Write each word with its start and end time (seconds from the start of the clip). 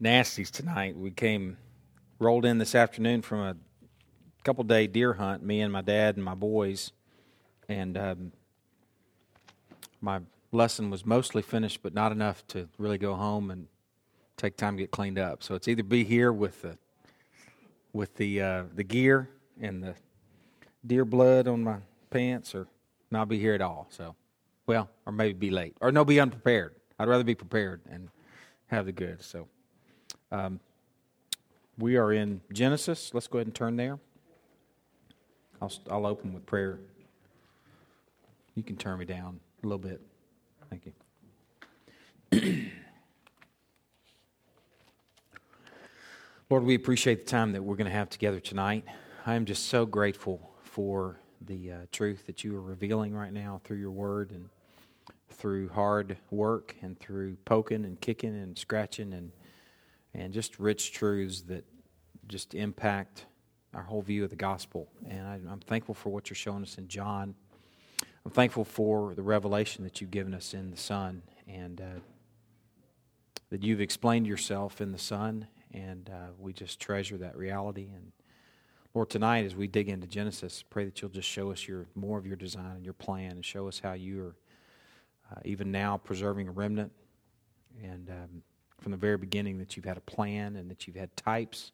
nasties 0.00 0.50
tonight. 0.50 0.96
We 0.96 1.10
came, 1.10 1.56
rolled 2.18 2.44
in 2.44 2.58
this 2.58 2.74
afternoon 2.74 3.22
from 3.22 3.40
a 3.40 3.56
couple 4.44 4.64
day 4.64 4.86
deer 4.86 5.14
hunt, 5.14 5.42
me 5.42 5.60
and 5.60 5.72
my 5.72 5.82
dad 5.82 6.16
and 6.16 6.24
my 6.24 6.34
boys. 6.34 6.92
And 7.68 7.98
um, 7.98 8.32
my 10.00 10.20
lesson 10.52 10.90
was 10.90 11.04
mostly 11.04 11.42
finished, 11.42 11.80
but 11.82 11.94
not 11.94 12.12
enough 12.12 12.46
to 12.48 12.68
really 12.78 12.98
go 12.98 13.14
home 13.14 13.50
and 13.50 13.66
take 14.36 14.56
time 14.56 14.76
to 14.76 14.82
get 14.82 14.90
cleaned 14.90 15.18
up. 15.18 15.42
So 15.42 15.54
it's 15.54 15.68
either 15.68 15.82
be 15.82 16.04
here 16.04 16.32
with 16.32 16.62
the 16.62 16.78
with 17.92 18.16
the 18.16 18.40
uh, 18.40 18.62
the 18.74 18.84
gear 18.84 19.28
and 19.60 19.82
the 19.82 19.94
deer 20.86 21.04
blood 21.04 21.48
on 21.48 21.64
my 21.64 21.78
pants, 22.10 22.54
or 22.54 22.68
not 23.10 23.28
be 23.28 23.38
here 23.38 23.54
at 23.54 23.60
all. 23.60 23.88
So, 23.90 24.14
well, 24.66 24.88
or 25.04 25.12
maybe 25.12 25.32
be 25.34 25.50
late, 25.50 25.76
or 25.80 25.90
no, 25.90 26.04
be 26.04 26.20
unprepared. 26.20 26.74
I'd 26.98 27.08
rather 27.08 27.24
be 27.24 27.34
prepared 27.34 27.80
and 27.90 28.08
have 28.68 28.86
the 28.86 28.92
goods. 28.92 29.26
So, 29.26 29.48
um, 30.30 30.60
we 31.78 31.96
are 31.96 32.12
in 32.12 32.40
Genesis. 32.52 33.12
Let's 33.14 33.26
go 33.26 33.38
ahead 33.38 33.46
and 33.46 33.54
turn 33.54 33.76
there. 33.76 33.98
I'll 35.60 35.72
I'll 35.90 36.06
open 36.06 36.32
with 36.34 36.46
prayer. 36.46 36.78
You 38.54 38.62
can 38.62 38.76
turn 38.76 38.98
me 38.98 39.04
down 39.04 39.40
a 39.62 39.66
little 39.66 39.78
bit. 39.78 40.00
Thank 40.70 40.92
you. 42.32 42.64
Lord, 46.50 46.64
we 46.64 46.74
appreciate 46.74 47.26
the 47.26 47.30
time 47.30 47.52
that 47.52 47.62
we're 47.62 47.76
going 47.76 47.90
to 47.90 47.96
have 47.96 48.10
together 48.10 48.40
tonight. 48.40 48.84
I 49.26 49.34
am 49.34 49.44
just 49.44 49.66
so 49.66 49.86
grateful 49.86 50.50
for 50.62 51.20
the 51.46 51.72
uh, 51.72 51.76
truth 51.92 52.26
that 52.26 52.42
you 52.42 52.56
are 52.56 52.60
revealing 52.60 53.14
right 53.14 53.32
now 53.32 53.60
through 53.64 53.76
your 53.78 53.90
word 53.90 54.30
and 54.30 54.48
through 55.30 55.68
hard 55.68 56.16
work 56.30 56.74
and 56.82 56.98
through 56.98 57.36
poking 57.44 57.84
and 57.84 58.00
kicking 58.00 58.30
and 58.30 58.58
scratching 58.58 59.12
and 59.12 59.30
and 60.18 60.34
just 60.34 60.58
rich 60.58 60.92
truths 60.92 61.42
that 61.42 61.64
just 62.26 62.54
impact 62.54 63.26
our 63.72 63.82
whole 63.82 64.02
view 64.02 64.24
of 64.24 64.30
the 64.30 64.36
gospel. 64.36 64.88
And 65.08 65.26
I, 65.26 65.34
am 65.34 65.60
thankful 65.60 65.94
for 65.94 66.10
what 66.10 66.28
you're 66.28 66.34
showing 66.34 66.62
us 66.62 66.76
in 66.76 66.88
John. 66.88 67.34
I'm 68.24 68.32
thankful 68.32 68.64
for 68.64 69.14
the 69.14 69.22
revelation 69.22 69.84
that 69.84 70.00
you've 70.00 70.10
given 70.10 70.34
us 70.34 70.54
in 70.54 70.70
the 70.70 70.76
Son 70.76 71.22
and 71.46 71.80
uh, 71.80 72.00
that 73.50 73.62
you've 73.62 73.80
explained 73.80 74.26
yourself 74.26 74.80
in 74.80 74.90
the 74.92 74.98
Son 74.98 75.46
and 75.72 76.10
uh, 76.10 76.32
we 76.38 76.52
just 76.52 76.80
treasure 76.80 77.16
that 77.18 77.36
reality. 77.36 77.88
And 77.94 78.12
Lord, 78.94 79.10
tonight 79.10 79.44
as 79.44 79.54
we 79.54 79.68
dig 79.68 79.88
into 79.88 80.08
Genesis, 80.08 80.64
pray 80.68 80.84
that 80.84 81.00
you'll 81.00 81.10
just 81.10 81.28
show 81.28 81.52
us 81.52 81.68
your 81.68 81.86
more 81.94 82.18
of 82.18 82.26
your 82.26 82.36
design 82.36 82.76
and 82.76 82.84
your 82.84 82.94
plan, 82.94 83.32
and 83.32 83.44
show 83.44 83.68
us 83.68 83.78
how 83.78 83.92
you 83.92 84.24
are 84.24 84.36
uh, 85.30 85.40
even 85.44 85.70
now 85.70 85.96
preserving 85.96 86.48
a 86.48 86.50
remnant, 86.50 86.90
and 87.82 88.10
um, 88.10 88.42
from 88.80 88.92
the 88.92 88.98
very 88.98 89.16
beginning 89.16 89.58
that 89.58 89.76
you've 89.76 89.84
had 89.84 89.96
a 89.96 90.02
plan 90.02 90.56
and 90.56 90.70
that 90.70 90.86
you've 90.86 90.96
had 90.96 91.14
types 91.16 91.72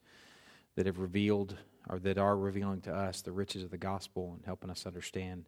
that 0.77 0.87
have 0.87 0.99
revealed 0.99 1.57
or 1.89 1.99
that 1.99 2.19
are 2.19 2.37
revealing 2.37 2.81
to 2.83 2.95
us 2.95 3.21
the 3.21 3.33
riches 3.33 3.63
of 3.63 3.71
the 3.71 3.79
gospel 3.79 4.33
and 4.37 4.45
helping 4.47 4.71
us 4.71 4.87
understand 4.87 5.45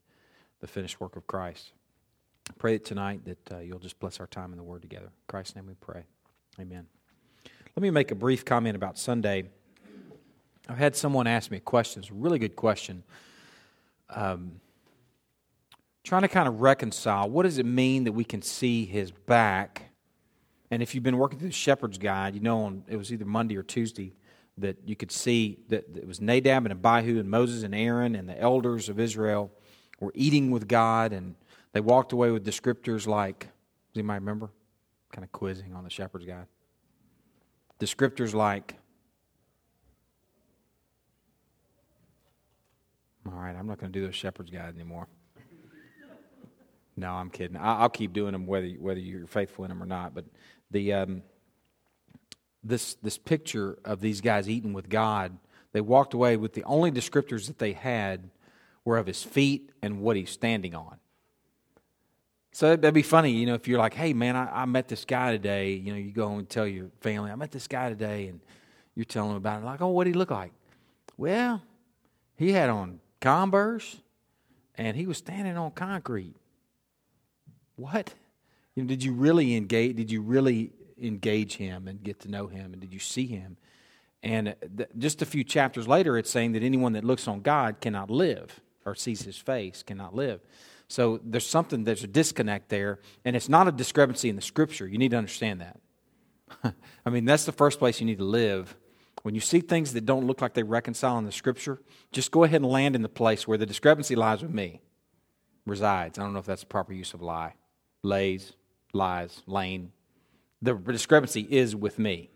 the 0.60 0.66
finished 0.66 1.00
work 1.00 1.16
of 1.16 1.26
Christ. 1.26 1.72
I 2.48 2.52
pray 2.58 2.74
that 2.74 2.84
tonight 2.84 3.24
that 3.24 3.52
uh, 3.52 3.58
you'll 3.58 3.78
just 3.78 3.98
bless 3.98 4.20
our 4.20 4.26
time 4.26 4.52
in 4.52 4.58
the 4.58 4.62
Word 4.62 4.82
together. 4.82 5.06
In 5.06 5.12
Christ's 5.28 5.56
name 5.56 5.66
we 5.66 5.74
pray. 5.74 6.04
Amen. 6.60 6.86
Let 7.74 7.82
me 7.82 7.90
make 7.90 8.10
a 8.10 8.14
brief 8.14 8.44
comment 8.44 8.76
about 8.76 8.98
Sunday. 8.98 9.44
I've 10.68 10.78
had 10.78 10.96
someone 10.96 11.26
ask 11.26 11.50
me 11.50 11.58
a 11.58 11.60
question. 11.60 12.02
It's 12.02 12.10
a 12.10 12.14
really 12.14 12.38
good 12.38 12.56
question. 12.56 13.02
Um, 14.10 14.60
trying 16.04 16.22
to 16.22 16.28
kind 16.28 16.48
of 16.48 16.60
reconcile 16.60 17.28
what 17.28 17.42
does 17.42 17.58
it 17.58 17.66
mean 17.66 18.04
that 18.04 18.12
we 18.12 18.24
can 18.24 18.40
see 18.40 18.84
his 18.84 19.10
back? 19.10 19.85
And 20.70 20.82
if 20.82 20.94
you've 20.94 21.04
been 21.04 21.18
working 21.18 21.38
through 21.38 21.48
the 21.48 21.54
Shepherd's 21.54 21.98
Guide, 21.98 22.34
you 22.34 22.40
know 22.40 22.62
on, 22.62 22.84
it 22.88 22.96
was 22.96 23.12
either 23.12 23.24
Monday 23.24 23.56
or 23.56 23.62
Tuesday 23.62 24.14
that 24.58 24.76
you 24.86 24.96
could 24.96 25.12
see 25.12 25.58
that 25.68 25.84
it 25.94 26.06
was 26.06 26.20
Nadab 26.20 26.66
and 26.66 26.72
Abihu 26.72 27.20
and 27.20 27.30
Moses 27.30 27.62
and 27.62 27.74
Aaron 27.74 28.14
and 28.14 28.28
the 28.28 28.40
elders 28.40 28.88
of 28.88 28.98
Israel 28.98 29.50
were 30.00 30.12
eating 30.14 30.50
with 30.50 30.66
God 30.66 31.12
and 31.12 31.34
they 31.72 31.80
walked 31.80 32.12
away 32.12 32.30
with 32.30 32.44
descriptors 32.44 33.06
like, 33.06 33.40
does 33.40 34.00
anybody 34.00 34.20
remember? 34.20 34.50
Kind 35.12 35.24
of 35.24 35.32
quizzing 35.32 35.74
on 35.74 35.84
the 35.84 35.90
Shepherd's 35.90 36.24
Guide 36.24 36.46
descriptors 37.78 38.34
like, 38.34 38.74
all 43.26 43.38
right, 43.38 43.56
I'm 43.56 43.66
not 43.66 43.78
going 43.78 43.92
to 43.92 43.98
do 43.98 44.04
those 44.04 44.14
shepherd's 44.14 44.50
guide 44.50 44.74
anymore. 44.74 45.08
No, 46.98 47.12
I'm 47.12 47.28
kidding. 47.28 47.58
I'll 47.60 47.90
keep 47.90 48.14
doing 48.14 48.32
them 48.32 48.46
whether 48.46 48.68
whether 48.68 48.98
you're 48.98 49.26
faithful 49.26 49.66
in 49.66 49.68
them 49.68 49.82
or 49.82 49.86
not. 49.86 50.14
But 50.14 50.24
the 50.70 50.92
um, 50.92 51.22
this 52.62 52.94
this 53.02 53.18
picture 53.18 53.78
of 53.84 54.00
these 54.00 54.20
guys 54.20 54.48
eating 54.48 54.72
with 54.72 54.88
God, 54.88 55.36
they 55.72 55.80
walked 55.80 56.14
away 56.14 56.36
with 56.36 56.54
the 56.54 56.64
only 56.64 56.90
descriptors 56.90 57.46
that 57.46 57.58
they 57.58 57.72
had 57.72 58.30
were 58.84 58.98
of 58.98 59.06
his 59.06 59.22
feet 59.22 59.70
and 59.82 60.00
what 60.00 60.16
he's 60.16 60.30
standing 60.30 60.74
on. 60.74 60.98
So 62.52 62.74
that'd 62.74 62.94
be 62.94 63.02
funny, 63.02 63.32
you 63.32 63.44
know, 63.44 63.52
if 63.52 63.68
you're 63.68 63.78
like, 63.78 63.92
hey, 63.92 64.14
man, 64.14 64.34
I, 64.34 64.62
I, 64.62 64.64
met 64.64 64.88
this 64.88 65.04
guy 65.04 65.32
today. 65.32 65.74
You 65.74 65.92
know, 65.92 65.98
you 65.98 66.10
go 66.10 66.36
and 66.36 66.48
tell 66.48 66.66
your 66.66 66.86
family, 67.00 67.30
I 67.30 67.34
met 67.34 67.50
this 67.50 67.68
guy 67.68 67.90
today, 67.90 68.28
and 68.28 68.40
you're 68.94 69.04
telling 69.04 69.28
them 69.30 69.36
about 69.36 69.60
it. 69.60 69.66
Like, 69.66 69.82
oh, 69.82 69.88
what 69.88 70.04
did 70.04 70.14
he 70.14 70.18
look 70.18 70.30
like? 70.30 70.52
Well, 71.18 71.62
he 72.36 72.52
had 72.52 72.70
on 72.70 73.00
Converse, 73.20 73.98
and 74.74 74.96
he 74.96 75.06
was 75.06 75.18
standing 75.18 75.58
on 75.58 75.72
concrete. 75.72 76.34
What? 77.74 78.14
You 78.76 78.82
know, 78.82 78.88
did 78.88 79.02
you 79.02 79.12
really 79.12 79.56
engage? 79.56 79.96
Did 79.96 80.10
you 80.10 80.20
really 80.20 80.70
engage 81.00 81.56
him 81.56 81.88
and 81.88 82.02
get 82.02 82.20
to 82.20 82.30
know 82.30 82.46
him? 82.46 82.72
And 82.72 82.80
did 82.80 82.92
you 82.92 83.00
see 83.00 83.26
him? 83.26 83.56
And 84.22 84.48
uh, 84.48 84.54
th- 84.76 84.90
just 84.98 85.22
a 85.22 85.26
few 85.26 85.44
chapters 85.44 85.88
later, 85.88 86.16
it's 86.18 86.30
saying 86.30 86.52
that 86.52 86.62
anyone 86.62 86.92
that 86.92 87.04
looks 87.04 87.26
on 87.26 87.40
God 87.40 87.80
cannot 87.80 88.10
live 88.10 88.60
or 88.84 88.94
sees 88.94 89.22
his 89.22 89.36
face 89.36 89.82
cannot 89.82 90.14
live. 90.14 90.40
So 90.88 91.20
there's 91.24 91.46
something, 91.46 91.84
there's 91.84 92.04
a 92.04 92.08
disconnect 92.08 92.68
there, 92.68 93.00
and 93.24 93.34
it's 93.34 93.48
not 93.48 93.66
a 93.66 93.72
discrepancy 93.72 94.28
in 94.28 94.36
the 94.36 94.42
scripture. 94.42 94.86
You 94.86 94.98
need 94.98 95.10
to 95.10 95.16
understand 95.16 95.60
that. 95.60 96.74
I 97.06 97.10
mean, 97.10 97.24
that's 97.24 97.44
the 97.44 97.52
first 97.52 97.78
place 97.78 98.00
you 98.00 98.06
need 98.06 98.18
to 98.18 98.24
live. 98.24 98.76
When 99.22 99.34
you 99.34 99.40
see 99.40 99.60
things 99.60 99.92
that 99.94 100.06
don't 100.06 100.26
look 100.26 100.40
like 100.40 100.54
they 100.54 100.62
reconcile 100.62 101.18
in 101.18 101.24
the 101.24 101.32
scripture, 101.32 101.80
just 102.12 102.30
go 102.30 102.44
ahead 102.44 102.62
and 102.62 102.70
land 102.70 102.94
in 102.94 103.02
the 103.02 103.08
place 103.08 103.48
where 103.48 103.58
the 103.58 103.66
discrepancy 103.66 104.14
lies 104.14 104.42
with 104.42 104.52
me, 104.52 104.80
resides. 105.64 106.18
I 106.18 106.22
don't 106.22 106.32
know 106.32 106.38
if 106.38 106.46
that's 106.46 106.60
the 106.60 106.68
proper 106.68 106.92
use 106.92 107.12
of 107.12 107.22
lie. 107.22 107.54
Lays, 108.04 108.52
lies, 108.92 109.42
lane. 109.46 109.92
The 110.62 110.74
discrepancy 110.74 111.46
is 111.48 111.76
with 111.76 111.98
me. 111.98 112.30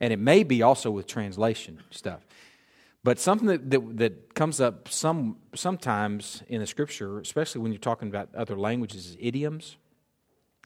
And 0.00 0.12
it 0.12 0.18
may 0.18 0.42
be 0.42 0.62
also 0.62 0.90
with 0.90 1.06
translation 1.06 1.80
stuff. 1.90 2.20
But 3.02 3.18
something 3.18 3.48
that, 3.48 3.70
that, 3.70 3.96
that, 3.98 4.34
comes 4.34 4.60
up 4.60 4.88
some, 4.88 5.36
sometimes 5.54 6.42
in 6.48 6.60
the 6.60 6.66
scripture, 6.66 7.18
especially 7.20 7.60
when 7.62 7.72
you're 7.72 7.78
talking 7.78 8.08
about 8.08 8.34
other 8.34 8.56
languages, 8.56 9.06
is 9.06 9.16
idioms. 9.18 9.76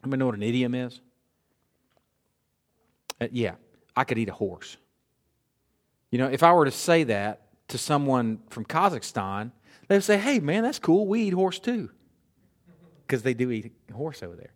Anybody 0.03 0.19
know 0.19 0.27
what 0.27 0.35
an 0.35 0.43
idiom 0.43 0.75
is? 0.75 1.01
Uh, 3.21 3.29
yeah, 3.31 3.55
I 3.97 4.05
could 4.05 4.19
eat 4.19 4.29
a 4.29 4.33
horse. 4.33 4.77
You 6.11 6.19
know, 6.19 6.27
if 6.27 6.43
I 6.43 6.53
were 6.53 6.65
to 6.65 6.71
say 6.71 7.05
that 7.05 7.43
to 7.69 7.79
someone 7.79 8.41
from 8.51 8.65
Kazakhstan, 8.65 9.53
they 9.89 9.97
would 9.97 10.05
say, 10.05 10.19
hey, 10.19 10.41
man, 10.41 10.63
that's 10.63 10.79
cool. 10.79 11.07
We 11.07 11.23
eat 11.23 11.35
horse 11.35 11.59
too. 11.59 11.91
Because 13.07 13.23
they 13.23 13.35
do 13.35 13.51
eat 13.51 13.73
horse 13.93 14.23
over 14.23 14.37
there. 14.37 14.53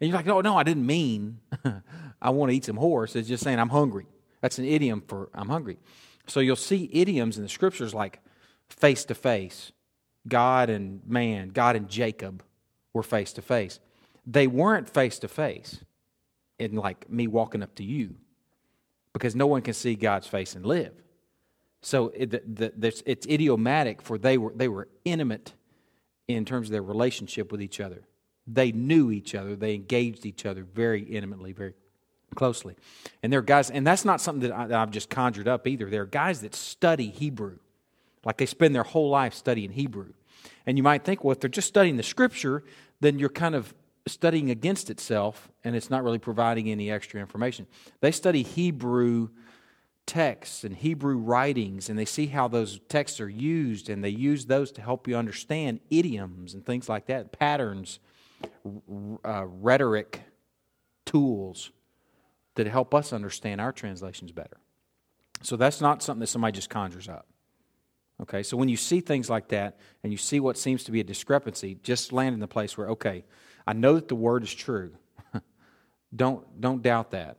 And 0.00 0.08
you're 0.08 0.16
like, 0.16 0.26
no, 0.26 0.40
no, 0.40 0.56
I 0.56 0.62
didn't 0.62 0.86
mean 0.86 1.40
I 2.22 2.30
want 2.30 2.50
to 2.50 2.56
eat 2.56 2.64
some 2.64 2.76
horse. 2.76 3.16
It's 3.16 3.28
just 3.28 3.42
saying 3.42 3.58
I'm 3.58 3.68
hungry. 3.68 4.06
That's 4.40 4.58
an 4.58 4.64
idiom 4.64 5.02
for 5.06 5.28
I'm 5.34 5.48
hungry. 5.48 5.78
So 6.26 6.40
you'll 6.40 6.56
see 6.56 6.88
idioms 6.92 7.36
in 7.36 7.42
the 7.42 7.48
scriptures 7.48 7.94
like 7.94 8.20
face 8.68 9.04
to 9.06 9.14
face. 9.14 9.72
God 10.26 10.70
and 10.70 11.00
man, 11.06 11.48
God 11.48 11.74
and 11.74 11.88
Jacob 11.88 12.42
were 12.92 13.02
face 13.02 13.32
to 13.34 13.42
face. 13.42 13.80
They 14.26 14.46
weren't 14.46 14.88
face 14.88 15.18
to 15.20 15.28
face 15.28 15.82
in 16.58 16.76
like 16.76 17.08
me 17.10 17.26
walking 17.26 17.62
up 17.62 17.74
to 17.76 17.84
you 17.84 18.16
because 19.12 19.34
no 19.34 19.46
one 19.46 19.62
can 19.62 19.74
see 19.74 19.94
God's 19.94 20.26
face 20.26 20.54
and 20.54 20.66
live. 20.66 20.92
So 21.80 22.08
it, 22.08 22.30
the, 22.30 22.72
the, 22.76 23.02
it's 23.06 23.26
idiomatic 23.26 24.02
for 24.02 24.18
they 24.18 24.36
were, 24.36 24.52
they 24.54 24.68
were 24.68 24.88
intimate 25.04 25.54
in 26.26 26.44
terms 26.44 26.68
of 26.68 26.72
their 26.72 26.82
relationship 26.82 27.50
with 27.50 27.62
each 27.62 27.80
other. 27.80 28.02
They 28.50 28.72
knew 28.72 29.10
each 29.10 29.34
other, 29.34 29.54
they 29.54 29.74
engaged 29.74 30.24
each 30.24 30.46
other 30.46 30.64
very 30.64 31.02
intimately, 31.02 31.52
very 31.52 31.74
closely. 32.34 32.76
And 33.22 33.32
there 33.32 33.40
are 33.40 33.42
guys, 33.42 33.70
and 33.70 33.86
that's 33.86 34.04
not 34.04 34.20
something 34.20 34.48
that, 34.48 34.72
I, 34.72 34.80
have 34.80 34.90
just 34.90 35.10
conjured 35.10 35.46
up 35.46 35.66
either. 35.66 35.90
There 35.90 36.02
are 36.02 36.06
guys 36.06 36.40
that 36.40 36.54
study 36.54 37.10
Hebrew, 37.10 37.58
like 38.24 38.38
they 38.38 38.46
spend 38.46 38.74
their 38.74 38.84
whole 38.84 39.10
life 39.10 39.34
studying 39.34 39.72
Hebrew. 39.72 40.12
And 40.66 40.76
you 40.76 40.82
might 40.82 41.04
think, 41.04 41.24
well, 41.24 41.32
if 41.32 41.40
they're 41.40 41.50
just 41.50 41.68
studying 41.68 41.96
the 41.96 42.02
scripture, 42.02 42.64
then 43.00 43.18
you're 43.18 43.28
kind 43.28 43.54
of 43.54 43.74
studying 44.06 44.50
against 44.50 44.90
itself 44.90 45.50
and 45.64 45.76
it's 45.76 45.90
not 45.90 46.02
really 46.02 46.18
providing 46.18 46.70
any 46.70 46.90
extra 46.90 47.20
information. 47.20 47.66
They 48.00 48.12
study 48.12 48.42
Hebrew 48.42 49.28
texts 50.06 50.64
and 50.64 50.74
Hebrew 50.74 51.18
writings 51.18 51.90
and 51.90 51.98
they 51.98 52.06
see 52.06 52.26
how 52.26 52.48
those 52.48 52.80
texts 52.88 53.20
are 53.20 53.28
used 53.28 53.90
and 53.90 54.02
they 54.02 54.08
use 54.08 54.46
those 54.46 54.72
to 54.72 54.80
help 54.80 55.06
you 55.06 55.16
understand 55.16 55.80
idioms 55.90 56.54
and 56.54 56.64
things 56.64 56.88
like 56.88 57.06
that, 57.06 57.32
patterns, 57.32 58.00
uh, 59.24 59.44
rhetoric, 59.46 60.22
tools 61.04 61.70
that 62.54 62.66
help 62.66 62.94
us 62.94 63.12
understand 63.12 63.60
our 63.60 63.72
translations 63.72 64.32
better. 64.32 64.58
So 65.42 65.56
that's 65.56 65.80
not 65.80 66.02
something 66.02 66.20
that 66.20 66.26
somebody 66.26 66.52
just 66.52 66.70
conjures 66.70 67.08
up. 67.08 67.26
Okay, 68.20 68.42
so 68.42 68.56
when 68.56 68.68
you 68.68 68.76
see 68.76 69.00
things 69.00 69.30
like 69.30 69.48
that 69.48 69.78
and 70.02 70.12
you 70.12 70.16
see 70.18 70.40
what 70.40 70.58
seems 70.58 70.82
to 70.84 70.90
be 70.90 70.98
a 70.98 71.04
discrepancy, 71.04 71.78
just 71.82 72.12
land 72.12 72.34
in 72.34 72.40
the 72.40 72.48
place 72.48 72.76
where, 72.76 72.88
okay, 72.90 73.24
I 73.66 73.74
know 73.74 73.94
that 73.94 74.08
the 74.08 74.16
word 74.16 74.42
is 74.42 74.52
true. 74.52 74.92
don't, 76.16 76.60
don't 76.60 76.82
doubt 76.82 77.12
that. 77.12 77.36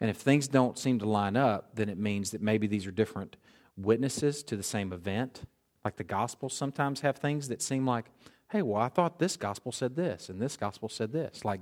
And 0.00 0.10
if 0.10 0.16
things 0.16 0.48
don't 0.48 0.76
seem 0.76 0.98
to 0.98 1.08
line 1.08 1.36
up, 1.36 1.76
then 1.76 1.88
it 1.88 1.98
means 1.98 2.32
that 2.32 2.42
maybe 2.42 2.66
these 2.66 2.86
are 2.86 2.90
different 2.90 3.36
witnesses 3.76 4.42
to 4.44 4.56
the 4.56 4.62
same 4.62 4.92
event. 4.92 5.42
Like 5.84 5.96
the 5.96 6.04
Gospels 6.04 6.54
sometimes 6.54 7.00
have 7.00 7.18
things 7.18 7.48
that 7.48 7.62
seem 7.62 7.86
like, 7.86 8.06
hey, 8.50 8.62
well, 8.62 8.80
I 8.80 8.88
thought 8.88 9.18
this 9.18 9.36
gospel 9.36 9.72
said 9.72 9.96
this, 9.96 10.28
and 10.28 10.40
this 10.40 10.56
gospel 10.56 10.88
said 10.88 11.12
this. 11.12 11.44
Like 11.44 11.60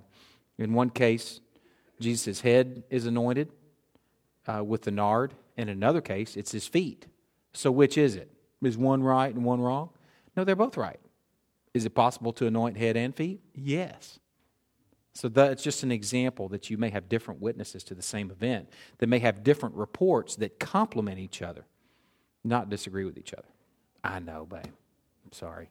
in 0.58 0.74
one 0.74 0.90
case, 0.90 1.40
Jesus' 2.00 2.40
head 2.40 2.84
is 2.90 3.06
anointed 3.06 3.50
uh, 4.46 4.62
with 4.64 4.82
the 4.82 4.90
nard. 4.90 5.34
In 5.56 5.68
another 5.68 6.00
case, 6.00 6.36
it's 6.36 6.52
his 6.52 6.66
feet. 6.66 7.06
So 7.52 7.70
which 7.70 7.96
is 7.96 8.16
it? 8.16 8.30
Is 8.62 8.76
one 8.76 9.02
right 9.02 9.32
and 9.32 9.44
one 9.44 9.60
wrong? 9.60 9.90
No, 10.36 10.44
they're 10.44 10.56
both 10.56 10.76
right. 10.76 10.98
Is 11.72 11.84
it 11.84 11.94
possible 11.94 12.32
to 12.34 12.46
anoint 12.46 12.76
head 12.76 12.96
and 12.96 13.14
feet? 13.14 13.40
Yes. 13.54 14.18
So 15.12 15.28
that's 15.28 15.62
just 15.62 15.84
an 15.84 15.92
example 15.92 16.48
that 16.48 16.70
you 16.70 16.76
may 16.76 16.90
have 16.90 17.08
different 17.08 17.40
witnesses 17.40 17.84
to 17.84 17.94
the 17.94 18.02
same 18.02 18.30
event 18.30 18.68
that 18.98 19.06
may 19.08 19.20
have 19.20 19.44
different 19.44 19.76
reports 19.76 20.34
that 20.36 20.58
complement 20.58 21.20
each 21.20 21.40
other, 21.40 21.66
not 22.42 22.68
disagree 22.68 23.04
with 23.04 23.16
each 23.16 23.32
other. 23.32 23.48
I 24.02 24.18
know, 24.18 24.44
babe. 24.44 24.64
I'm 24.64 25.32
sorry. 25.32 25.70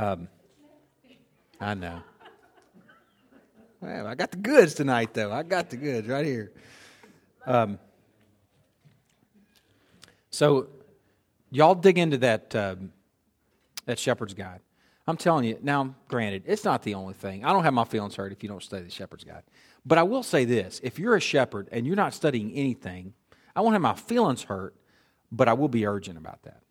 Um, 0.00 0.28
I 1.60 1.74
know. 1.74 2.00
Well, 3.82 4.06
I 4.06 4.14
got 4.14 4.30
the 4.30 4.38
goods 4.38 4.72
tonight, 4.72 5.12
though. 5.12 5.30
I 5.30 5.42
got 5.42 5.68
the 5.68 5.76
goods 5.76 6.08
right 6.08 6.24
here. 6.24 6.52
Um, 7.44 7.78
so, 10.30 10.68
y'all 11.50 11.74
dig 11.74 11.98
into 11.98 12.16
that 12.18 12.56
um, 12.56 12.92
that 13.84 13.98
shepherd's 13.98 14.32
guide. 14.32 14.60
I'm 15.06 15.18
telling 15.18 15.44
you 15.44 15.58
now. 15.60 15.94
Granted, 16.08 16.44
it's 16.46 16.64
not 16.64 16.82
the 16.82 16.94
only 16.94 17.12
thing. 17.12 17.44
I 17.44 17.52
don't 17.52 17.64
have 17.64 17.74
my 17.74 17.84
feelings 17.84 18.16
hurt 18.16 18.32
if 18.32 18.42
you 18.42 18.48
don't 18.48 18.62
study 18.62 18.84
the 18.84 18.90
shepherd's 18.90 19.24
guide. 19.24 19.42
But 19.84 19.98
I 19.98 20.02
will 20.04 20.22
say 20.22 20.46
this: 20.46 20.80
if 20.82 20.98
you're 20.98 21.16
a 21.16 21.20
shepherd 21.20 21.68
and 21.72 21.86
you're 21.86 21.94
not 21.94 22.14
studying 22.14 22.52
anything, 22.54 23.12
I 23.54 23.60
won't 23.60 23.74
have 23.74 23.82
my 23.82 23.94
feelings 23.96 24.44
hurt, 24.44 24.74
but 25.30 25.46
I 25.46 25.52
will 25.52 25.68
be 25.68 25.84
urgent 25.84 26.16
about 26.16 26.42
that. 26.44 26.62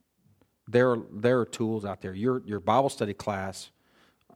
There, 0.72 0.92
are, 0.92 1.00
there 1.12 1.40
are 1.40 1.46
tools 1.46 1.84
out 1.84 2.02
there. 2.02 2.14
Your 2.14 2.44
your 2.46 2.60
Bible 2.60 2.90
study 2.90 3.14
class 3.14 3.72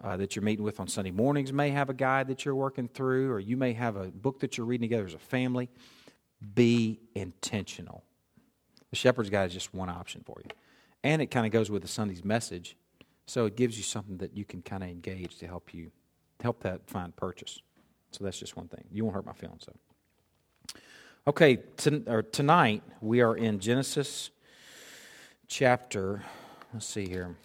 uh, 0.03 0.17
that 0.17 0.35
you're 0.35 0.43
meeting 0.43 0.65
with 0.65 0.79
on 0.79 0.87
Sunday 0.87 1.11
mornings 1.11 1.53
may 1.53 1.69
have 1.69 1.89
a 1.89 1.93
guide 1.93 2.27
that 2.27 2.43
you're 2.43 2.55
working 2.55 2.87
through, 2.87 3.31
or 3.31 3.39
you 3.39 3.55
may 3.55 3.73
have 3.73 3.95
a 3.95 4.07
book 4.07 4.39
that 4.39 4.57
you're 4.57 4.65
reading 4.65 4.85
together 4.89 5.05
as 5.05 5.13
a 5.13 5.19
family. 5.19 5.69
Be 6.55 6.99
intentional. 7.13 8.03
The 8.89 8.95
shepherd's 8.95 9.29
guide 9.29 9.47
is 9.47 9.53
just 9.53 9.73
one 9.73 9.89
option 9.89 10.23
for 10.25 10.41
you. 10.43 10.49
And 11.03 11.21
it 11.21 11.27
kind 11.27 11.45
of 11.45 11.51
goes 11.51 11.69
with 11.69 11.83
the 11.83 11.87
Sunday's 11.87 12.23
message. 12.23 12.75
So 13.25 13.45
it 13.45 13.55
gives 13.55 13.77
you 13.77 13.83
something 13.83 14.17
that 14.17 14.35
you 14.35 14.43
can 14.43 14.61
kind 14.61 14.83
of 14.83 14.89
engage 14.89 15.37
to 15.37 15.47
help 15.47 15.73
you 15.73 15.91
help 16.41 16.63
that 16.63 16.81
find 16.87 17.15
purchase. 17.15 17.59
So 18.11 18.23
that's 18.23 18.39
just 18.39 18.57
one 18.57 18.67
thing. 18.67 18.83
You 18.91 19.05
won't 19.05 19.15
hurt 19.15 19.25
my 19.25 19.33
feelings 19.33 19.65
though. 19.65 20.79
Okay, 21.25 21.57
t- 21.77 22.03
tonight 22.31 22.83
we 22.99 23.21
are 23.21 23.37
in 23.37 23.59
Genesis 23.59 24.29
chapter, 25.53 26.23
let's 26.73 26.87
see 26.87 27.07
here, 27.07 27.35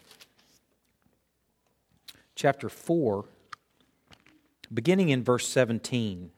chapter 2.34 2.70
4, 2.70 3.26
beginning 4.72 5.10
in 5.10 5.22
verse 5.22 5.46
17. 5.46 6.30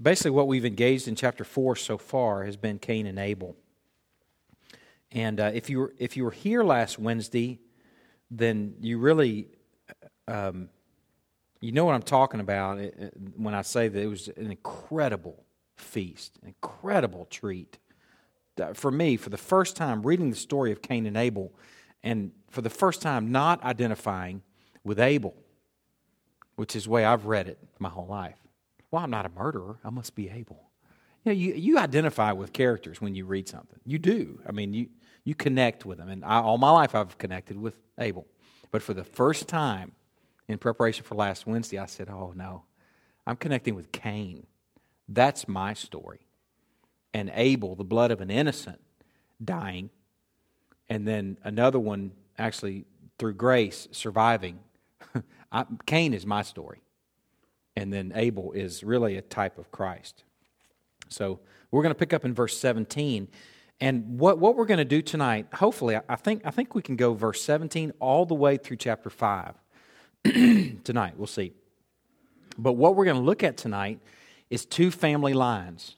Basically, 0.00 0.30
what 0.30 0.48
we've 0.48 0.64
engaged 0.64 1.08
in 1.08 1.14
chapter 1.14 1.44
4 1.44 1.76
so 1.76 1.98
far 1.98 2.44
has 2.44 2.56
been 2.56 2.78
Cain 2.78 3.06
and 3.06 3.18
Abel. 3.18 3.54
And 5.10 5.40
uh, 5.40 5.50
if 5.52 5.68
you 5.68 5.78
were, 5.78 5.92
if 5.98 6.16
you 6.16 6.24
were 6.24 6.30
here 6.30 6.64
last 6.64 6.98
Wednesday, 6.98 7.58
then 8.30 8.76
you 8.80 8.96
really 8.96 9.48
um, 10.26 10.70
you 11.60 11.72
know 11.72 11.84
what 11.84 11.94
I'm 11.94 12.02
talking 12.02 12.40
about 12.40 12.78
when 13.36 13.54
I 13.54 13.60
say 13.60 13.88
that 13.88 14.00
it 14.00 14.06
was 14.06 14.28
an 14.38 14.50
incredible 14.50 15.44
feast, 15.76 16.38
an 16.40 16.48
incredible 16.48 17.26
treat 17.28 17.76
Uh, 18.60 18.74
for 18.74 18.90
me. 18.90 19.16
For 19.16 19.30
the 19.30 19.38
first 19.38 19.76
time, 19.76 20.02
reading 20.02 20.30
the 20.30 20.36
story 20.36 20.72
of 20.72 20.82
Cain 20.82 21.06
and 21.06 21.16
Abel, 21.16 21.52
and 22.02 22.32
for 22.50 22.60
the 22.60 22.70
first 22.70 23.00
time, 23.00 23.32
not 23.32 23.62
identifying 23.64 24.42
with 24.84 25.00
Abel, 25.00 25.34
which 26.56 26.76
is 26.76 26.84
the 26.84 26.90
way 26.90 27.04
I've 27.04 27.24
read 27.24 27.48
it 27.48 27.58
my 27.78 27.88
whole 27.88 28.06
life. 28.06 28.36
Well, 28.90 29.02
I'm 29.02 29.10
not 29.10 29.24
a 29.24 29.30
murderer. 29.30 29.78
I 29.84 29.90
must 29.90 30.14
be 30.14 30.28
Abel. 30.28 30.68
You 31.24 31.32
know, 31.32 31.38
you, 31.38 31.54
you 31.54 31.78
identify 31.78 32.32
with 32.32 32.52
characters 32.52 33.00
when 33.00 33.14
you 33.14 33.24
read 33.24 33.48
something. 33.48 33.78
You 33.86 33.98
do. 33.98 34.40
I 34.46 34.52
mean, 34.52 34.74
you, 34.74 34.88
you 35.24 35.34
connect 35.34 35.86
with 35.86 35.98
them. 35.98 36.10
And 36.10 36.24
I, 36.24 36.40
all 36.40 36.58
my 36.58 36.70
life 36.70 36.94
I've 36.94 37.16
connected 37.16 37.56
with 37.56 37.78
Abel. 37.98 38.26
But 38.70 38.82
for 38.82 38.92
the 38.92 39.04
first 39.04 39.48
time 39.48 39.92
in 40.48 40.58
preparation 40.58 41.04
for 41.04 41.14
last 41.14 41.46
Wednesday, 41.46 41.78
I 41.78 41.86
said, 41.86 42.10
oh 42.10 42.32
no, 42.36 42.64
I'm 43.26 43.36
connecting 43.36 43.74
with 43.74 43.92
Cain. 43.92 44.46
That's 45.08 45.48
my 45.48 45.72
story. 45.74 46.26
And 47.14 47.30
Abel, 47.34 47.74
the 47.74 47.84
blood 47.84 48.10
of 48.10 48.20
an 48.20 48.30
innocent, 48.30 48.80
dying. 49.42 49.90
And 50.88 51.06
then 51.06 51.38
another 51.42 51.78
one 51.78 52.12
actually, 52.38 52.84
through 53.18 53.34
grace, 53.34 53.88
surviving. 53.92 54.58
I, 55.52 55.66
Cain 55.86 56.14
is 56.14 56.26
my 56.26 56.42
story. 56.42 56.82
And 57.76 57.92
then 57.92 58.12
Abel 58.14 58.52
is 58.52 58.82
really 58.82 59.16
a 59.16 59.22
type 59.22 59.58
of 59.58 59.70
Christ. 59.70 60.24
So 61.08 61.40
we're 61.70 61.82
going 61.82 61.94
to 61.94 61.98
pick 61.98 62.12
up 62.12 62.24
in 62.24 62.34
verse 62.34 62.58
17. 62.58 63.28
And 63.80 64.18
what, 64.18 64.38
what 64.38 64.56
we're 64.56 64.66
going 64.66 64.78
to 64.78 64.84
do 64.84 65.02
tonight, 65.02 65.46
hopefully, 65.54 65.98
I 66.08 66.16
think, 66.16 66.42
I 66.44 66.50
think 66.50 66.74
we 66.74 66.82
can 66.82 66.96
go 66.96 67.14
verse 67.14 67.42
17 67.42 67.92
all 68.00 68.26
the 68.26 68.34
way 68.34 68.56
through 68.56 68.76
chapter 68.76 69.10
5 69.10 69.54
tonight. 70.84 71.14
We'll 71.16 71.26
see. 71.26 71.52
But 72.58 72.74
what 72.74 72.94
we're 72.94 73.06
going 73.06 73.16
to 73.16 73.22
look 73.22 73.42
at 73.42 73.56
tonight 73.56 74.00
is 74.50 74.66
two 74.66 74.90
family 74.90 75.32
lines 75.32 75.96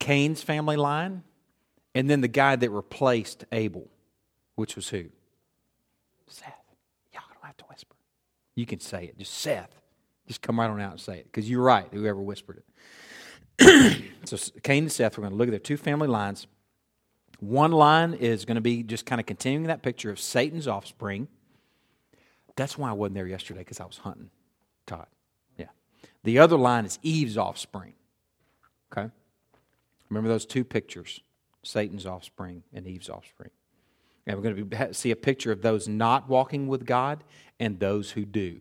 Cain's 0.00 0.42
family 0.42 0.76
line, 0.76 1.22
and 1.94 2.10
then 2.10 2.20
the 2.20 2.28
guy 2.28 2.56
that 2.56 2.70
replaced 2.70 3.44
Abel, 3.52 3.88
which 4.56 4.74
was 4.74 4.88
who? 4.88 5.04
Seth. 6.26 6.52
Y'all 7.12 7.22
don't 7.32 7.46
have 7.46 7.56
to 7.58 7.64
whisper. 7.66 7.94
You 8.56 8.66
can 8.66 8.80
say 8.80 9.04
it. 9.04 9.18
Just 9.18 9.34
Seth. 9.34 9.70
Just 10.26 10.42
come 10.42 10.58
right 10.58 10.70
on 10.70 10.80
out 10.80 10.92
and 10.92 11.00
say 11.00 11.18
it. 11.18 11.24
Because 11.24 11.48
you're 11.48 11.62
right, 11.62 11.86
whoever 11.92 12.20
whispered 12.20 12.62
it. 13.58 14.02
so 14.24 14.36
Cain 14.62 14.84
and 14.84 14.92
Seth, 14.92 15.18
we're 15.18 15.22
going 15.22 15.32
to 15.32 15.36
look 15.36 15.48
at 15.48 15.52
their 15.52 15.58
two 15.58 15.76
family 15.76 16.08
lines. 16.08 16.46
One 17.40 17.72
line 17.72 18.14
is 18.14 18.44
going 18.44 18.56
to 18.56 18.60
be 18.60 18.82
just 18.82 19.06
kind 19.06 19.20
of 19.20 19.26
continuing 19.26 19.66
that 19.68 19.82
picture 19.82 20.10
of 20.10 20.20
Satan's 20.20 20.68
offspring. 20.68 21.28
That's 22.56 22.76
why 22.76 22.90
I 22.90 22.92
wasn't 22.92 23.14
there 23.14 23.26
yesterday 23.26 23.60
because 23.60 23.80
I 23.80 23.86
was 23.86 23.98
hunting 23.98 24.30
Todd. 24.86 25.06
Yeah. 25.56 25.66
The 26.24 26.38
other 26.38 26.56
line 26.56 26.84
is 26.84 26.98
Eve's 27.02 27.38
offspring. 27.38 27.94
Okay? 28.92 29.10
Remember 30.10 30.28
those 30.28 30.46
two 30.46 30.64
pictures 30.64 31.20
Satan's 31.62 32.06
offspring 32.06 32.62
and 32.72 32.86
Eve's 32.86 33.08
offspring. 33.08 33.50
And 34.26 34.36
we're 34.36 34.42
going 34.42 34.70
to 34.70 34.94
see 34.94 35.10
a 35.10 35.16
picture 35.16 35.50
of 35.50 35.62
those 35.62 35.88
not 35.88 36.28
walking 36.28 36.68
with 36.68 36.84
God 36.84 37.24
and 37.58 37.78
those 37.78 38.10
who 38.10 38.24
do. 38.24 38.60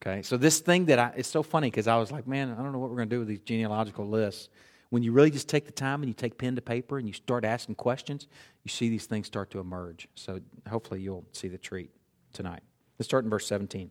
Okay? 0.00 0.22
So, 0.22 0.36
this 0.36 0.58
thing 0.60 0.86
that 0.86 0.98
I, 0.98 1.12
it's 1.16 1.28
so 1.28 1.42
funny 1.42 1.68
because 1.68 1.86
I 1.86 1.96
was 1.96 2.10
like, 2.10 2.26
man, 2.26 2.50
I 2.50 2.62
don't 2.62 2.72
know 2.72 2.78
what 2.78 2.90
we're 2.90 2.96
going 2.96 3.08
to 3.08 3.14
do 3.14 3.20
with 3.20 3.28
these 3.28 3.40
genealogical 3.40 4.08
lists 4.08 4.48
when 4.90 5.04
you 5.04 5.12
really 5.12 5.30
just 5.30 5.48
take 5.48 5.66
the 5.66 5.72
time 5.72 6.02
and 6.02 6.08
you 6.08 6.14
take 6.14 6.36
pen 6.36 6.56
to 6.56 6.62
paper 6.62 6.98
and 6.98 7.06
you 7.06 7.14
start 7.14 7.44
asking 7.44 7.76
questions, 7.76 8.26
you 8.64 8.68
see 8.68 8.88
these 8.88 9.06
things 9.06 9.26
start 9.26 9.50
to 9.52 9.60
emerge. 9.60 10.08
So 10.16 10.40
hopefully 10.68 11.00
you'll 11.00 11.24
see 11.32 11.48
the 11.48 11.58
treat 11.58 11.90
tonight. 12.32 12.62
Let's 12.98 13.08
start 13.08 13.24
in 13.24 13.30
verse 13.30 13.46
17. 13.46 13.90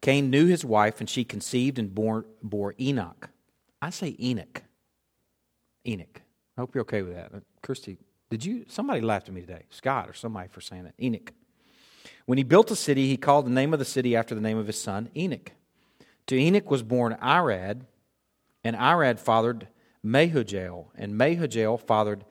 Cain 0.00 0.30
knew 0.30 0.46
his 0.46 0.64
wife, 0.64 1.00
and 1.00 1.10
she 1.10 1.24
conceived 1.24 1.78
and 1.78 1.94
bore, 1.94 2.24
bore 2.42 2.74
Enoch. 2.80 3.28
I 3.82 3.90
say 3.90 4.16
Enoch. 4.18 4.62
Enoch. 5.86 6.22
I 6.56 6.60
hope 6.60 6.74
you're 6.74 6.82
okay 6.82 7.02
with 7.02 7.14
that. 7.14 7.34
Uh, 7.34 7.40
Christy, 7.62 7.98
did 8.30 8.44
you? 8.44 8.64
Somebody 8.68 9.00
laughed 9.00 9.28
at 9.28 9.34
me 9.34 9.40
today. 9.40 9.64
Scott 9.70 10.08
or 10.08 10.12
somebody 10.12 10.48
for 10.48 10.60
saying 10.60 10.84
that. 10.84 10.94
Enoch. 11.00 11.32
When 12.26 12.38
he 12.38 12.44
built 12.44 12.70
a 12.70 12.76
city, 12.76 13.08
he 13.08 13.16
called 13.16 13.46
the 13.46 13.50
name 13.50 13.72
of 13.72 13.78
the 13.78 13.84
city 13.84 14.14
after 14.14 14.34
the 14.34 14.40
name 14.40 14.58
of 14.58 14.66
his 14.66 14.80
son, 14.80 15.10
Enoch. 15.16 15.52
To 16.26 16.36
Enoch 16.36 16.70
was 16.70 16.82
born 16.82 17.16
Irad, 17.20 17.82
and 18.62 18.76
Irad 18.76 19.18
fathered 19.18 19.68
Mehujael, 20.04 20.86
and 20.94 21.14
Mehujael 21.14 21.80
fathered 21.80 22.24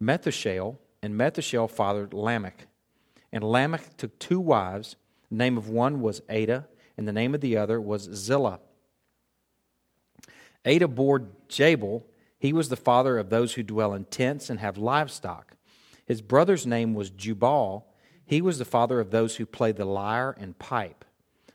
Methushael, 0.00 0.76
and 1.02 1.14
Methushael 1.14 1.68
fathered 1.68 2.14
Lamech. 2.14 2.66
And 3.32 3.42
Lamech 3.42 3.96
took 3.96 4.18
two 4.18 4.38
wives. 4.38 4.96
The 5.30 5.36
name 5.36 5.56
of 5.56 5.68
one 5.68 6.00
was 6.00 6.22
Ada, 6.28 6.68
and 6.96 7.08
the 7.08 7.12
name 7.12 7.34
of 7.34 7.40
the 7.40 7.56
other 7.56 7.80
was 7.80 8.08
Zillah. 8.12 8.60
Ada 10.64 10.86
bore 10.86 11.28
Jabal. 11.48 12.06
He 12.42 12.52
was 12.52 12.70
the 12.70 12.76
father 12.76 13.18
of 13.18 13.30
those 13.30 13.54
who 13.54 13.62
dwell 13.62 13.94
in 13.94 14.04
tents 14.06 14.50
and 14.50 14.58
have 14.58 14.76
livestock. 14.76 15.56
His 16.04 16.20
brother's 16.20 16.66
name 16.66 16.92
was 16.92 17.08
Jubal. 17.08 17.86
He 18.26 18.42
was 18.42 18.58
the 18.58 18.64
father 18.64 18.98
of 18.98 19.12
those 19.12 19.36
who 19.36 19.46
play 19.46 19.70
the 19.70 19.84
lyre 19.84 20.34
and 20.36 20.58
pipe. 20.58 21.04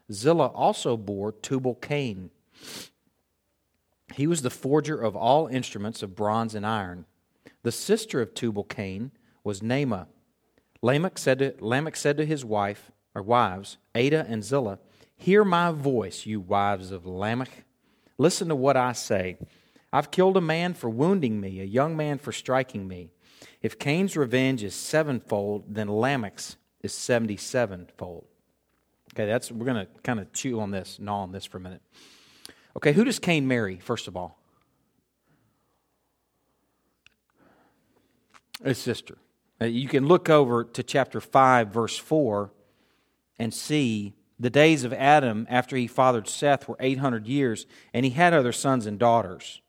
Zillah 0.09 0.47
also 0.47 0.95
bore 0.95 1.33
Tubal 1.33 1.75
Cain. 1.75 2.29
He 4.13 4.27
was 4.27 4.43
the 4.43 4.49
forger 4.49 4.97
of 4.97 5.13
all 5.13 5.47
instruments 5.47 6.01
of 6.01 6.15
bronze 6.15 6.55
and 6.55 6.65
iron. 6.65 7.05
The 7.63 7.73
sister 7.73 8.21
of 8.21 8.33
Tubal 8.33 8.63
Cain 8.63 9.11
was 9.43 9.59
Naamah. 9.59 10.07
Lamech 10.81 11.17
said, 11.17 11.39
to, 11.39 11.53
Lamech 11.59 11.97
said 11.97 12.15
to 12.15 12.25
his 12.25 12.45
wife, 12.45 12.91
or 13.13 13.21
wives, 13.21 13.75
Ada 13.93 14.25
and 14.29 14.41
Zillah, 14.41 14.79
Hear 15.17 15.43
my 15.43 15.71
voice, 15.71 16.25
you 16.25 16.39
wives 16.39 16.93
of 16.93 17.05
Lamech. 17.05 17.65
Listen 18.17 18.47
to 18.47 18.55
what 18.55 18.77
I 18.77 18.93
say. 18.93 19.37
I've 19.97 20.11
killed 20.11 20.37
a 20.37 20.41
man 20.41 20.75
for 20.75 20.91
wounding 20.91 21.41
me, 21.41 21.59
a 21.59 21.63
young 21.63 21.97
man 21.97 22.19
for 22.19 22.31
striking 22.31 22.87
me. 22.87 23.09
If 23.63 23.79
Cain's 23.79 24.15
revenge 24.15 24.61
is 24.61 24.75
sevenfold, 24.75 25.73
then 25.73 25.87
Lamech's 25.87 26.55
is 26.83 26.93
seventy-sevenfold. 26.93 28.25
Okay, 29.15 29.25
that's 29.25 29.51
we're 29.51 29.65
going 29.65 29.87
to 29.87 29.91
kind 30.03 30.19
of 30.19 30.31
chew 30.33 30.59
on 30.59 30.69
this, 30.69 30.99
gnaw 30.99 31.23
on 31.23 31.31
this 31.31 31.45
for 31.45 31.57
a 31.57 31.61
minute. 31.61 31.81
Okay, 32.75 32.93
who 32.93 33.05
does 33.05 33.17
Cain 33.17 33.47
marry, 33.47 33.77
first 33.77 34.07
of 34.07 34.15
all? 34.15 34.39
His 38.63 38.77
sister. 38.77 39.17
Uh, 39.59 39.65
you 39.65 39.87
can 39.87 40.05
look 40.05 40.29
over 40.29 40.63
to 40.63 40.83
chapter 40.83 41.19
5, 41.19 41.69
verse 41.69 41.97
4, 41.97 42.51
and 43.39 43.51
see 43.51 44.13
the 44.39 44.51
days 44.51 44.83
of 44.83 44.93
Adam 44.93 45.47
after 45.49 45.75
he 45.75 45.87
fathered 45.87 46.27
Seth 46.27 46.67
were 46.67 46.77
800 46.79 47.25
years, 47.25 47.65
and 47.95 48.05
he 48.05 48.11
had 48.11 48.35
other 48.35 48.51
sons 48.51 48.85
and 48.85 48.99
daughters. 48.99 49.59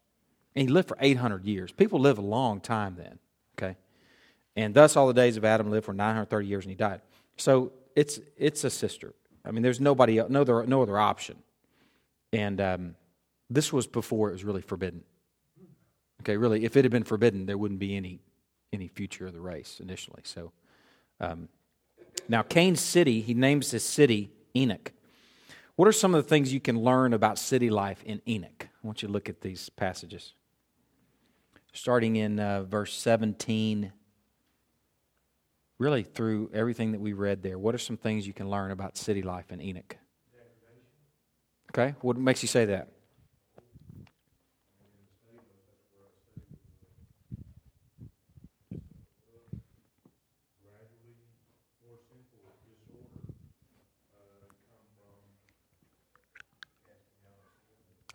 And 0.59 0.69
he 0.69 0.75
lived 0.75 0.88
for 0.88 0.97
800 1.00 1.45
years. 1.45 1.71
People 1.71 2.00
live 2.00 2.19
a 2.19 2.21
long 2.21 2.61
time 2.61 2.97
then, 2.99 3.21
okay? 3.57 3.77
And 4.57 4.75
thus 4.75 4.97
all 4.97 5.07
the 5.07 5.15
days 5.15 5.37
of 5.37 5.45
Adam 5.45 5.71
lived 5.71 5.87
for 5.87 5.93
930 5.93 6.49
years, 6.49 6.65
and 6.65 6.73
he 6.73 6.75
died. 6.75 7.00
So 7.37 7.71
it's, 7.95 8.19
it's 8.37 8.65
a 8.65 8.71
sister. 8.71 9.15
I 9.45 9.53
mean, 9.53 9.62
there's 9.62 9.79
nobody, 9.79 10.21
no 10.29 10.41
other, 10.41 10.67
no 10.67 10.83
other 10.83 10.99
option. 10.99 11.37
And 12.33 12.61
um, 12.61 12.97
this 13.49 13.73
was 13.73 13.87
before 13.87 14.31
it 14.31 14.33
was 14.33 14.43
really 14.43 14.61
forbidden. 14.61 15.05
Okay, 16.23 16.37
really, 16.37 16.65
if 16.65 16.77
it 16.77 16.85
had 16.85 16.91
been 16.91 17.05
forbidden, 17.05 17.47
there 17.47 17.57
wouldn't 17.57 17.79
be 17.79 17.97
any 17.97 18.19
any 18.73 18.88
future 18.88 19.29
of 19.29 19.35
the 19.35 19.41
race 19.41 19.79
initially. 19.81 20.23
So, 20.25 20.50
um, 21.21 21.49
now 22.29 22.43
Cain's 22.43 22.81
city, 22.81 23.21
he 23.21 23.33
names 23.33 23.71
his 23.71 23.85
city 23.85 24.33
Enoch. 24.57 24.91
What 25.77 25.87
are 25.87 25.93
some 25.93 26.17
of 26.17 26.25
the 26.25 26.29
things 26.29 26.53
you 26.53 26.59
can 26.59 26.83
learn 26.83 27.12
about 27.12 27.38
city 27.38 27.71
life 27.71 28.03
in 28.03 28.21
Enoch? 28.27 28.69
I 28.69 28.87
want 28.87 29.03
you 29.03 29.07
to 29.07 29.12
look 29.12 29.29
at 29.29 29.41
these 29.41 29.69
passages. 29.69 30.35
Starting 31.78 32.16
in 32.16 32.40
uh, 32.40 32.64
verse 32.64 32.92
17, 32.92 33.92
really 35.78 36.02
through 36.02 36.50
everything 36.52 36.90
that 36.90 37.00
we 37.00 37.12
read 37.12 37.40
there, 37.44 37.56
what 37.56 37.73
are 37.73 37.78
some 37.78 37.97
things 37.97 38.26
you 38.26 38.32
can 38.32 38.50
learn 38.50 38.73
about 38.73 38.97
city 38.97 39.23
life 39.23 39.52
in 39.52 39.62
Enoch? 39.62 39.97
Okay, 41.70 41.94
what 42.00 42.16
makes 42.16 42.42
you 42.42 42.49
say 42.49 42.64
that? 42.64 42.88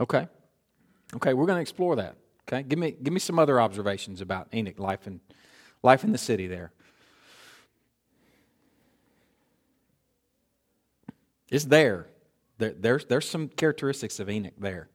Okay. 0.02 0.28
Okay, 1.16 1.34
we're 1.34 1.46
going 1.46 1.56
to 1.56 1.62
explore 1.62 1.96
that. 1.96 2.18
Okay, 2.48 2.64
give 2.64 2.78
me 2.78 2.92
give 2.92 3.14
me 3.14 3.20
some 3.20 3.40
other 3.40 3.60
observations 3.60 4.22
about 4.22 4.48
Enoch 4.54 4.80
life 4.80 5.08
and 5.08 5.20
life 5.82 6.04
in 6.04 6.12
the 6.12 6.18
city 6.18 6.48
there. 6.48 6.72
It's 11.50 11.66
there. 11.66 12.08
there. 12.58 12.74
There's 12.74 13.06
there's 13.06 13.30
some 13.30 13.48
characteristics 13.48 14.20
of 14.20 14.30
Enoch 14.30 14.54
there, 14.58 14.90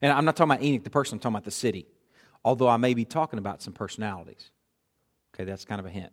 and 0.00 0.12
I'm 0.12 0.24
not 0.24 0.36
talking 0.36 0.52
about 0.52 0.62
Enoch 0.62 0.84
the 0.84 0.90
person. 0.90 1.16
I'm 1.16 1.20
talking 1.20 1.34
about 1.34 1.44
the 1.44 1.50
city. 1.50 1.86
Although 2.44 2.68
I 2.68 2.76
may 2.76 2.94
be 2.94 3.04
talking 3.04 3.38
about 3.38 3.62
some 3.62 3.72
personalities. 3.72 4.50
Okay, 5.34 5.44
that's 5.44 5.64
kind 5.64 5.80
of 5.80 5.86
a 5.86 5.90
hint. 5.90 6.12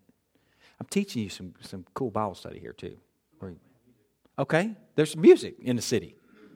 I'm 0.79 0.87
teaching 0.87 1.23
you 1.23 1.29
some 1.29 1.53
some 1.61 1.85
cool 1.93 2.09
Bible 2.09 2.35
study 2.35 2.59
here 2.59 2.73
too. 2.73 2.97
Okay, 4.37 4.73
there's 4.95 5.17
music 5.17 5.55
in 5.59 5.75
the 5.75 5.81
city. 5.81 6.15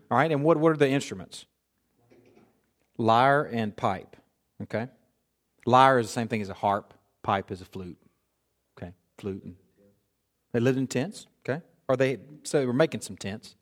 All 0.10 0.18
right, 0.18 0.32
and 0.32 0.44
what 0.44 0.58
what 0.58 0.72
are 0.72 0.78
the 0.78 0.90
instruments? 0.90 1.46
lyre 2.98 3.44
and 3.44 3.76
pipe. 3.76 4.16
Okay? 4.64 4.88
Lyre 5.66 6.00
is 6.00 6.08
the 6.08 6.14
same 6.14 6.28
thing 6.28 6.42
as 6.42 6.50
a 6.50 6.54
harp, 6.54 6.94
pipe 7.22 7.52
is 7.52 7.62
a 7.62 7.66
flute. 7.66 7.98
Okay? 8.78 8.92
Flute. 9.18 9.44
And 9.44 9.56
they 10.52 10.60
lived 10.60 10.78
in 10.78 10.88
tents. 10.88 11.28
Okay? 11.48 11.62
Or 11.88 11.96
they, 11.96 12.18
so 12.44 12.60
they 12.60 12.66
were 12.66 12.74
making 12.74 13.02
some 13.02 13.18
tents. 13.18 13.56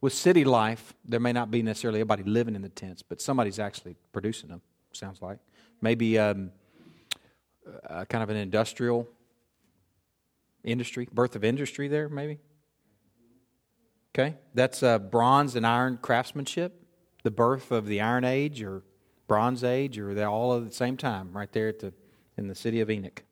With 0.00 0.12
city 0.12 0.44
life, 0.44 0.94
there 1.04 1.20
may 1.20 1.32
not 1.32 1.50
be 1.50 1.62
necessarily 1.62 2.00
everybody 2.00 2.24
living 2.24 2.56
in 2.56 2.62
the 2.62 2.68
tents, 2.68 3.02
but 3.02 3.20
somebody's 3.20 3.58
actually 3.58 3.94
producing 4.12 4.48
them, 4.48 4.60
sounds 4.92 5.22
like. 5.22 5.38
Maybe 5.80 6.18
um, 6.18 6.50
uh, 7.88 8.04
kind 8.06 8.24
of 8.24 8.30
an 8.30 8.36
industrial 8.36 9.08
industry, 10.64 11.08
birth 11.12 11.36
of 11.36 11.44
industry 11.44 11.86
there, 11.86 12.08
maybe. 12.08 12.38
Okay? 14.12 14.34
That's 14.54 14.82
uh, 14.82 14.98
bronze 14.98 15.54
and 15.54 15.66
iron 15.66 15.98
craftsmanship 16.02 16.82
the 17.22 17.30
birth 17.30 17.70
of 17.70 17.86
the 17.86 18.00
Iron 18.00 18.24
Age 18.24 18.62
or 18.62 18.82
Bronze 19.32 19.64
Age, 19.64 19.98
or 19.98 20.12
they're 20.12 20.28
all 20.28 20.58
at 20.58 20.68
the 20.68 20.74
same 20.74 20.98
time, 20.98 21.32
right 21.32 21.50
there 21.52 21.68
at 21.68 21.78
the 21.78 21.94
in 22.36 22.48
the 22.48 22.54
city 22.54 22.82
of 22.82 22.90
Enoch. 22.90 23.22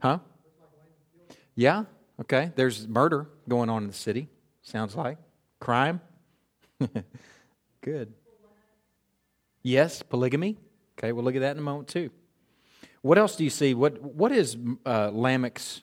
Huh? 0.00 0.20
Yeah. 1.54 1.84
Okay. 2.18 2.50
There's 2.56 2.88
murder 2.88 3.28
going 3.46 3.68
on 3.68 3.82
in 3.82 3.86
the 3.86 3.94
city. 3.94 4.30
Sounds 4.62 4.96
like 4.96 5.18
crime. 5.60 6.00
Good. 7.82 8.14
Yes, 9.62 10.00
polygamy. 10.02 10.56
Okay, 10.98 11.12
we'll 11.12 11.22
look 11.22 11.34
at 11.34 11.42
that 11.42 11.52
in 11.52 11.58
a 11.58 11.60
moment 11.60 11.88
too. 11.88 12.08
What 13.02 13.18
else 13.18 13.36
do 13.36 13.44
you 13.44 13.50
see? 13.50 13.74
What 13.74 14.00
what 14.00 14.32
is 14.32 14.56
uh, 14.86 15.10
Lamech's? 15.10 15.82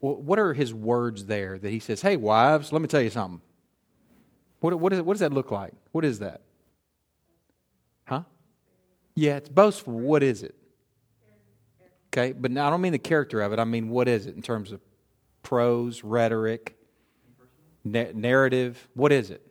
What 0.00 0.38
are 0.38 0.54
his 0.54 0.72
words 0.72 1.26
there 1.26 1.58
that 1.58 1.70
he 1.70 1.78
says? 1.78 2.00
Hey, 2.00 2.16
wives, 2.16 2.72
let 2.72 2.80
me 2.80 2.88
tell 2.88 3.02
you 3.02 3.10
something. 3.10 3.42
What, 4.60 4.80
what, 4.80 4.94
is, 4.94 5.02
what 5.02 5.12
does 5.12 5.20
that 5.20 5.34
look 5.34 5.50
like? 5.50 5.74
What 5.92 6.06
is 6.06 6.20
that? 6.20 6.40
Yeah, 9.18 9.38
it's 9.38 9.48
boastful. 9.48 9.98
What 9.98 10.22
is 10.22 10.44
it? 10.44 10.54
Okay, 12.06 12.30
but 12.32 12.52
I 12.52 12.70
don't 12.70 12.80
mean 12.80 12.92
the 12.92 13.00
character 13.00 13.40
of 13.42 13.52
it. 13.52 13.58
I 13.58 13.64
mean, 13.64 13.88
what 13.88 14.06
is 14.06 14.26
it 14.26 14.36
in 14.36 14.42
terms 14.42 14.70
of 14.70 14.80
prose, 15.42 16.04
rhetoric, 16.04 16.76
na- 17.84 18.12
narrative? 18.14 18.88
What 18.94 19.10
is 19.10 19.30
it? 19.30 19.42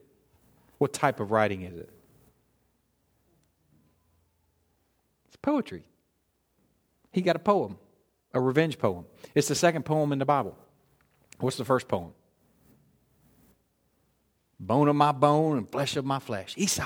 What 0.77 0.93
type 0.93 1.19
of 1.19 1.31
writing 1.31 1.63
is 1.63 1.75
it? 1.77 1.89
It's 5.27 5.36
poetry. 5.36 5.83
He 7.12 7.21
got 7.21 7.36
a 7.36 7.39
poem, 7.39 7.77
a 8.33 8.39
revenge 8.39 8.79
poem. 8.79 9.03
It's 9.36 9.50
the 9.50 9.55
second 9.55 9.83
poem 9.83 10.13
in 10.13 10.19
the 10.19 10.25
Bible. 10.25 10.57
What's 11.39 11.57
the 11.57 11.65
first 11.65 11.89
poem? 11.89 12.13
bone 14.59 14.88
of 14.88 14.95
my 14.95 15.12
bone 15.12 15.57
and 15.57 15.69
flesh 15.69 15.97
of 15.97 16.05
my 16.05 16.19
flesh. 16.19 16.53
Esau. 16.57 16.83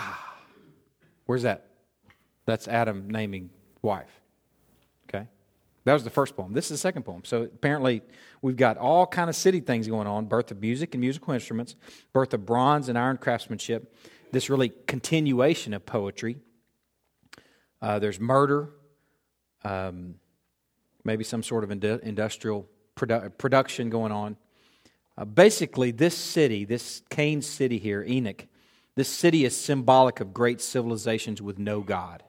Where's 1.26 1.44
that? 1.44 1.71
That's 2.46 2.68
Adam 2.68 3.10
naming 3.10 3.50
wife. 3.82 4.22
Okay? 5.10 5.28
That 5.86 5.94
was 5.94 6.04
the 6.04 6.10
first 6.10 6.36
poem. 6.36 6.54
This 6.54 6.66
is 6.66 6.72
the 6.72 6.78
second 6.78 7.04
poem. 7.04 7.24
So 7.24 7.44
apparently 7.44 8.02
we've 8.42 8.56
got 8.58 8.78
all 8.78 9.08
kind 9.08 9.30
of 9.30 9.36
city 9.36 9.60
things 9.60 9.88
going 9.88 10.08
on, 10.08 10.26
birth 10.26 10.52
of 10.52 10.62
music 10.62 10.94
and 10.94 11.02
musical 11.02 11.34
instruments, 11.34 11.76
birth 12.14 12.34
of 12.34 12.46
bronze 12.46 12.90
and 12.90 12.98
iron 12.98 13.18
craftsmanship, 13.18 13.96
this 14.32 14.50
really 14.50 14.70
continuation 14.88 15.74
of 15.74 15.86
poetry. 15.86 16.38
Uh, 17.82 18.00
there's 18.00 18.20
murder, 18.20 18.70
um, 19.64 20.16
maybe 21.04 21.24
some 21.24 21.42
sort 21.42 21.64
of 21.64 21.72
industrial 21.72 22.68
produ- 22.96 23.36
production 23.38 23.90
going 23.90 24.12
on. 24.12 24.38
Uh, 25.18 25.26
basically, 25.26 25.92
this 25.92 26.18
city, 26.18 26.64
this 26.64 27.02
Cain 27.10 27.42
city 27.42 27.78
here, 27.78 28.04
Enoch, 28.08 28.46
this 28.96 29.10
city 29.10 29.46
is 29.46 29.56
symbolic 29.56 30.20
of 30.20 30.34
great 30.34 30.62
civilizations 30.62 31.42
with 31.42 31.58
no 31.58 31.82
God. 31.82 32.24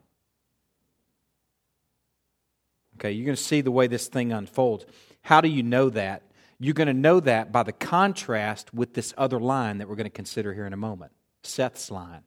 Okay, 3.02 3.10
you're 3.10 3.26
going 3.26 3.36
to 3.36 3.42
see 3.42 3.62
the 3.62 3.72
way 3.72 3.88
this 3.88 4.06
thing 4.06 4.30
unfolds. 4.30 4.86
How 5.22 5.40
do 5.40 5.48
you 5.48 5.64
know 5.64 5.90
that? 5.90 6.22
You're 6.60 6.72
going 6.72 6.86
to 6.86 6.94
know 6.94 7.18
that 7.18 7.50
by 7.50 7.64
the 7.64 7.72
contrast 7.72 8.72
with 8.72 8.94
this 8.94 9.12
other 9.18 9.40
line 9.40 9.78
that 9.78 9.88
we're 9.88 9.96
going 9.96 10.04
to 10.04 10.10
consider 10.10 10.54
here 10.54 10.66
in 10.66 10.72
a 10.72 10.76
moment 10.76 11.10
Seth's 11.42 11.90
line. 11.90 12.22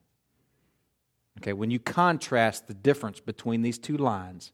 Okay, 1.39 1.53
when 1.53 1.71
you 1.71 1.79
contrast 1.79 2.67
the 2.67 2.73
difference 2.73 3.21
between 3.21 3.61
these 3.61 3.77
two 3.77 3.95
lines, 3.95 4.51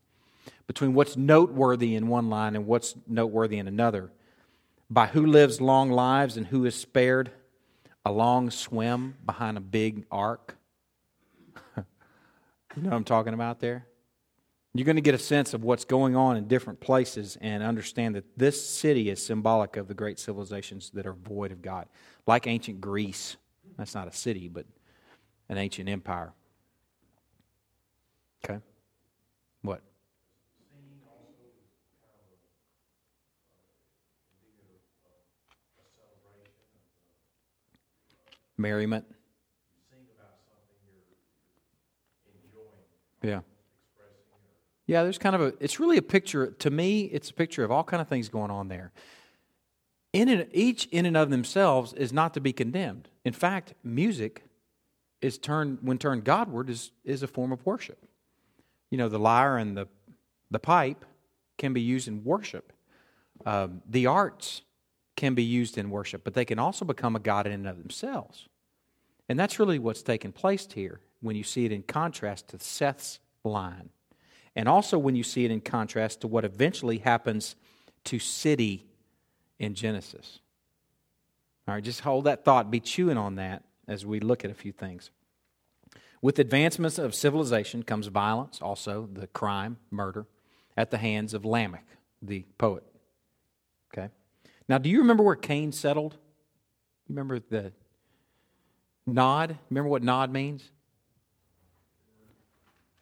between 0.67 0.93
what's 0.93 1.17
noteworthy 1.17 1.95
in 1.95 2.07
one 2.07 2.29
line 2.29 2.55
and 2.55 2.67
what's 2.67 2.95
noteworthy 3.07 3.57
in 3.57 3.67
another, 3.67 4.11
by 4.91 5.07
who 5.07 5.25
lives 5.25 5.59
long 5.59 5.89
lives 5.89 6.37
and 6.37 6.47
who 6.47 6.65
is 6.65 6.75
spared 6.75 7.31
a 8.05 8.11
long 8.11 8.51
swim 8.51 9.15
behind 9.25 9.57
a 9.57 9.61
big 9.61 10.05
ark. 10.11 10.55
you 11.77 11.83
know 12.77 12.89
what 12.89 12.95
I'm 12.95 13.03
talking 13.03 13.33
about 13.33 13.59
there? 13.59 13.87
You're 14.73 14.85
going 14.85 14.95
to 14.95 15.01
get 15.01 15.13
a 15.15 15.19
sense 15.19 15.53
of 15.53 15.63
what's 15.63 15.83
going 15.83 16.15
on 16.15 16.37
in 16.37 16.47
different 16.47 16.79
places 16.79 17.37
and 17.41 17.61
understand 17.61 18.15
that 18.15 18.37
this 18.37 18.65
city 18.65 19.09
is 19.09 19.23
symbolic 19.23 19.75
of 19.75 19.89
the 19.89 19.93
great 19.93 20.17
civilizations 20.17 20.91
that 20.91 21.05
are 21.05 21.13
void 21.13 21.51
of 21.51 21.61
God. 21.61 21.87
Like 22.25 22.47
ancient 22.47 22.79
Greece. 22.79 23.35
That's 23.77 23.93
not 23.93 24.07
a 24.07 24.13
city, 24.13 24.47
but 24.47 24.65
an 25.49 25.57
ancient 25.57 25.89
empire. 25.89 26.31
Okay? 28.45 28.59
What? 29.61 29.81
Merriment. 38.57 39.05
Yeah. 43.21 43.41
Yeah, 44.91 45.03
there's 45.03 45.17
kind 45.17 45.35
of 45.35 45.41
a 45.41 45.53
it's 45.61 45.79
really 45.79 45.95
a 45.95 46.01
picture 46.01 46.51
to 46.51 46.69
me, 46.69 47.03
it's 47.03 47.29
a 47.29 47.33
picture 47.33 47.63
of 47.63 47.71
all 47.71 47.85
kind 47.85 48.01
of 48.01 48.09
things 48.09 48.27
going 48.27 48.51
on 48.51 48.67
there. 48.67 48.91
In 50.11 50.49
each 50.51 50.85
in 50.87 51.05
and 51.05 51.15
of 51.15 51.29
themselves 51.29 51.93
is 51.93 52.11
not 52.11 52.33
to 52.33 52.41
be 52.41 52.51
condemned. 52.51 53.07
In 53.23 53.31
fact, 53.31 53.73
music 53.85 54.43
is 55.21 55.37
turned 55.37 55.77
when 55.81 55.97
turned 55.97 56.25
Godward 56.25 56.69
is 56.69 56.91
is 57.05 57.23
a 57.23 57.27
form 57.27 57.53
of 57.53 57.65
worship. 57.65 58.05
You 58.89 58.97
know, 58.97 59.07
the 59.07 59.17
lyre 59.17 59.55
and 59.55 59.77
the 59.77 59.87
the 60.49 60.59
pipe 60.59 61.05
can 61.57 61.71
be 61.71 61.79
used 61.79 62.09
in 62.09 62.25
worship. 62.25 62.73
Um, 63.45 63.81
the 63.89 64.07
arts 64.07 64.61
can 65.15 65.35
be 65.35 65.43
used 65.43 65.77
in 65.77 65.89
worship, 65.89 66.25
but 66.25 66.33
they 66.33 66.43
can 66.43 66.59
also 66.59 66.83
become 66.83 67.15
a 67.15 67.19
god 67.19 67.47
in 67.47 67.53
and 67.53 67.67
of 67.69 67.77
themselves. 67.77 68.49
And 69.29 69.39
that's 69.39 69.57
really 69.57 69.79
what's 69.79 70.03
taking 70.03 70.33
place 70.33 70.67
here 70.69 70.99
when 71.21 71.37
you 71.37 71.43
see 71.45 71.63
it 71.63 71.71
in 71.71 71.83
contrast 71.83 72.49
to 72.49 72.59
Seth's 72.59 73.19
line. 73.45 73.91
And 74.55 74.67
also 74.67 74.97
when 74.97 75.15
you 75.15 75.23
see 75.23 75.45
it 75.45 75.51
in 75.51 75.61
contrast 75.61 76.21
to 76.21 76.27
what 76.27 76.43
eventually 76.43 76.99
happens 76.99 77.55
to 78.05 78.19
city 78.19 78.85
in 79.59 79.75
Genesis. 79.75 80.39
All 81.67 81.75
right, 81.75 81.83
just 81.83 82.01
hold 82.01 82.25
that 82.25 82.43
thought, 82.43 82.71
be 82.71 82.79
chewing 82.79 83.17
on 83.17 83.35
that 83.35 83.63
as 83.87 84.05
we 84.05 84.19
look 84.19 84.43
at 84.43 84.51
a 84.51 84.55
few 84.55 84.71
things. 84.71 85.11
With 86.21 86.37
advancements 86.37 86.97
of 86.97 87.15
civilization 87.15 87.83
comes 87.83 88.07
violence, 88.07 88.61
also 88.61 89.07
the 89.11 89.27
crime, 89.27 89.77
murder, 89.89 90.27
at 90.77 90.91
the 90.91 90.97
hands 90.97 91.33
of 91.33 91.45
Lamech, 91.45 91.85
the 92.21 92.45
poet. 92.57 92.83
Okay? 93.93 94.09
Now, 94.67 94.77
do 94.77 94.89
you 94.89 94.99
remember 94.99 95.23
where 95.23 95.35
Cain 95.35 95.71
settled? 95.71 96.17
Remember 97.09 97.39
the 97.39 97.71
nod? 99.05 99.57
Remember 99.69 99.89
what 99.89 100.03
nod 100.03 100.31
means? 100.31 100.69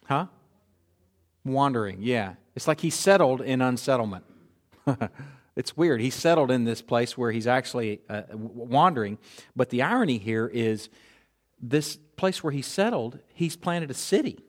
Huh? 0.05 0.27
Wandering, 1.51 2.01
yeah. 2.01 2.35
It's 2.55 2.67
like 2.67 2.81
he 2.81 2.89
settled 2.89 3.41
in 3.41 3.61
unsettlement. 3.61 4.25
it's 5.55 5.77
weird. 5.77 6.01
He 6.01 6.09
settled 6.09 6.51
in 6.51 6.65
this 6.65 6.81
place 6.81 7.17
where 7.17 7.31
he's 7.31 7.47
actually 7.47 8.01
uh, 8.09 8.23
wandering. 8.33 9.17
But 9.55 9.69
the 9.69 9.81
irony 9.81 10.17
here 10.17 10.47
is 10.47 10.89
this 11.61 11.97
place 12.15 12.43
where 12.43 12.51
he 12.51 12.61
settled, 12.61 13.19
he's 13.33 13.55
planted 13.55 13.91
a 13.91 13.93
city. 13.93 14.39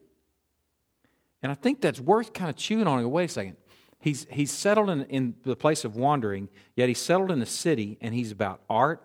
And 1.41 1.51
I 1.51 1.55
think 1.55 1.81
that's 1.81 1.99
worth 1.99 2.33
kind 2.33 2.49
of 2.49 2.55
chewing 2.55 2.87
on. 2.87 3.09
Wait 3.09 3.25
a 3.25 3.27
second. 3.27 3.57
He's, 3.99 4.25
he's 4.31 4.51
settled 4.51 4.89
in, 4.89 5.05
in 5.05 5.35
the 5.43 5.55
place 5.55 5.85
of 5.85 5.95
wandering, 5.95 6.49
yet 6.75 6.87
he's 6.87 6.99
settled 6.99 7.31
in 7.31 7.41
a 7.41 7.45
city, 7.45 7.97
and 8.01 8.15
he's 8.15 8.31
about 8.31 8.61
art, 8.69 9.03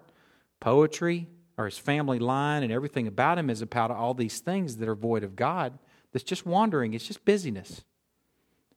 poetry, 0.59 1.29
or 1.59 1.67
his 1.67 1.79
family 1.79 2.19
line, 2.19 2.63
and 2.63 2.73
everything 2.73 3.07
about 3.07 3.39
him 3.39 3.51
is 3.51 3.63
about 3.63 3.91
all 3.91 4.15
these 4.15 4.41
things 4.41 4.79
that 4.79 4.89
are 4.89 4.95
void 4.95 5.23
of 5.23 5.37
God 5.37 5.79
that's 6.13 6.25
just 6.25 6.47
wandering. 6.47 6.95
It's 6.95 7.07
just 7.07 7.25
busyness. 7.25 7.85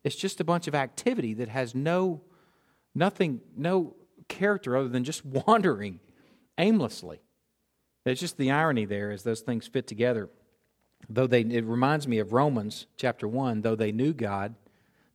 It's 0.04 0.16
just 0.16 0.40
a 0.40 0.44
bunch 0.44 0.68
of 0.68 0.76
activity 0.76 1.34
that 1.36 1.50
has 1.50 1.76
no, 1.76 2.22
nothing, 2.96 3.42
no 3.56 3.96
character 4.28 4.78
other 4.78 4.90
than 4.90 5.04
just 5.04 5.26
wandering 5.48 6.00
aimlessly. 6.58 7.22
It's 8.06 8.22
just 8.22 8.38
the 8.38 8.52
irony 8.52 8.86
there 8.86 9.12
as 9.12 9.24
those 9.24 9.42
things 9.42 9.68
fit 9.68 9.88
together. 9.88 10.30
Though 11.10 11.28
they, 11.28 11.42
it 11.42 11.66
reminds 11.66 12.08
me 12.08 12.20
of 12.20 12.34
Romans 12.34 12.88
chapter 12.98 13.28
1, 13.28 13.62
though 13.62 13.76
they 13.76 13.92
knew 13.92 14.14
God, 14.14 14.56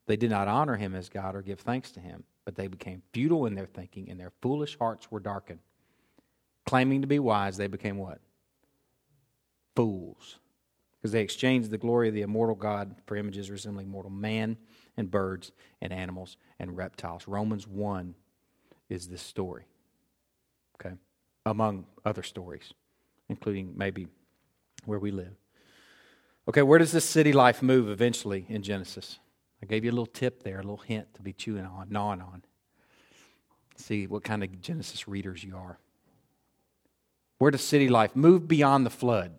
they 0.06 0.16
did 0.16 0.30
not 0.30 0.48
honor 0.48 0.76
him 0.76 0.94
as 0.94 1.08
God 1.08 1.34
or 1.34 1.42
give 1.42 1.60
thanks 1.60 1.90
to 1.92 2.00
him, 2.00 2.24
but 2.44 2.54
they 2.54 2.68
became 2.68 3.02
futile 3.12 3.46
in 3.46 3.54
their 3.54 3.66
thinking, 3.66 4.10
and 4.10 4.20
their 4.20 4.32
foolish 4.42 4.78
hearts 4.78 5.10
were 5.10 5.20
darkened. 5.20 5.60
Claiming 6.66 7.02
to 7.02 7.06
be 7.06 7.18
wise, 7.18 7.56
they 7.56 7.66
became 7.66 7.98
what? 7.98 8.20
Fools 9.76 10.38
because 11.04 11.12
they 11.12 11.20
exchanged 11.20 11.70
the 11.70 11.76
glory 11.76 12.08
of 12.08 12.14
the 12.14 12.22
immortal 12.22 12.54
God 12.54 12.96
for 13.04 13.14
images 13.14 13.50
resembling 13.50 13.90
mortal 13.90 14.10
man 14.10 14.56
and 14.96 15.10
birds 15.10 15.52
and 15.82 15.92
animals 15.92 16.38
and 16.58 16.78
reptiles. 16.78 17.28
Romans 17.28 17.68
1 17.68 18.14
is 18.88 19.08
this 19.08 19.20
story, 19.20 19.66
okay, 20.76 20.94
among 21.44 21.84
other 22.06 22.22
stories, 22.22 22.72
including 23.28 23.74
maybe 23.76 24.08
where 24.86 24.98
we 24.98 25.10
live. 25.10 25.34
Okay, 26.48 26.62
where 26.62 26.78
does 26.78 26.92
this 26.92 27.04
city 27.04 27.34
life 27.34 27.62
move 27.62 27.90
eventually 27.90 28.46
in 28.48 28.62
Genesis? 28.62 29.18
I 29.62 29.66
gave 29.66 29.84
you 29.84 29.90
a 29.90 29.92
little 29.92 30.06
tip 30.06 30.42
there, 30.42 30.56
a 30.56 30.62
little 30.62 30.78
hint 30.78 31.12
to 31.16 31.20
be 31.20 31.34
chewing 31.34 31.66
on, 31.66 31.88
gnawing 31.90 32.22
on. 32.22 32.44
See 33.76 34.06
what 34.06 34.24
kind 34.24 34.42
of 34.42 34.58
Genesis 34.62 35.06
readers 35.06 35.44
you 35.44 35.54
are. 35.54 35.78
Where 37.36 37.50
does 37.50 37.60
city 37.60 37.90
life 37.90 38.16
move 38.16 38.48
beyond 38.48 38.86
the 38.86 38.90
flood? 38.90 39.34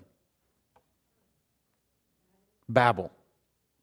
Babel. 2.67 3.11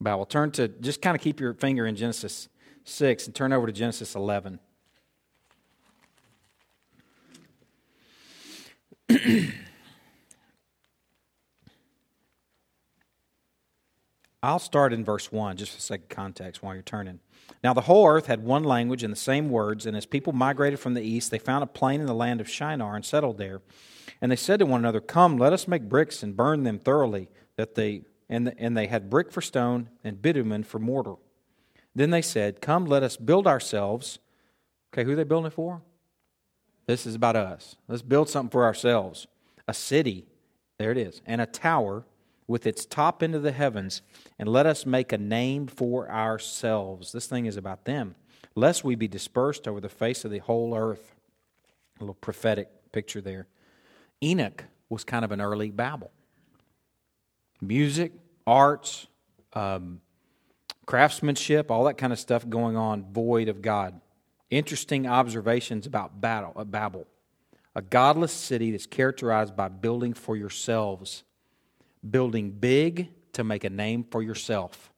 Babel. 0.00 0.26
Turn 0.26 0.50
to, 0.52 0.68
just 0.68 1.00
kind 1.02 1.14
of 1.14 1.20
keep 1.22 1.40
your 1.40 1.54
finger 1.54 1.86
in 1.86 1.96
Genesis 1.96 2.48
6 2.84 3.26
and 3.26 3.34
turn 3.34 3.52
over 3.52 3.66
to 3.66 3.72
Genesis 3.72 4.14
11. 4.14 4.58
I'll 14.42 14.58
start 14.58 14.92
in 14.92 15.04
verse 15.04 15.30
1, 15.30 15.56
just 15.56 15.72
for 15.72 15.80
sake 15.80 16.02
of 16.02 16.08
context 16.08 16.62
while 16.62 16.74
you're 16.74 16.82
turning. 16.82 17.20
Now, 17.62 17.74
the 17.74 17.82
whole 17.82 18.08
earth 18.08 18.26
had 18.26 18.42
one 18.42 18.64
language 18.64 19.04
and 19.04 19.12
the 19.12 19.16
same 19.16 19.50
words, 19.50 19.86
and 19.86 19.96
as 19.96 20.04
people 20.04 20.32
migrated 20.32 20.80
from 20.80 20.94
the 20.94 21.02
east, 21.02 21.30
they 21.30 21.38
found 21.38 21.62
a 21.62 21.68
plain 21.68 22.00
in 22.00 22.06
the 22.06 22.14
land 22.14 22.40
of 22.40 22.50
Shinar 22.50 22.96
and 22.96 23.04
settled 23.04 23.38
there. 23.38 23.62
And 24.20 24.32
they 24.32 24.36
said 24.36 24.58
to 24.58 24.66
one 24.66 24.80
another, 24.80 25.00
Come, 25.00 25.38
let 25.38 25.52
us 25.52 25.68
make 25.68 25.88
bricks 25.88 26.24
and 26.24 26.36
burn 26.36 26.64
them 26.64 26.80
thoroughly, 26.80 27.28
that 27.56 27.76
they 27.76 28.02
and, 28.32 28.54
and 28.56 28.74
they 28.74 28.86
had 28.86 29.10
brick 29.10 29.30
for 29.30 29.42
stone 29.42 29.90
and 30.02 30.22
bitumen 30.22 30.64
for 30.64 30.78
mortar. 30.78 31.16
Then 31.94 32.08
they 32.08 32.22
said, 32.22 32.62
Come, 32.62 32.86
let 32.86 33.02
us 33.02 33.18
build 33.18 33.46
ourselves. 33.46 34.18
Okay, 34.92 35.04
who 35.04 35.12
are 35.12 35.16
they 35.16 35.24
building 35.24 35.48
it 35.48 35.52
for? 35.52 35.82
This 36.86 37.04
is 37.04 37.14
about 37.14 37.36
us. 37.36 37.76
Let's 37.88 38.00
build 38.00 38.30
something 38.30 38.50
for 38.50 38.64
ourselves. 38.64 39.26
A 39.68 39.74
city, 39.74 40.24
there 40.78 40.90
it 40.90 40.96
is, 40.96 41.20
and 41.26 41.42
a 41.42 41.46
tower 41.46 42.06
with 42.46 42.66
its 42.66 42.86
top 42.86 43.22
into 43.22 43.38
the 43.38 43.52
heavens, 43.52 44.00
and 44.38 44.48
let 44.48 44.64
us 44.64 44.86
make 44.86 45.12
a 45.12 45.18
name 45.18 45.66
for 45.66 46.10
ourselves. 46.10 47.12
This 47.12 47.26
thing 47.26 47.44
is 47.44 47.58
about 47.58 47.84
them, 47.84 48.14
lest 48.54 48.82
we 48.82 48.94
be 48.94 49.08
dispersed 49.08 49.68
over 49.68 49.80
the 49.80 49.90
face 49.90 50.24
of 50.24 50.30
the 50.30 50.38
whole 50.38 50.74
earth. 50.74 51.14
A 51.98 52.04
little 52.04 52.14
prophetic 52.14 52.68
picture 52.92 53.20
there. 53.20 53.46
Enoch 54.22 54.64
was 54.88 55.04
kind 55.04 55.22
of 55.22 55.32
an 55.32 55.40
early 55.42 55.70
Babel. 55.70 56.10
Music, 57.60 58.12
arts, 58.46 59.06
um, 59.52 60.00
craftsmanship, 60.86 61.70
all 61.70 61.84
that 61.84 61.98
kind 61.98 62.12
of 62.12 62.18
stuff 62.18 62.48
going 62.48 62.76
on, 62.76 63.12
void 63.12 63.48
of 63.48 63.62
God. 63.62 64.00
Interesting 64.50 65.06
observations 65.06 65.86
about 65.86 66.20
battle, 66.20 66.52
uh, 66.56 66.64
Babel. 66.64 67.06
A 67.74 67.80
godless 67.80 68.32
city 68.32 68.70
that's 68.70 68.86
characterized 68.86 69.56
by 69.56 69.68
building 69.68 70.12
for 70.12 70.36
yourselves, 70.36 71.24
building 72.08 72.50
big 72.50 73.08
to 73.32 73.44
make 73.44 73.64
a 73.64 73.70
name 73.70 74.04
for 74.04 74.22
yourself. 74.22 74.92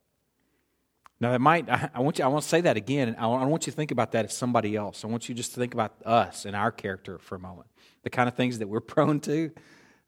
Now, 1.21 1.33
it 1.33 1.39
might, 1.39 1.69
I 1.93 2.01
want, 2.01 2.19
you, 2.19 2.25
I 2.25 2.27
want 2.27 2.43
to 2.43 2.49
say 2.49 2.61
that 2.61 2.75
again. 2.75 3.15
I 3.17 3.27
want 3.27 3.65
you 3.65 3.71
to 3.71 3.75
think 3.75 3.91
about 3.91 4.11
that 4.11 4.25
as 4.25 4.35
somebody 4.35 4.75
else. 4.75 5.05
I 5.05 5.07
want 5.07 5.29
you 5.29 5.35
just 5.35 5.53
to 5.53 5.59
think 5.59 5.73
about 5.73 5.93
us 6.05 6.45
and 6.45 6.55
our 6.55 6.71
character 6.71 7.17
for 7.19 7.35
a 7.35 7.39
moment. 7.39 7.67
The 8.03 8.09
kind 8.09 8.27
of 8.27 8.35
things 8.35 8.59
that 8.59 8.67
we're 8.67 8.79
prone 8.81 9.19
to. 9.21 9.51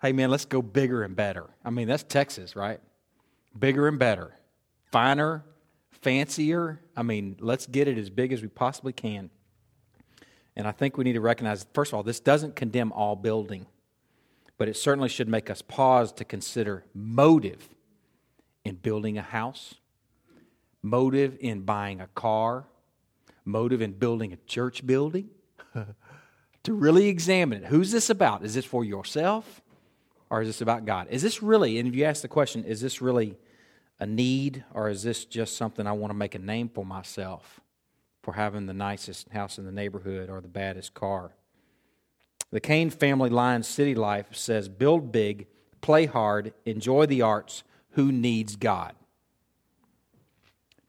Hey, 0.02 0.12
man, 0.12 0.30
let's 0.30 0.46
go 0.46 0.62
bigger 0.62 1.04
and 1.04 1.16
better. 1.16 1.46
I 1.64 1.70
mean, 1.70 1.88
that's 1.88 2.04
Texas, 2.04 2.56
right? 2.56 2.80
Bigger 3.60 3.88
and 3.88 4.00
better, 4.00 4.36
finer, 4.92 5.44
fancier. 5.92 6.82
I 6.96 7.04
mean, 7.04 7.38
let's 7.40 7.66
get 7.66 7.88
it 7.88 7.98
as 7.98 8.10
big 8.10 8.34
as 8.34 8.42
we 8.42 8.48
possibly 8.48 8.94
can. 8.94 9.30
And 10.56 10.68
I 10.68 10.72
think 10.72 10.98
we 10.98 11.04
need 11.04 11.14
to 11.14 11.22
recognize, 11.22 11.66
first 11.74 11.92
of 11.92 11.98
all, 11.98 12.04
this 12.04 12.20
doesn't 12.20 12.56
condemn 12.56 12.92
all 12.92 13.16
building, 13.16 13.68
but 14.58 14.68
it 14.68 14.76
certainly 14.76 15.10
should 15.10 15.28
make 15.28 15.50
us 15.50 15.62
pause 15.62 16.12
to 16.14 16.26
consider 16.26 16.84
motive 16.94 17.70
in 18.66 18.76
building 18.76 19.18
a 19.18 19.22
house, 19.22 19.76
motive 20.82 21.38
in 21.40 21.62
buying 21.62 22.02
a 22.02 22.08
car, 22.08 22.66
motive 23.46 23.82
in 23.82 23.94
building 23.94 24.34
a 24.34 24.38
church 24.48 24.86
building. 24.86 25.30
to 26.68 26.74
really 26.74 27.08
examine 27.08 27.64
it. 27.64 27.68
Who's 27.68 27.92
this 27.92 28.10
about? 28.10 28.44
Is 28.44 28.54
this 28.54 28.66
for 28.66 28.84
yourself 28.84 29.62
or 30.30 30.42
is 30.42 30.50
this 30.50 30.60
about 30.60 30.84
God? 30.84 31.08
Is 31.10 31.22
this 31.22 31.42
really, 31.42 31.80
and 31.80 31.88
if 31.88 31.96
you 31.96 32.04
ask 32.04 32.22
the 32.22 32.28
question, 32.28 32.66
is 32.66 32.82
this 32.82 33.02
really 33.02 33.38
a 34.00 34.06
need, 34.06 34.64
or 34.74 34.90
is 34.90 35.04
this 35.04 35.26
just 35.26 35.58
something 35.58 35.88
I 35.88 35.92
want 35.92 36.12
to 36.12 36.18
make 36.18 36.36
a 36.36 36.40
name 36.40 36.70
for 36.70 36.86
myself 36.86 37.60
for 38.22 38.34
having 38.34 38.66
the 38.66 38.74
nicest 38.74 39.30
house 39.30 39.58
in 39.58 39.66
the 39.66 39.72
neighborhood 39.72 40.30
or 40.30 40.42
the 40.42 40.48
baddest 40.48 40.94
car? 40.94 41.32
The 42.52 42.60
Cain 42.60 42.90
family 42.90 43.30
line 43.30 43.64
city 43.64 43.96
life 43.96 44.28
says 44.32 44.70
build 44.70 45.12
big, 45.12 45.48
play 45.82 46.06
hard, 46.06 46.54
enjoy 46.66 47.06
the 47.06 47.22
arts. 47.22 47.64
Who 47.92 48.12
needs 48.12 48.56
God? 48.56 48.96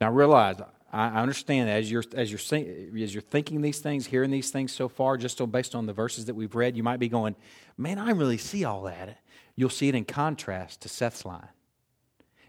Now 0.00 0.12
realize, 0.12 0.60
I 0.92 1.20
understand 1.20 1.68
as 1.68 1.90
you're 1.90 2.04
as 2.14 2.30
you're 2.30 2.60
as 3.02 3.14
you're 3.14 3.22
thinking 3.22 3.60
these 3.60 3.80
things, 3.80 4.06
hearing 4.06 4.30
these 4.30 4.50
things 4.50 4.72
so 4.72 4.88
far, 4.88 5.16
just 5.16 5.40
based 5.50 5.74
on 5.74 5.86
the 5.86 5.92
verses 5.92 6.26
that 6.26 6.34
we've 6.34 6.54
read, 6.54 6.76
you 6.76 6.82
might 6.82 7.00
be 7.00 7.08
going, 7.08 7.34
"Man, 7.76 7.98
I 7.98 8.10
really 8.10 8.38
see 8.38 8.64
all 8.64 8.82
that." 8.82 9.18
You'll 9.56 9.70
see 9.70 9.88
it 9.88 9.94
in 9.94 10.04
contrast 10.04 10.82
to 10.82 10.88
Seth's 10.88 11.24
line, 11.24 11.48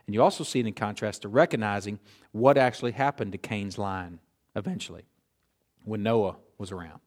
and 0.09 0.15
you 0.15 0.23
also 0.23 0.43
see 0.43 0.59
it 0.59 0.65
in 0.65 0.73
contrast 0.73 1.21
to 1.21 1.27
recognizing 1.27 1.99
what 2.31 2.57
actually 2.57 2.93
happened 2.93 3.31
to 3.31 3.37
Cain's 3.37 3.77
line 3.77 4.17
eventually, 4.55 5.03
when 5.83 6.01
Noah 6.01 6.37
was 6.57 6.71
around. 6.71 6.99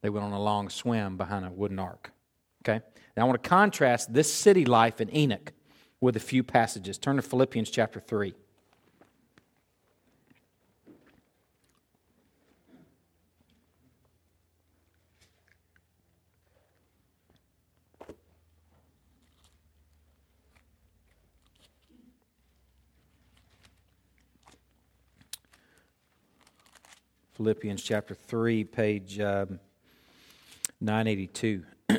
They 0.00 0.10
went 0.10 0.24
on 0.24 0.32
a 0.32 0.42
long 0.42 0.68
swim 0.68 1.16
behind 1.16 1.46
a 1.46 1.50
wooden 1.50 1.78
ark. 1.78 2.10
Okay, 2.64 2.84
now 3.16 3.22
I 3.22 3.26
want 3.26 3.40
to 3.40 3.48
contrast 3.48 4.12
this 4.12 4.34
city 4.34 4.64
life 4.64 5.00
in 5.00 5.14
Enoch 5.14 5.52
with 6.00 6.16
a 6.16 6.18
few 6.18 6.42
passages. 6.42 6.98
Turn 6.98 7.14
to 7.14 7.22
Philippians 7.22 7.70
chapter 7.70 8.00
three. 8.00 8.34
Philippians 27.42 27.82
chapter 27.82 28.14
3, 28.14 28.62
page 28.62 29.18
um, 29.18 29.58
982. 30.80 31.64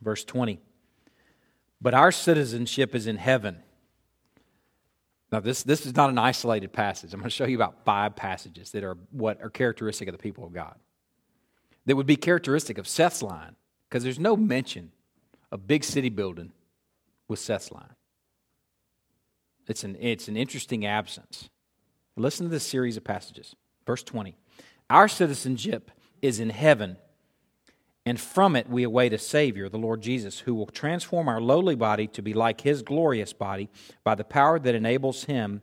Verse 0.00 0.22
20. 0.22 0.60
But 1.80 1.92
our 1.92 2.12
citizenship 2.12 2.94
is 2.94 3.08
in 3.08 3.16
heaven. 3.16 3.60
Now, 5.32 5.40
this, 5.40 5.64
this 5.64 5.84
is 5.84 5.96
not 5.96 6.10
an 6.10 6.18
isolated 6.18 6.72
passage. 6.72 7.12
I'm 7.12 7.18
going 7.18 7.28
to 7.28 7.34
show 7.34 7.44
you 7.44 7.56
about 7.56 7.84
five 7.84 8.14
passages 8.14 8.70
that 8.70 8.84
are 8.84 8.96
what 9.10 9.42
are 9.42 9.50
characteristic 9.50 10.06
of 10.06 10.12
the 10.12 10.22
people 10.22 10.44
of 10.44 10.52
God. 10.52 10.76
That 11.86 11.96
would 11.96 12.06
be 12.06 12.14
characteristic 12.14 12.78
of 12.78 12.86
Seth's 12.86 13.20
line, 13.20 13.56
because 13.88 14.04
there's 14.04 14.20
no 14.20 14.36
mention 14.36 14.92
of 15.50 15.66
big 15.66 15.82
city 15.82 16.08
building 16.08 16.52
with 17.26 17.40
Seth's 17.40 17.72
line. 17.72 17.96
It's 19.66 19.82
an, 19.82 19.96
it's 19.98 20.28
an 20.28 20.36
interesting 20.36 20.86
absence. 20.86 21.50
Listen 22.20 22.46
to 22.46 22.50
this 22.50 22.66
series 22.66 22.96
of 22.96 23.04
passages. 23.04 23.56
Verse 23.86 24.02
20 24.02 24.36
Our 24.88 25.08
citizenship 25.08 25.90
is 26.20 26.38
in 26.38 26.50
heaven, 26.50 26.98
and 28.04 28.20
from 28.20 28.56
it 28.56 28.68
we 28.68 28.82
await 28.82 29.12
a 29.12 29.18
Savior, 29.18 29.68
the 29.68 29.78
Lord 29.78 30.02
Jesus, 30.02 30.40
who 30.40 30.54
will 30.54 30.66
transform 30.66 31.28
our 31.28 31.40
lowly 31.40 31.74
body 31.74 32.06
to 32.08 32.22
be 32.22 32.34
like 32.34 32.60
his 32.60 32.82
glorious 32.82 33.32
body 33.32 33.70
by 34.04 34.14
the 34.14 34.24
power 34.24 34.58
that 34.58 34.74
enables 34.74 35.24
him 35.24 35.62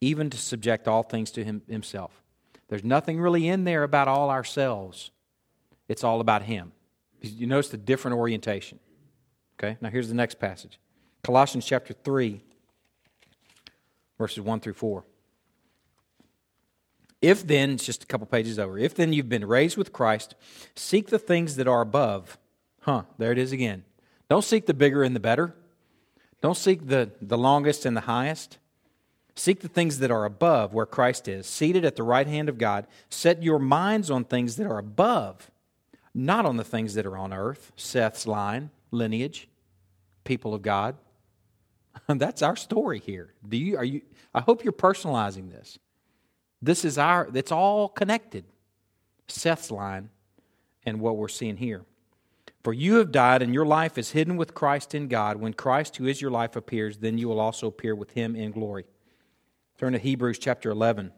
even 0.00 0.30
to 0.30 0.36
subject 0.36 0.88
all 0.88 1.02
things 1.02 1.30
to 1.32 1.44
him, 1.44 1.62
himself. 1.68 2.22
There's 2.68 2.82
nothing 2.82 3.20
really 3.20 3.46
in 3.46 3.64
there 3.64 3.82
about 3.82 4.08
all 4.08 4.30
ourselves, 4.30 5.10
it's 5.88 6.02
all 6.02 6.20
about 6.20 6.42
him. 6.42 6.72
You 7.20 7.46
notice 7.46 7.68
the 7.68 7.76
different 7.76 8.16
orientation. 8.16 8.80
Okay, 9.58 9.76
now 9.80 9.90
here's 9.90 10.08
the 10.08 10.14
next 10.14 10.40
passage 10.40 10.78
Colossians 11.22 11.66
chapter 11.66 11.92
3, 11.92 12.40
verses 14.18 14.40
1 14.40 14.60
through 14.60 14.72
4. 14.72 15.04
If 17.22 17.46
then, 17.46 17.70
it's 17.70 17.86
just 17.86 18.02
a 18.02 18.06
couple 18.06 18.26
pages 18.26 18.58
over, 18.58 18.76
if 18.76 18.94
then 18.96 19.12
you've 19.12 19.28
been 19.28 19.46
raised 19.46 19.76
with 19.76 19.92
Christ, 19.92 20.34
seek 20.74 21.06
the 21.06 21.20
things 21.20 21.54
that 21.56 21.68
are 21.68 21.80
above. 21.80 22.36
Huh, 22.80 23.04
there 23.16 23.30
it 23.30 23.38
is 23.38 23.52
again. 23.52 23.84
Don't 24.28 24.44
seek 24.44 24.66
the 24.66 24.74
bigger 24.74 25.04
and 25.04 25.14
the 25.14 25.20
better. 25.20 25.54
Don't 26.40 26.56
seek 26.56 26.88
the, 26.88 27.12
the 27.22 27.38
longest 27.38 27.86
and 27.86 27.96
the 27.96 28.02
highest. 28.02 28.58
Seek 29.36 29.60
the 29.60 29.68
things 29.68 30.00
that 30.00 30.10
are 30.10 30.24
above 30.24 30.74
where 30.74 30.84
Christ 30.84 31.28
is, 31.28 31.46
seated 31.46 31.84
at 31.84 31.94
the 31.96 32.02
right 32.02 32.26
hand 32.26 32.48
of 32.48 32.58
God. 32.58 32.86
Set 33.08 33.42
your 33.42 33.60
minds 33.60 34.10
on 34.10 34.24
things 34.24 34.56
that 34.56 34.66
are 34.66 34.78
above, 34.78 35.50
not 36.12 36.44
on 36.44 36.56
the 36.56 36.64
things 36.64 36.94
that 36.94 37.06
are 37.06 37.16
on 37.16 37.32
earth. 37.32 37.72
Seth's 37.76 38.26
line, 38.26 38.70
lineage, 38.90 39.48
people 40.24 40.54
of 40.54 40.62
God. 40.62 40.96
That's 42.08 42.42
our 42.42 42.56
story 42.56 42.98
here. 42.98 43.32
Do 43.48 43.56
you, 43.56 43.76
are 43.76 43.84
you, 43.84 44.02
I 44.34 44.40
hope 44.40 44.64
you're 44.64 44.72
personalizing 44.72 45.50
this. 45.50 45.78
This 46.62 46.84
is 46.84 46.96
our, 46.96 47.28
it's 47.34 47.50
all 47.50 47.88
connected. 47.88 48.44
Seth's 49.26 49.70
line 49.70 50.10
and 50.86 51.00
what 51.00 51.16
we're 51.16 51.28
seeing 51.28 51.56
here. 51.56 51.82
For 52.62 52.72
you 52.72 52.96
have 52.96 53.10
died, 53.10 53.42
and 53.42 53.52
your 53.52 53.66
life 53.66 53.98
is 53.98 54.12
hidden 54.12 54.36
with 54.36 54.54
Christ 54.54 54.94
in 54.94 55.08
God. 55.08 55.38
When 55.38 55.52
Christ, 55.52 55.96
who 55.96 56.06
is 56.06 56.22
your 56.22 56.30
life, 56.30 56.54
appears, 56.54 56.98
then 56.98 57.18
you 57.18 57.28
will 57.28 57.40
also 57.40 57.66
appear 57.66 57.96
with 57.96 58.12
him 58.12 58.36
in 58.36 58.52
glory. 58.52 58.84
Turn 59.78 59.94
to 59.94 59.98
Hebrews 59.98 60.38
chapter 60.38 60.70
11. 60.70 61.10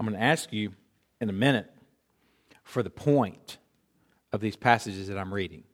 I'm 0.00 0.06
going 0.06 0.18
to 0.18 0.24
ask 0.24 0.50
you 0.52 0.72
in 1.20 1.28
a 1.28 1.34
minute 1.34 1.70
for 2.62 2.82
the 2.82 2.90
point 2.90 3.58
of 4.32 4.40
these 4.40 4.56
passages 4.56 5.08
that 5.08 5.18
I'm 5.18 5.32
reading 5.32 5.64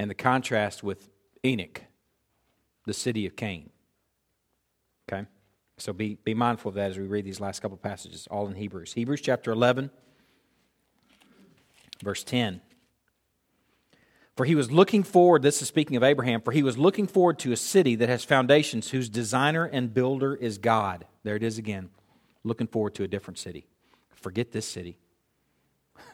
and 0.00 0.10
the 0.10 0.14
contrast 0.14 0.82
with 0.82 1.08
Enoch, 1.44 1.82
the 2.86 2.94
city 2.94 3.26
of 3.26 3.36
Cain. 3.36 3.70
Okay? 5.10 5.26
So 5.78 5.92
be, 5.92 6.18
be 6.24 6.34
mindful 6.34 6.70
of 6.70 6.74
that 6.74 6.90
as 6.90 6.98
we 6.98 7.06
read 7.06 7.24
these 7.24 7.40
last 7.40 7.60
couple 7.60 7.76
passages, 7.76 8.26
all 8.30 8.48
in 8.48 8.54
Hebrews. 8.54 8.92
Hebrews 8.92 9.20
chapter 9.20 9.52
11, 9.52 9.90
verse 12.02 12.24
10. 12.24 12.60
For 14.36 14.44
he 14.44 14.54
was 14.54 14.70
looking 14.70 15.02
forward, 15.02 15.42
this 15.42 15.60
is 15.62 15.68
speaking 15.68 15.96
of 15.96 16.04
Abraham, 16.04 16.40
for 16.40 16.52
he 16.52 16.62
was 16.62 16.78
looking 16.78 17.08
forward 17.08 17.38
to 17.40 17.52
a 17.52 17.56
city 17.56 17.96
that 17.96 18.08
has 18.08 18.24
foundations, 18.24 18.90
whose 18.90 19.08
designer 19.08 19.64
and 19.64 19.92
builder 19.92 20.34
is 20.34 20.58
God. 20.58 21.06
There 21.24 21.34
it 21.34 21.42
is 21.42 21.58
again. 21.58 21.90
Looking 22.44 22.68
forward 22.68 22.94
to 22.94 23.02
a 23.02 23.08
different 23.08 23.38
city. 23.38 23.66
Forget 24.14 24.52
this 24.52 24.66
city. 24.66 24.96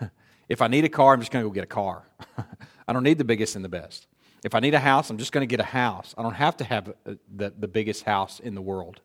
if 0.48 0.62
I 0.62 0.68
need 0.68 0.84
a 0.84 0.88
car, 0.88 1.12
I'm 1.12 1.20
just 1.20 1.32
going 1.32 1.44
to 1.44 1.48
go 1.50 1.52
get 1.52 1.64
a 1.64 1.66
car. 1.66 2.04
I 2.88 2.92
don't 2.94 3.02
need 3.02 3.18
the 3.18 3.24
biggest 3.24 3.56
and 3.56 3.64
the 3.64 3.68
best. 3.68 4.06
If 4.44 4.54
I 4.54 4.61
need 4.61 4.74
a 4.74 4.78
house, 4.78 5.09
I'm 5.09 5.16
just 5.16 5.33
going 5.33 5.40
to 5.40 5.50
get 5.50 5.59
a 5.59 5.64
house. 5.64 6.14
I 6.18 6.22
don't 6.22 6.35
have 6.35 6.59
to 6.59 6.64
have 6.64 6.90
uh, 6.90 7.14
the, 7.35 7.52
the 7.59 7.66
biggest 7.66 8.04
house 8.04 8.40
in 8.40 8.54
the 8.54 8.61
world. 8.61 9.00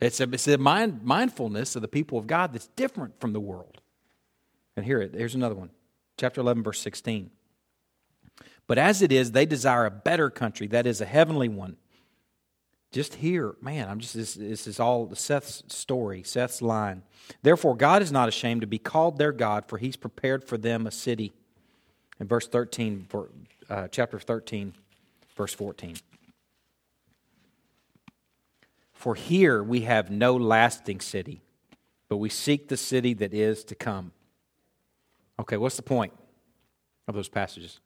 It's 0.00 0.20
a, 0.20 0.24
it's 0.24 0.48
a 0.48 0.56
mind, 0.56 1.02
mindfulness 1.02 1.76
of 1.76 1.82
the 1.82 1.88
people 1.88 2.18
of 2.18 2.26
God 2.26 2.54
that's 2.54 2.66
different 2.68 3.20
from 3.20 3.34
the 3.34 3.40
world. 3.40 3.82
And 4.74 4.86
here, 4.86 5.08
here's 5.12 5.34
another 5.34 5.54
one. 5.54 5.68
Chapter 6.18 6.40
11, 6.40 6.62
verse 6.62 6.80
16. 6.80 7.30
But 8.66 8.78
as 8.78 9.02
it 9.02 9.12
is, 9.12 9.32
they 9.32 9.44
desire 9.44 9.84
a 9.84 9.90
better 9.90 10.30
country, 10.30 10.66
that 10.68 10.86
is, 10.86 11.02
a 11.02 11.06
heavenly 11.06 11.50
one. 11.50 11.76
Just 12.90 13.16
here, 13.16 13.54
man, 13.60 13.88
I'm 13.88 13.98
just, 13.98 14.14
this, 14.14 14.34
this 14.34 14.66
is 14.66 14.80
all 14.80 15.14
Seth's 15.14 15.62
story, 15.68 16.22
Seth's 16.22 16.62
line. 16.62 17.02
Therefore, 17.42 17.76
God 17.76 18.00
is 18.00 18.12
not 18.12 18.28
ashamed 18.28 18.62
to 18.62 18.66
be 18.66 18.78
called 18.78 19.18
their 19.18 19.32
God, 19.32 19.66
for 19.66 19.76
he's 19.76 19.96
prepared 19.96 20.44
for 20.44 20.56
them 20.56 20.86
a 20.86 20.90
city. 20.90 21.32
In 22.20 22.26
verse 22.26 22.46
13, 22.46 23.08
uh, 23.68 23.88
chapter 23.88 24.18
13, 24.18 24.74
verse 25.36 25.52
14. 25.52 25.96
For 28.92 29.14
here 29.14 29.62
we 29.62 29.82
have 29.82 30.10
no 30.10 30.34
lasting 30.36 31.00
city, 31.00 31.42
but 32.08 32.16
we 32.16 32.28
seek 32.28 32.68
the 32.68 32.76
city 32.76 33.14
that 33.14 33.34
is 33.34 33.64
to 33.64 33.74
come. 33.74 34.12
Okay, 35.38 35.56
what's 35.56 35.76
the 35.76 35.82
point 35.82 36.12
of 37.08 37.14
those 37.14 37.28
passages? 37.28 37.80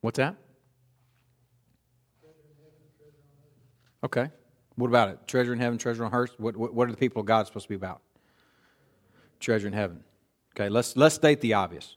What's 0.00 0.16
that? 0.16 0.36
Okay. 4.02 4.30
What 4.80 4.88
about 4.88 5.10
it? 5.10 5.18
Treasure 5.26 5.52
in 5.52 5.58
heaven, 5.58 5.76
treasure 5.76 6.06
on 6.06 6.14
earth. 6.14 6.34
What, 6.38 6.56
what, 6.56 6.72
what 6.72 6.88
are 6.88 6.90
the 6.90 6.96
people 6.96 7.20
of 7.20 7.26
God 7.26 7.46
supposed 7.46 7.66
to 7.66 7.68
be 7.68 7.74
about? 7.74 8.00
Treasure 9.38 9.66
in 9.66 9.74
heaven. 9.74 10.02
Okay, 10.56 10.70
let's 10.70 10.96
let's 10.96 11.14
state 11.14 11.42
the 11.42 11.52
obvious, 11.52 11.96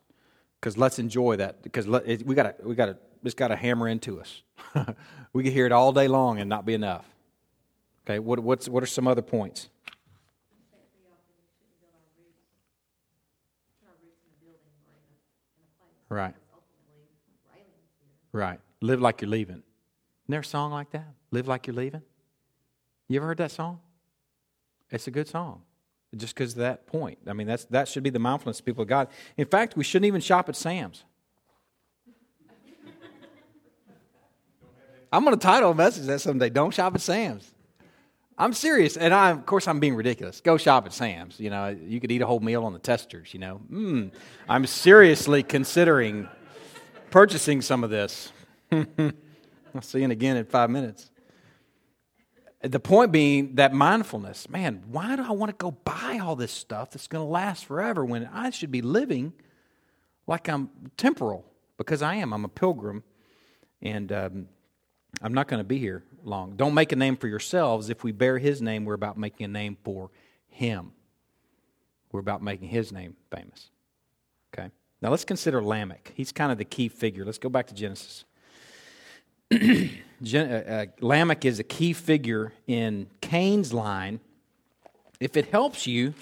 because 0.60 0.78
let's 0.78 1.00
enjoy 1.00 1.38
that. 1.38 1.64
Because 1.64 1.88
let, 1.88 2.06
we 2.26 2.36
got 2.36 2.58
to 2.58 2.68
we 2.68 2.76
got 2.76 2.88
to 2.88 2.98
it's 3.24 3.36
got 3.36 3.48
to 3.48 3.56
hammer 3.56 3.88
into 3.88 4.20
us. 4.20 4.44
we 5.34 5.44
can 5.44 5.54
hear 5.54 5.66
it 5.66 5.72
all 5.72 5.94
day 5.94 6.10
long 6.10 6.40
and 6.40 6.50
not 6.50 6.66
be 6.66 6.74
enough. 6.74 7.06
Okay, 8.06 8.20
what 8.20 8.40
what's 8.40 8.68
what 8.68 8.84
are 8.84 8.88
some 8.88 9.08
other 9.08 9.22
points? 9.22 9.70
Right. 16.10 16.36
Right. 18.34 18.60
Live 18.82 19.02
like 19.02 19.22
you're 19.22 19.30
leaving. 19.30 19.56
Isn't 19.56 19.64
there 20.28 20.42
a 20.42 20.46
song 20.46 20.72
like 20.72 20.92
that? 20.92 21.08
Live 21.32 21.48
like 21.48 21.66
you're 21.66 21.76
leaving? 21.76 22.02
You 23.08 23.18
ever 23.18 23.28
heard 23.28 23.38
that 23.38 23.52
song? 23.52 23.80
It's 24.92 25.08
a 25.08 25.12
good 25.12 25.28
song. 25.28 25.62
Just 26.16 26.36
because 26.36 26.54
of 26.54 26.60
that 26.60 26.86
point. 26.86 27.18
I 27.28 27.34
mean, 27.34 27.48
that's, 27.48 27.66
that 27.66 27.88
should 27.88 28.04
be 28.04 28.12
the 28.12 28.20
mindfulness 28.20 28.60
of 28.60 28.66
people 28.66 28.84
of 28.84 28.88
God. 28.88 29.08
In 29.36 29.48
fact, 29.48 29.76
we 29.76 29.84
shouldn't 29.84 30.06
even 30.06 30.22
shop 30.22 30.48
at 30.48 30.56
Sam's. 30.56 31.04
I'm 35.12 35.24
going 35.24 35.38
to 35.38 35.44
title 35.44 35.72
a 35.72 35.76
message 35.76 36.08
that 36.08 36.22
someday. 36.22 36.50
Don't 36.50 36.74
shop 36.74 36.96
at 36.96 37.02
Sam's. 37.02 37.52
I'm 38.36 38.54
serious, 38.54 38.98
and 38.98 39.14
I, 39.14 39.30
of 39.30 39.46
course, 39.46 39.68
I'm 39.68 39.80
being 39.80 39.94
ridiculous. 39.94 40.42
Go 40.42 40.58
shop 40.58 40.88
at 40.88 40.94
Sam's. 40.94 41.40
You 41.40 41.52
know, 41.52 41.68
you 41.68 42.00
could 42.00 42.12
eat 42.12 42.24
a 42.24 42.26
whole 42.26 42.40
meal 42.40 42.66
on 42.66 42.74
the 42.74 42.80
testers. 42.80 43.32
You 43.32 43.40
know, 43.40 43.62
mm, 43.72 44.12
I'm 44.50 44.66
seriously 44.66 45.44
considering 45.44 46.28
purchasing 47.12 47.62
some 47.62 47.84
of 47.84 47.92
this. 47.92 48.32
I'll 48.72 49.82
see 49.82 50.02
you 50.02 50.10
again 50.10 50.38
in 50.38 50.46
five 50.46 50.72
minutes. 50.72 51.12
The 52.64 52.80
point 52.80 53.12
being 53.12 53.56
that 53.56 53.74
mindfulness, 53.74 54.50
man, 54.50 54.84
why 54.88 55.18
do 55.18 55.24
I 55.24 55.32
want 55.32 55.50
to 55.50 55.56
go 55.58 55.72
buy 55.72 56.20
all 56.24 56.38
this 56.38 56.52
stuff 56.52 56.92
that's 56.92 57.08
going 57.08 57.24
to 57.24 57.30
last 57.30 57.66
forever 57.66 58.06
when 58.06 58.26
I 58.34 58.52
should 58.52 58.72
be 58.72 58.82
living 58.82 59.34
like 60.28 60.48
I'm 60.48 60.70
temporal? 60.96 61.46
Because 61.78 62.02
I 62.02 62.16
am. 62.16 62.34
I'm 62.34 62.46
a 62.46 62.50
pilgrim, 62.50 63.04
and 63.82 64.12
um, 64.14 64.48
I'm 65.22 65.34
not 65.34 65.50
going 65.50 65.60
to 65.60 65.66
be 65.66 65.78
here 65.78 66.04
long. 66.24 66.56
Don't 66.56 66.74
make 66.74 66.94
a 66.94 66.96
name 66.96 67.18
for 67.18 67.28
yourselves. 67.28 67.90
If 67.90 68.04
we 68.04 68.14
bear 68.14 68.38
his 68.38 68.62
name, 68.62 68.86
we're 68.86 68.94
about 68.94 69.18
making 69.18 69.44
a 69.44 69.50
name 69.50 69.78
for 69.84 70.10
him. 70.48 70.94
We're 72.14 72.22
about 72.22 72.42
making 72.42 72.70
his 72.70 72.92
name 72.92 73.18
famous. 73.30 73.72
Okay? 74.54 74.70
Now 75.02 75.10
let's 75.10 75.26
consider 75.26 75.62
Lamech. 75.62 76.14
He's 76.16 76.32
kind 76.32 76.52
of 76.52 76.58
the 76.58 76.66
key 76.66 76.88
figure. 76.88 77.26
Let's 77.26 77.40
go 77.40 77.50
back 77.50 77.68
to 77.68 77.74
Genesis. 77.74 78.24
Uh, 80.34 80.38
uh, 80.38 80.86
Lamech 81.02 81.44
is 81.44 81.60
a 81.60 81.66
key 81.66 81.92
figure 81.92 82.54
in 82.66 83.08
Cain's 83.20 83.74
line. 83.74 84.22
If 85.20 85.36
it 85.36 85.48
helps 85.48 85.86
you, 85.86 86.14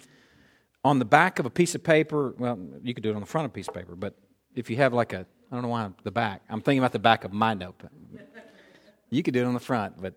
on 0.83 0.97
the 0.97 1.05
back 1.05 1.37
of 1.37 1.45
a 1.45 1.49
piece 1.51 1.75
of 1.75 1.83
paper, 1.83 2.33
well, 2.37 2.57
you 2.81 2.95
could 2.95 3.03
do 3.03 3.11
it 3.11 3.15
on 3.15 3.21
the 3.21 3.27
front 3.27 3.45
of 3.45 3.51
a 3.51 3.53
piece 3.53 3.67
of 3.67 3.73
paper, 3.73 3.95
but 3.95 4.15
if 4.55 4.69
you 4.69 4.77
have 4.77 4.93
like 4.93 5.13
a, 5.13 5.19
I 5.51 5.55
don't 5.55 5.61
know 5.61 5.67
why 5.67 5.89
the 6.03 6.11
back, 6.11 6.41
I'm 6.49 6.61
thinking 6.61 6.79
about 6.79 6.93
the 6.93 6.99
back 6.99 7.23
of 7.23 7.31
my 7.31 7.53
notebook. 7.53 7.91
You 9.09 9.21
could 9.21 9.33
do 9.33 9.41
it 9.41 9.45
on 9.45 9.53
the 9.53 9.59
front, 9.59 10.01
but 10.01 10.13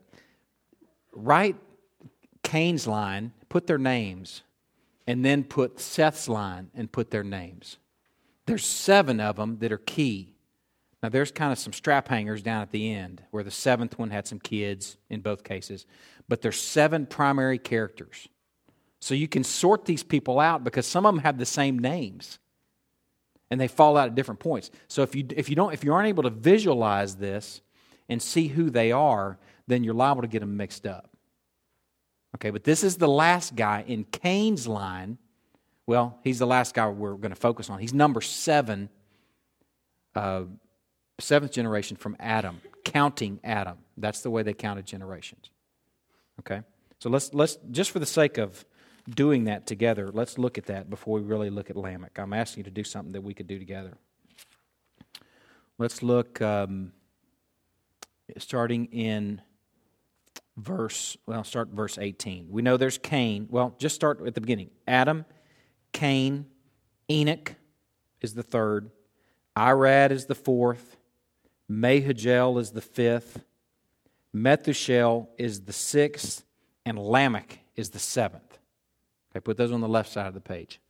write 1.12 1.56
Cain's 2.42 2.86
line, 2.86 3.32
put 3.48 3.66
their 3.66 3.78
names, 3.78 4.42
and 5.06 5.24
then 5.24 5.44
put 5.44 5.80
Seth's 5.80 6.28
line 6.28 6.70
and 6.74 6.90
put 6.90 7.10
their 7.10 7.24
names. 7.24 7.76
There's 8.46 8.64
seven 8.64 9.20
of 9.20 9.36
them 9.36 9.58
that 9.58 9.72
are 9.72 9.78
key. 9.78 10.33
Now, 11.04 11.10
there's 11.10 11.30
kind 11.30 11.52
of 11.52 11.58
some 11.58 11.74
strap 11.74 12.08
hangers 12.08 12.42
down 12.42 12.62
at 12.62 12.70
the 12.72 12.90
end 12.90 13.22
where 13.30 13.44
the 13.44 13.50
seventh 13.50 13.98
one 13.98 14.10
had 14.10 14.26
some 14.26 14.40
kids 14.40 14.96
in 15.10 15.20
both 15.20 15.44
cases, 15.44 15.84
but 16.28 16.40
there's 16.40 16.58
seven 16.58 17.04
primary 17.04 17.58
characters. 17.58 18.26
So 19.00 19.14
you 19.14 19.28
can 19.28 19.44
sort 19.44 19.84
these 19.84 20.02
people 20.02 20.40
out 20.40 20.64
because 20.64 20.86
some 20.86 21.04
of 21.04 21.14
them 21.14 21.22
have 21.22 21.36
the 21.36 21.44
same 21.44 21.78
names 21.78 22.38
and 23.50 23.60
they 23.60 23.68
fall 23.68 23.98
out 23.98 24.08
at 24.08 24.14
different 24.14 24.40
points. 24.40 24.70
So 24.88 25.02
if 25.02 25.14
you, 25.14 25.26
if 25.36 25.50
you, 25.50 25.56
don't, 25.56 25.74
if 25.74 25.84
you 25.84 25.92
aren't 25.92 26.08
able 26.08 26.22
to 26.22 26.30
visualize 26.30 27.16
this, 27.16 27.60
and 28.08 28.20
see 28.20 28.48
who 28.48 28.70
they 28.70 28.92
are, 28.92 29.38
then 29.66 29.84
you're 29.84 29.94
liable 29.94 30.22
to 30.22 30.28
get 30.28 30.40
them 30.40 30.56
mixed 30.56 30.86
up. 30.86 31.10
Okay, 32.36 32.50
but 32.50 32.64
this 32.64 32.82
is 32.82 32.96
the 32.96 33.08
last 33.08 33.54
guy 33.54 33.84
in 33.86 34.04
Cain's 34.04 34.66
line. 34.66 35.18
Well, 35.86 36.18
he's 36.22 36.38
the 36.38 36.46
last 36.46 36.74
guy 36.74 36.88
we're 36.88 37.14
going 37.14 37.30
to 37.32 37.40
focus 37.40 37.70
on. 37.70 37.78
He's 37.78 37.94
number 37.94 38.20
seven, 38.20 38.88
uh, 40.14 40.44
seventh 41.18 41.52
generation 41.52 41.96
from 41.96 42.16
Adam, 42.18 42.60
counting 42.84 43.40
Adam. 43.44 43.78
That's 43.96 44.20
the 44.20 44.30
way 44.30 44.42
they 44.42 44.54
counted 44.54 44.86
generations. 44.86 45.50
Okay, 46.40 46.62
so 46.98 47.08
let's 47.10 47.32
let's 47.32 47.58
just 47.70 47.90
for 47.90 47.98
the 47.98 48.06
sake 48.06 48.38
of 48.38 48.64
doing 49.08 49.44
that 49.44 49.66
together, 49.66 50.10
let's 50.10 50.38
look 50.38 50.56
at 50.58 50.66
that 50.66 50.88
before 50.88 51.18
we 51.18 51.22
really 51.24 51.50
look 51.50 51.70
at 51.70 51.76
Lamech. 51.76 52.18
I'm 52.18 52.32
asking 52.32 52.60
you 52.60 52.64
to 52.64 52.70
do 52.70 52.84
something 52.84 53.12
that 53.12 53.20
we 53.20 53.34
could 53.34 53.46
do 53.46 53.58
together. 53.58 53.92
Let's 55.78 56.02
look. 56.02 56.40
Um, 56.40 56.92
starting 58.38 58.86
in 58.86 59.40
verse, 60.56 61.16
well, 61.26 61.44
start 61.44 61.68
verse 61.68 61.98
18. 61.98 62.48
We 62.50 62.62
know 62.62 62.76
there's 62.76 62.98
Cain. 62.98 63.48
Well, 63.50 63.74
just 63.78 63.94
start 63.94 64.24
at 64.26 64.34
the 64.34 64.40
beginning. 64.40 64.70
Adam, 64.86 65.24
Cain, 65.92 66.46
Enoch 67.10 67.54
is 68.20 68.34
the 68.34 68.42
third, 68.42 68.90
Irad 69.56 70.10
is 70.10 70.26
the 70.26 70.34
fourth, 70.34 70.96
Mehujael 71.70 72.60
is 72.60 72.70
the 72.72 72.80
fifth, 72.80 73.42
Methushael 74.34 75.28
is 75.38 75.62
the 75.62 75.72
sixth, 75.72 76.44
and 76.84 76.98
Lamech 76.98 77.60
is 77.76 77.90
the 77.90 77.98
seventh. 77.98 78.58
Okay, 79.30 79.40
put 79.40 79.56
those 79.56 79.72
on 79.72 79.80
the 79.80 79.88
left 79.88 80.12
side 80.12 80.26
of 80.26 80.34
the 80.34 80.40
page. 80.40 80.80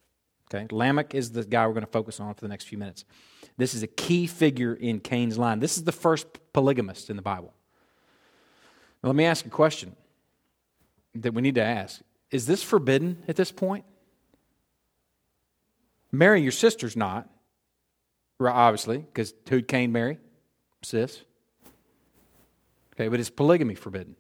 Okay, 0.52 0.66
Lamech 0.74 1.14
is 1.14 1.32
the 1.32 1.44
guy 1.44 1.66
we're 1.66 1.74
going 1.74 1.87
to 1.87 1.90
focus 1.90 2.20
on 2.20 2.32
for 2.34 2.40
the 2.40 2.48
next 2.48 2.64
few 2.64 2.78
minutes. 2.78 3.04
This 3.56 3.74
is 3.74 3.82
a 3.82 3.87
key 3.87 4.26
figure 4.26 4.74
in 4.74 5.00
Cain's 5.00 5.38
line. 5.38 5.60
This 5.60 5.76
is 5.76 5.84
the 5.84 5.92
first 5.92 6.26
polygamist 6.52 7.10
in 7.10 7.16
the 7.16 7.22
Bible. 7.22 7.52
Now, 9.02 9.08
let 9.08 9.16
me 9.16 9.24
ask 9.24 9.46
a 9.46 9.50
question 9.50 9.94
that 11.14 11.34
we 11.34 11.42
need 11.42 11.54
to 11.54 11.62
ask 11.62 12.00
Is 12.30 12.46
this 12.46 12.62
forbidden 12.62 13.22
at 13.28 13.37
this 13.37 13.52
point? 13.52 13.84
Marry 16.10 16.42
your 16.42 16.52
sister's 16.52 16.96
not, 16.96 17.28
obviously, 18.40 18.98
because 18.98 19.34
who'd 19.48 19.66
Cain 19.66 19.90
marry? 19.90 20.18
Sis. 20.84 21.22
Okay, 22.94 23.08
but 23.08 23.18
is 23.18 23.30
polygamy 23.30 23.74
forbidden? 23.74 24.14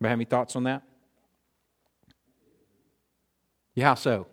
Anybody 0.00 0.10
have 0.10 0.18
any 0.18 0.24
thoughts 0.24 0.56
on 0.56 0.64
that? 0.64 0.82
Yeah, 3.74 3.86
how 3.86 3.94
so? 3.94 4.26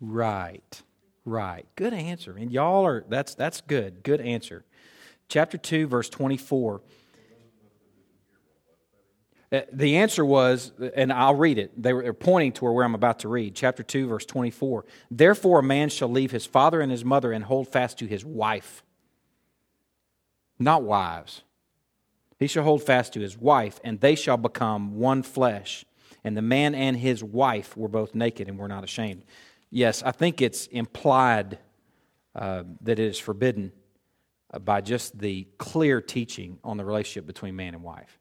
Right. 0.00 0.82
Right. 1.24 1.66
Good 1.74 1.92
answer. 1.92 2.36
And 2.36 2.52
y'all 2.52 2.86
are 2.86 3.04
that's 3.08 3.34
that's 3.34 3.60
good. 3.62 4.02
Good 4.02 4.20
answer. 4.20 4.64
Chapter 5.28 5.58
2 5.58 5.88
verse 5.88 6.08
24. 6.08 6.82
Uh, 9.52 9.60
the 9.72 9.96
answer 9.96 10.24
was, 10.24 10.72
and 10.94 11.12
I'll 11.12 11.34
read 11.34 11.58
it. 11.58 11.80
They 11.80 11.92
were 11.92 12.12
pointing 12.12 12.52
to 12.52 12.64
where 12.64 12.84
I'm 12.84 12.94
about 12.94 13.20
to 13.20 13.28
read. 13.28 13.54
Chapter 13.54 13.82
2, 13.82 14.08
verse 14.08 14.26
24. 14.26 14.84
Therefore, 15.10 15.60
a 15.60 15.62
man 15.62 15.88
shall 15.88 16.08
leave 16.08 16.32
his 16.32 16.46
father 16.46 16.80
and 16.80 16.90
his 16.90 17.04
mother 17.04 17.32
and 17.32 17.44
hold 17.44 17.68
fast 17.68 17.98
to 18.00 18.06
his 18.06 18.24
wife. 18.24 18.82
Not 20.58 20.82
wives. 20.82 21.42
He 22.38 22.48
shall 22.48 22.64
hold 22.64 22.82
fast 22.82 23.12
to 23.14 23.20
his 23.20 23.38
wife, 23.38 23.80
and 23.84 24.00
they 24.00 24.14
shall 24.14 24.36
become 24.36 24.96
one 24.96 25.22
flesh. 25.22 25.84
And 26.24 26.36
the 26.36 26.42
man 26.42 26.74
and 26.74 26.96
his 26.96 27.22
wife 27.22 27.76
were 27.76 27.88
both 27.88 28.14
naked 28.14 28.48
and 28.48 28.58
were 28.58 28.68
not 28.68 28.84
ashamed 28.84 29.22
yes, 29.70 30.02
I 30.02 30.12
think 30.12 30.40
it's 30.40 30.66
implied 30.68 31.58
uh, 32.34 32.64
that 32.82 32.98
it 32.98 33.06
is 33.06 33.18
forbidden 33.18 33.72
uh, 34.52 34.58
by 34.58 34.80
just 34.80 35.18
the 35.18 35.46
clear 35.58 36.00
teaching 36.00 36.58
on 36.64 36.76
the 36.76 36.84
relationship 36.84 37.26
between 37.26 37.56
man 37.56 37.74
and 37.74 37.82
wife. 37.82 38.18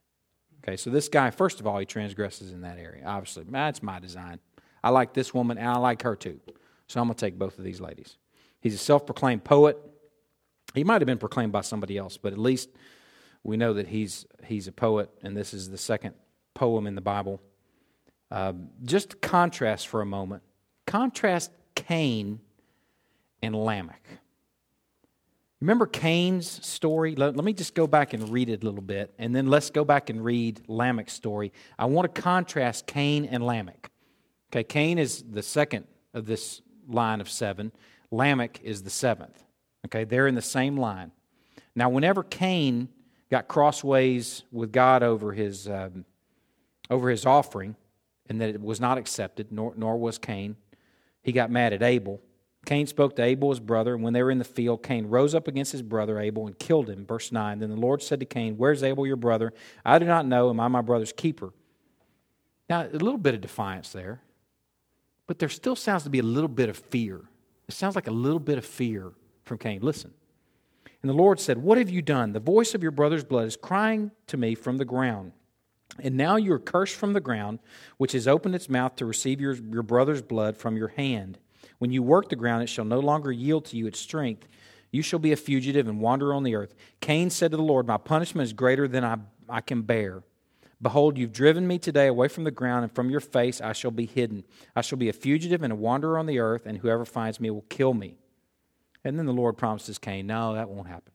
Okay, 0.65 0.77
so 0.77 0.89
this 0.89 1.09
guy, 1.09 1.29
first 1.29 1.59
of 1.59 1.67
all, 1.67 1.77
he 1.77 1.85
transgresses 1.85 2.51
in 2.51 2.61
that 2.61 2.79
area. 2.79 3.03
Obviously, 3.05 3.45
that's 3.47 3.83
my 3.83 3.99
design. 3.99 4.39
I 4.83 4.89
like 4.89 5.13
this 5.13 5.31
woman 5.31 5.59
and 5.59 5.67
I 5.67 5.77
like 5.77 6.01
her 6.01 6.15
too. 6.15 6.39
So 6.87 6.99
I'm 6.99 7.07
going 7.07 7.15
to 7.15 7.25
take 7.25 7.37
both 7.37 7.59
of 7.59 7.63
these 7.63 7.79
ladies. 7.79 8.17
He's 8.61 8.73
a 8.73 8.79
self 8.79 9.05
proclaimed 9.05 9.43
poet. 9.43 9.77
He 10.73 10.83
might 10.83 11.01
have 11.01 11.05
been 11.05 11.19
proclaimed 11.19 11.51
by 11.51 11.61
somebody 11.61 11.97
else, 11.97 12.17
but 12.17 12.33
at 12.33 12.39
least 12.39 12.69
we 13.43 13.57
know 13.57 13.73
that 13.73 13.87
he's, 13.87 14.25
he's 14.43 14.67
a 14.67 14.71
poet, 14.71 15.11
and 15.21 15.37
this 15.37 15.53
is 15.53 15.69
the 15.69 15.77
second 15.77 16.15
poem 16.55 16.87
in 16.87 16.95
the 16.95 17.01
Bible. 17.01 17.41
Uh, 18.31 18.53
just 18.83 19.21
contrast 19.21 19.87
for 19.87 20.01
a 20.01 20.05
moment 20.05 20.41
Contrast 20.87 21.51
Cain 21.75 22.39
and 23.41 23.55
Lamech. 23.55 24.03
Remember 25.65 25.87
Cain's 25.87 26.63
story? 26.63 27.15
Let, 27.15 27.35
me 27.37 27.51
just 27.51 27.73
go 27.73 27.87
back 27.87 28.13
and 28.13 28.29
read 28.29 28.49
it 28.49 28.61
a 28.61 28.65
little 28.67 28.83
bit, 28.83 29.11
and 29.17 29.35
then 29.35 29.47
let's 29.47 29.71
go 29.71 29.83
back 29.83 30.11
and 30.11 30.23
read 30.23 30.61
Lamech's 30.67 31.13
story. 31.13 31.51
I 31.79 31.85
want 31.85 32.13
to 32.13 32.21
contrast 32.21 32.85
Cain 32.85 33.25
and 33.25 33.43
Lamech. 33.43 33.89
Okay, 34.51 34.63
Cain 34.63 34.99
is 34.99 35.23
the 35.27 35.41
second 35.41 35.87
of 36.13 36.27
this 36.27 36.61
line 36.87 37.19
of 37.19 37.27
seven, 37.27 37.71
Lamech 38.11 38.61
is 38.61 38.83
the 38.83 38.91
seventh. 38.91 39.43
Okay, 39.87 40.03
they're 40.03 40.27
in 40.27 40.35
the 40.35 40.41
same 40.41 40.77
line. 40.77 41.11
Now, 41.75 41.89
whenever 41.89 42.21
Cain 42.21 42.87
got 43.31 43.47
crossways 43.47 44.43
with 44.51 44.71
God 44.71 45.01
over 45.01 45.33
his, 45.33 45.67
um, 45.67 46.05
over 46.91 47.09
his 47.09 47.25
offering, 47.25 47.75
and 48.29 48.39
that 48.39 48.49
it 48.49 48.61
was 48.61 48.79
not 48.79 48.99
accepted, 48.99 49.51
nor, 49.51 49.73
nor 49.75 49.97
was 49.97 50.19
Cain, 50.19 50.57
he 51.23 51.31
got 51.31 51.49
mad 51.49 51.73
at 51.73 51.81
Abel. 51.81 52.21
Cain 52.65 52.87
spoke 52.87 53.15
to 53.15 53.23
Abel, 53.23 53.49
his 53.49 53.59
brother, 53.59 53.93
and 53.93 54.03
when 54.03 54.13
they 54.13 54.23
were 54.23 54.31
in 54.31 54.39
the 54.39 54.43
field, 54.43 54.83
Cain 54.83 55.07
rose 55.07 55.35
up 55.35 55.47
against 55.47 55.71
his 55.71 55.81
brother 55.81 56.19
Abel 56.19 56.47
and 56.47 56.57
killed 56.57 56.89
him. 56.89 57.05
Verse 57.05 57.31
9 57.31 57.59
Then 57.59 57.69
the 57.69 57.75
Lord 57.75 58.01
said 58.01 58.19
to 58.19 58.25
Cain, 58.25 58.57
Where's 58.57 58.83
Abel, 58.83 59.05
your 59.05 59.15
brother? 59.15 59.53
I 59.83 59.99
do 59.99 60.05
not 60.05 60.25
know. 60.25 60.49
Am 60.49 60.59
I 60.59 60.67
my 60.67 60.81
brother's 60.81 61.13
keeper? 61.13 61.53
Now, 62.69 62.81
a 62.81 62.89
little 62.89 63.17
bit 63.17 63.35
of 63.35 63.41
defiance 63.41 63.91
there, 63.91 64.21
but 65.27 65.39
there 65.39 65.49
still 65.49 65.75
sounds 65.75 66.03
to 66.03 66.09
be 66.09 66.19
a 66.19 66.23
little 66.23 66.47
bit 66.47 66.69
of 66.69 66.77
fear. 66.77 67.21
It 67.67 67.73
sounds 67.73 67.95
like 67.95 68.07
a 68.07 68.11
little 68.11 68.39
bit 68.39 68.57
of 68.57 68.65
fear 68.65 69.11
from 69.43 69.57
Cain. 69.57 69.81
Listen. 69.81 70.13
And 71.01 71.09
the 71.09 71.13
Lord 71.13 71.39
said, 71.39 71.59
What 71.59 71.77
have 71.77 71.89
you 71.89 72.01
done? 72.01 72.33
The 72.33 72.39
voice 72.39 72.73
of 72.73 72.81
your 72.81 72.91
brother's 72.91 73.23
blood 73.23 73.45
is 73.45 73.55
crying 73.55 74.11
to 74.27 74.37
me 74.37 74.55
from 74.55 74.77
the 74.77 74.85
ground. 74.85 75.33
And 75.99 76.17
now 76.17 76.35
you 76.35 76.51
are 76.53 76.59
cursed 76.59 76.95
from 76.95 77.13
the 77.13 77.21
ground, 77.21 77.59
which 77.97 78.13
has 78.13 78.27
opened 78.27 78.55
its 78.55 78.69
mouth 78.69 78.95
to 78.95 79.05
receive 79.05 79.39
your, 79.39 79.53
your 79.53 79.83
brother's 79.83 80.21
blood 80.21 80.57
from 80.57 80.75
your 80.75 80.89
hand. 80.89 81.37
When 81.79 81.91
you 81.91 82.01
work 82.01 82.29
the 82.29 82.35
ground, 82.35 82.63
it 82.63 82.67
shall 82.67 82.85
no 82.85 82.99
longer 82.99 83.31
yield 83.31 83.65
to 83.65 83.77
you 83.77 83.87
its 83.87 83.99
strength. 83.99 84.47
You 84.91 85.01
shall 85.01 85.19
be 85.19 85.31
a 85.31 85.37
fugitive 85.37 85.87
and 85.87 85.99
wander 85.99 86.33
on 86.33 86.43
the 86.43 86.55
earth. 86.55 86.73
Cain 87.01 87.29
said 87.29 87.51
to 87.51 87.57
the 87.57 87.63
Lord, 87.63 87.87
My 87.87 87.97
punishment 87.97 88.45
is 88.45 88.53
greater 88.53 88.87
than 88.87 89.03
I, 89.03 89.17
I 89.49 89.61
can 89.61 89.81
bear. 89.81 90.23
Behold, 90.81 91.17
you've 91.17 91.33
driven 91.33 91.67
me 91.67 91.79
today 91.79 92.07
away 92.07 92.27
from 92.27 92.43
the 92.43 92.51
ground, 92.51 92.83
and 92.83 92.93
from 92.93 93.09
your 93.09 93.19
face 93.19 93.61
I 93.61 93.73
shall 93.73 93.91
be 93.91 94.05
hidden. 94.05 94.43
I 94.75 94.81
shall 94.81 94.97
be 94.97 95.09
a 95.09 95.13
fugitive 95.13 95.63
and 95.63 95.73
a 95.73 95.75
wanderer 95.75 96.17
on 96.17 96.25
the 96.25 96.39
earth, 96.39 96.65
and 96.65 96.77
whoever 96.77 97.05
finds 97.05 97.39
me 97.39 97.49
will 97.49 97.65
kill 97.69 97.93
me. 97.93 98.15
And 99.03 99.17
then 99.17 99.25
the 99.25 99.33
Lord 99.33 99.57
promises 99.57 99.97
Cain, 99.97 100.27
No, 100.27 100.53
that 100.53 100.69
won't 100.69 100.87
happen. 100.87 101.11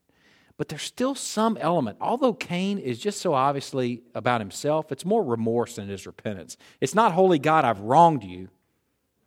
But 0.57 0.69
there's 0.69 0.83
still 0.83 1.15
some 1.15 1.57
element. 1.59 1.97
Although 2.03 2.35
Cain 2.35 2.79
is 2.79 2.99
just 2.99 3.21
so 3.21 3.33
obviously 3.33 4.03
about 4.15 4.43
himself, 4.43 4.93
it's 4.93 5.07
more 5.07 5.25
remorse 5.25 5.77
than 5.77 5.89
it 5.89 5.95
is 5.95 6.07
repentance. 6.07 6.59
It's 6.83 6.95
not, 6.95 7.13
Holy 7.13 7.39
God, 7.39 7.65
I've 7.65 7.81
wronged 7.81 8.25
you. 8.25 8.51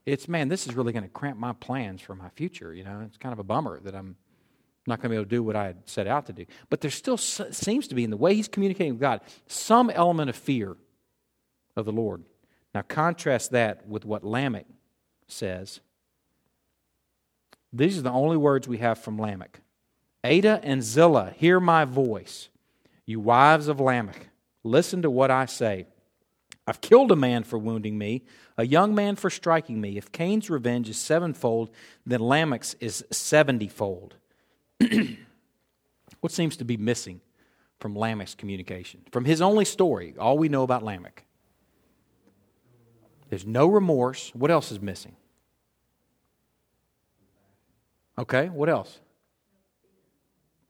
It's, 0.05 0.27
man, 0.27 0.49
this 0.49 0.67
is 0.67 0.75
really 0.75 0.91
going 0.91 1.03
to 1.03 1.09
cramp 1.09 1.39
my 1.39 1.53
plans 1.53 2.01
for 2.01 2.15
my 2.15 2.29
future. 2.29 2.73
You 2.73 2.83
know, 2.83 3.03
it's 3.05 3.17
kind 3.17 3.31
of 3.33 3.39
a 3.39 3.43
bummer 3.43 3.79
that 3.81 3.95
I'm 3.95 4.15
not 4.85 4.99
going 4.99 5.03
to 5.03 5.09
be 5.09 5.15
able 5.15 5.25
to 5.25 5.29
do 5.29 5.43
what 5.43 5.55
I 5.55 5.67
had 5.67 5.89
set 5.89 6.07
out 6.07 6.25
to 6.25 6.33
do. 6.33 6.45
But 6.69 6.81
there 6.81 6.91
still 6.91 7.17
seems 7.17 7.87
to 7.87 7.95
be, 7.95 8.03
in 8.03 8.09
the 8.09 8.17
way 8.17 8.35
he's 8.35 8.49
communicating 8.49 8.93
with 8.93 9.01
God, 9.01 9.21
some 9.47 9.89
element 9.89 10.29
of 10.29 10.35
fear 10.35 10.75
of 11.77 11.85
the 11.85 11.91
Lord. 11.91 12.23
Now, 12.75 12.81
contrast 12.81 13.51
that 13.51 13.87
with 13.87 14.03
what 14.03 14.23
Lamech 14.25 14.65
says. 15.27 15.79
These 17.71 17.97
are 17.97 18.01
the 18.01 18.11
only 18.11 18.37
words 18.37 18.67
we 18.67 18.79
have 18.79 18.99
from 18.99 19.17
Lamech. 19.17 19.61
Adah 20.23 20.59
and 20.63 20.81
Zillah, 20.81 21.33
hear 21.37 21.59
my 21.59 21.85
voice. 21.85 22.49
You 23.05 23.19
wives 23.19 23.67
of 23.67 23.79
Lamech, 23.79 24.29
listen 24.63 25.01
to 25.01 25.09
what 25.09 25.31
I 25.31 25.45
say. 25.45 25.87
I've 26.65 26.79
killed 26.79 27.11
a 27.11 27.15
man 27.15 27.43
for 27.43 27.57
wounding 27.57 27.97
me, 27.97 28.23
a 28.57 28.65
young 28.65 28.95
man 28.95 29.15
for 29.15 29.29
striking 29.29 29.81
me. 29.81 29.97
If 29.97 30.11
Cain's 30.11 30.49
revenge 30.49 30.89
is 30.89 30.97
sevenfold, 30.97 31.69
then 32.05 32.21
Lamech's 32.21 32.75
is 32.79 33.05
seventyfold. 33.11 34.13
what 36.21 36.31
seems 36.31 36.55
to 36.57 36.65
be 36.65 36.77
missing 36.77 37.19
from 37.79 37.95
Lamech's 37.95 38.35
communication? 38.35 39.01
From 39.11 39.25
his 39.25 39.41
only 39.41 39.65
story, 39.65 40.15
all 40.17 40.37
we 40.37 40.47
know 40.47 40.63
about 40.63 40.83
Lamech. 40.83 41.25
There's 43.29 43.45
no 43.45 43.67
remorse. 43.67 44.31
What 44.33 44.51
else 44.51 44.71
is 44.71 44.79
missing? 44.79 45.15
Okay, 48.17 48.47
what 48.47 48.69
else? 48.69 48.99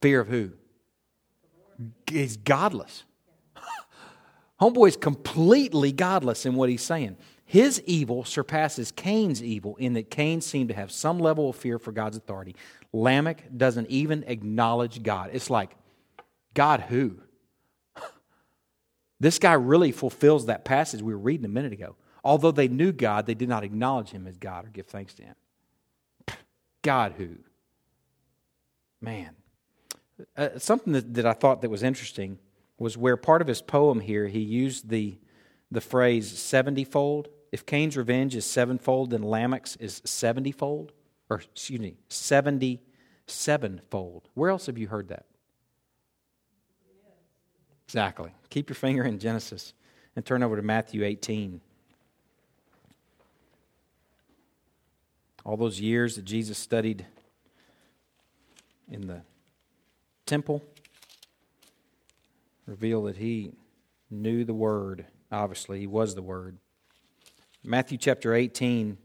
Fear 0.00 0.20
of 0.20 0.28
who? 0.28 0.52
He's 2.08 2.36
godless. 2.36 3.04
Homeboy 4.60 4.88
is 4.88 4.96
completely 4.96 5.92
godless 5.92 6.46
in 6.46 6.54
what 6.54 6.68
he's 6.68 6.82
saying. 6.82 7.16
His 7.44 7.82
evil 7.84 8.24
surpasses 8.24 8.92
Cain's 8.92 9.42
evil 9.42 9.76
in 9.76 9.94
that 9.94 10.10
Cain 10.10 10.40
seemed 10.40 10.68
to 10.68 10.74
have 10.74 10.90
some 10.90 11.18
level 11.18 11.50
of 11.50 11.56
fear 11.56 11.78
for 11.78 11.92
God's 11.92 12.16
authority. 12.16 12.56
Lamech 12.92 13.44
doesn't 13.56 13.90
even 13.90 14.24
acknowledge 14.26 15.02
God. 15.02 15.30
It's 15.32 15.50
like, 15.50 15.76
God 16.54 16.80
who? 16.80 17.18
This 19.20 19.38
guy 19.38 19.52
really 19.54 19.92
fulfills 19.92 20.46
that 20.46 20.64
passage 20.64 21.00
we 21.00 21.14
were 21.14 21.20
reading 21.20 21.46
a 21.46 21.48
minute 21.48 21.72
ago. 21.72 21.96
Although 22.24 22.50
they 22.50 22.68
knew 22.68 22.92
God, 22.92 23.26
they 23.26 23.34
did 23.34 23.48
not 23.48 23.64
acknowledge 23.64 24.10
him 24.10 24.26
as 24.26 24.36
God 24.36 24.66
or 24.66 24.68
give 24.68 24.86
thanks 24.86 25.14
to 25.14 25.22
him. 25.22 25.34
God 26.82 27.14
who? 27.16 27.36
Man. 29.00 29.30
Uh, 30.36 30.58
something 30.58 30.92
that, 30.92 31.14
that 31.14 31.26
I 31.26 31.32
thought 31.32 31.62
that 31.62 31.70
was 31.70 31.82
interesting 31.82 32.38
was 32.78 32.96
where 32.96 33.16
part 33.16 33.42
of 33.42 33.48
his 33.48 33.62
poem 33.62 34.00
here, 34.00 34.26
he 34.28 34.40
used 34.40 34.88
the, 34.88 35.18
the 35.70 35.80
phrase 35.80 36.32
seventyfold. 36.32 37.26
If 37.52 37.66
Cain's 37.66 37.96
revenge 37.96 38.34
is 38.34 38.44
sevenfold, 38.44 39.10
then 39.10 39.22
Lamech's 39.22 39.76
is 39.76 40.00
seventyfold. 40.00 40.90
Or, 41.30 41.40
excuse 41.40 41.80
me, 41.80 41.96
seventy 42.08 42.82
sevenfold. 43.26 44.28
Where 44.34 44.50
else 44.50 44.66
have 44.66 44.78
you 44.78 44.88
heard 44.88 45.08
that? 45.08 45.26
Exactly. 47.86 48.32
Keep 48.50 48.70
your 48.70 48.74
finger 48.74 49.04
in 49.04 49.18
Genesis 49.18 49.72
and 50.16 50.24
turn 50.24 50.42
over 50.42 50.56
to 50.56 50.62
Matthew 50.62 51.04
18. 51.04 51.60
All 55.44 55.56
those 55.56 55.78
years 55.78 56.16
that 56.16 56.24
Jesus 56.24 56.58
studied 56.58 57.06
in 58.90 59.06
the 59.06 59.22
temple 60.26 60.62
reveal 62.66 63.04
that 63.04 63.16
he 63.16 63.52
knew 64.10 64.44
the 64.44 64.54
Word. 64.54 65.06
Obviously, 65.30 65.80
he 65.80 65.86
was 65.86 66.14
the 66.14 66.22
Word. 66.22 66.58
Matthew 67.62 67.98
chapter 67.98 68.34
18, 68.34 68.98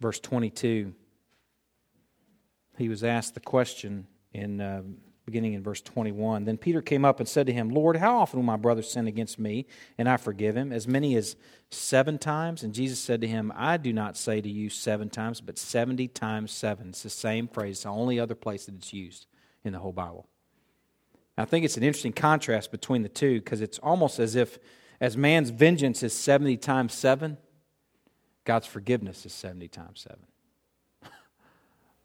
verse 0.00 0.18
22, 0.20 0.94
he 2.78 2.88
was 2.88 3.04
asked 3.04 3.34
the 3.34 3.40
question 3.40 4.06
in 4.32 4.60
uh, 4.60 4.82
beginning 5.24 5.52
in 5.52 5.62
verse 5.62 5.80
21. 5.80 6.44
Then 6.44 6.56
Peter 6.56 6.82
came 6.82 7.04
up 7.04 7.20
and 7.20 7.28
said 7.28 7.46
to 7.46 7.52
him, 7.52 7.68
Lord, 7.68 7.96
how 7.96 8.18
often 8.18 8.38
will 8.38 8.44
my 8.44 8.56
brother 8.56 8.82
sin 8.82 9.06
against 9.06 9.38
me 9.38 9.66
and 9.98 10.08
I 10.08 10.16
forgive 10.16 10.56
him? 10.56 10.72
As 10.72 10.88
many 10.88 11.14
as 11.16 11.36
seven 11.70 12.18
times? 12.18 12.62
And 12.62 12.74
Jesus 12.74 12.98
said 12.98 13.20
to 13.20 13.28
him, 13.28 13.52
I 13.54 13.76
do 13.76 13.92
not 13.92 14.16
say 14.16 14.40
to 14.40 14.48
you 14.48 14.68
seven 14.68 15.10
times, 15.10 15.40
but 15.40 15.58
70 15.58 16.08
times 16.08 16.50
seven. 16.50 16.88
It's 16.88 17.02
the 17.02 17.10
same 17.10 17.48
phrase, 17.48 17.76
it's 17.76 17.82
the 17.84 17.90
only 17.90 18.18
other 18.18 18.34
place 18.34 18.66
that 18.66 18.74
it's 18.74 18.92
used 18.92 19.26
in 19.64 19.72
the 19.72 19.78
whole 19.78 19.92
Bible. 19.92 20.26
I 21.36 21.44
think 21.44 21.64
it's 21.64 21.76
an 21.76 21.82
interesting 21.82 22.12
contrast 22.12 22.70
between 22.70 23.02
the 23.02 23.08
two 23.08 23.40
because 23.40 23.60
it's 23.60 23.78
almost 23.78 24.18
as 24.18 24.36
if, 24.36 24.58
as 25.00 25.16
man's 25.16 25.50
vengeance 25.50 26.02
is 26.02 26.12
70 26.12 26.58
times 26.58 26.92
7, 26.92 27.38
God's 28.44 28.66
forgiveness 28.66 29.24
is 29.24 29.32
70 29.32 29.68
times 29.68 30.00
7. 30.00 30.18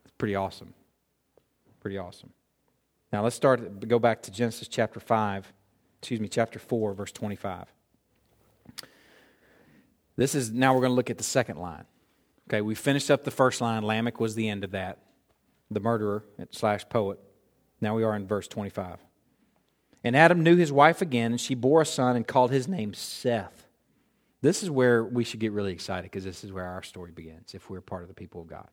it's 0.06 0.13
pretty 0.18 0.36
awesome. 0.36 0.74
Pretty 1.82 1.98
awesome. 1.98 2.32
Now 3.12 3.24
let's 3.24 3.36
start, 3.36 3.88
go 3.88 4.00
back 4.00 4.22
to 4.24 4.32
Genesis 4.32 4.68
chapter 4.68 5.00
5, 5.00 5.52
excuse 6.00 6.20
me, 6.20 6.28
chapter 6.28 6.60
4, 6.60 6.94
verse 6.94 7.12
25. 7.12 7.66
This 10.16 10.36
is, 10.36 10.52
now 10.52 10.74
we're 10.74 10.82
going 10.82 10.92
to 10.92 10.96
look 10.96 11.10
at 11.10 11.18
the 11.18 11.24
second 11.24 11.58
line. 11.58 11.86
Okay, 12.50 12.62
we 12.62 12.76
finished 12.76 13.12
up 13.12 13.24
the 13.24 13.32
first 13.32 13.60
line. 13.62 13.84
Lamech 13.84 14.20
was 14.20 14.36
the 14.36 14.48
end 14.48 14.63
of 14.63 14.72
that, 14.72 15.00
the 15.70 15.80
murderer 15.80 16.24
slash 16.52 16.88
poet. 16.88 17.20
Now 17.82 17.96
we 17.96 18.04
are 18.04 18.16
in 18.16 18.26
verse 18.26 18.48
25. 18.48 18.98
And 20.03 20.15
Adam 20.15 20.43
knew 20.43 20.55
his 20.55 20.71
wife 20.71 21.01
again, 21.01 21.31
and 21.31 21.41
she 21.41 21.55
bore 21.55 21.81
a 21.81 21.86
son 21.86 22.15
and 22.15 22.27
called 22.27 22.51
his 22.51 22.67
name 22.67 22.93
Seth. 22.93 23.67
This 24.41 24.62
is 24.63 24.69
where 24.69 25.03
we 25.03 25.23
should 25.23 25.39
get 25.39 25.51
really 25.51 25.73
excited 25.73 26.03
because 26.03 26.23
this 26.23 26.43
is 26.43 26.51
where 26.51 26.65
our 26.65 26.83
story 26.83 27.12
begins 27.12 27.53
if 27.53 27.69
we're 27.69 27.81
part 27.81 28.03
of 28.03 28.07
the 28.07 28.13
people 28.13 28.41
of 28.41 28.47
God. 28.47 28.67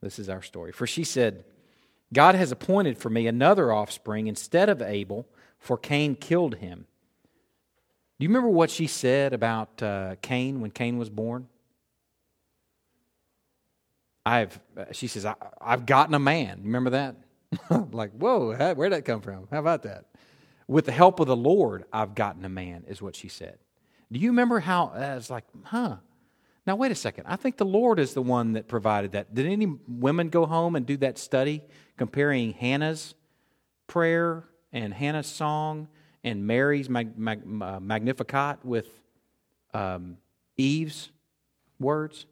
This 0.00 0.18
is 0.18 0.28
our 0.28 0.42
story. 0.42 0.72
For 0.72 0.86
she 0.86 1.04
said, 1.04 1.44
God 2.12 2.34
has 2.34 2.50
appointed 2.50 2.98
for 2.98 3.10
me 3.10 3.26
another 3.26 3.72
offspring 3.72 4.26
instead 4.26 4.68
of 4.68 4.82
Abel, 4.82 5.26
for 5.58 5.78
Cain 5.78 6.16
killed 6.16 6.56
him. 6.56 6.86
Do 8.18 8.24
you 8.24 8.28
remember 8.28 8.48
what 8.48 8.70
she 8.70 8.86
said 8.86 9.32
about 9.32 9.82
uh, 9.82 10.16
Cain 10.22 10.60
when 10.60 10.70
Cain 10.70 10.98
was 10.98 11.10
born? 11.10 11.48
I've, 14.24 14.60
she 14.92 15.08
says, 15.08 15.24
I, 15.24 15.34
have 15.60 15.86
gotten 15.86 16.14
a 16.14 16.18
man. 16.18 16.60
Remember 16.64 16.90
that? 16.90 17.16
like, 17.92 18.12
whoa, 18.12 18.54
where'd 18.74 18.92
that 18.92 19.04
come 19.04 19.20
from? 19.20 19.46
How 19.50 19.58
about 19.58 19.82
that? 19.82 20.06
With 20.68 20.86
the 20.86 20.92
help 20.92 21.20
of 21.20 21.26
the 21.26 21.36
Lord, 21.36 21.84
I've 21.92 22.14
gotten 22.14 22.44
a 22.44 22.48
man, 22.48 22.84
is 22.88 23.02
what 23.02 23.16
she 23.16 23.28
said. 23.28 23.58
Do 24.10 24.18
you 24.18 24.30
remember 24.30 24.60
how? 24.60 24.92
Uh, 24.94 25.14
it's 25.16 25.30
like, 25.30 25.44
huh. 25.64 25.96
Now, 26.66 26.76
wait 26.76 26.92
a 26.92 26.94
second. 26.94 27.24
I 27.26 27.36
think 27.36 27.56
the 27.56 27.64
Lord 27.64 27.98
is 27.98 28.14
the 28.14 28.22
one 28.22 28.52
that 28.52 28.68
provided 28.68 29.12
that. 29.12 29.34
Did 29.34 29.46
any 29.46 29.66
women 29.88 30.28
go 30.28 30.46
home 30.46 30.76
and 30.76 30.86
do 30.86 30.96
that 30.98 31.18
study 31.18 31.62
comparing 31.96 32.52
Hannah's 32.52 33.14
prayer 33.86 34.44
and 34.72 34.94
Hannah's 34.94 35.26
song 35.26 35.88
and 36.22 36.46
Mary's 36.46 36.88
mag- 36.88 37.18
mag- 37.18 37.42
uh, 37.60 37.80
Magnificat 37.80 38.64
with 38.64 38.88
um, 39.74 40.18
Eve's 40.56 41.10
words? 41.80 42.26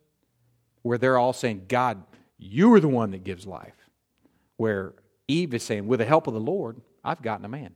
Where 0.83 0.97
they're 0.97 1.19
all 1.19 1.33
saying, 1.33 1.65
God, 1.69 2.03
you 2.39 2.73
are 2.75 2.81
the 2.81 2.89
one 2.89 3.11
that 3.11 3.25
gives 3.25 3.47
life. 3.47 3.75
Where 4.57 4.95
Eve 5.31 5.55
is 5.55 5.63
saying, 5.63 5.87
with 5.87 6.01
the 6.01 6.07
help 6.07 6.27
of 6.27 6.35
the 6.35 6.41
Lord, 6.41 6.81
I've 7.05 7.23
gotten 7.23 7.45
a 7.45 7.49
man. 7.49 7.75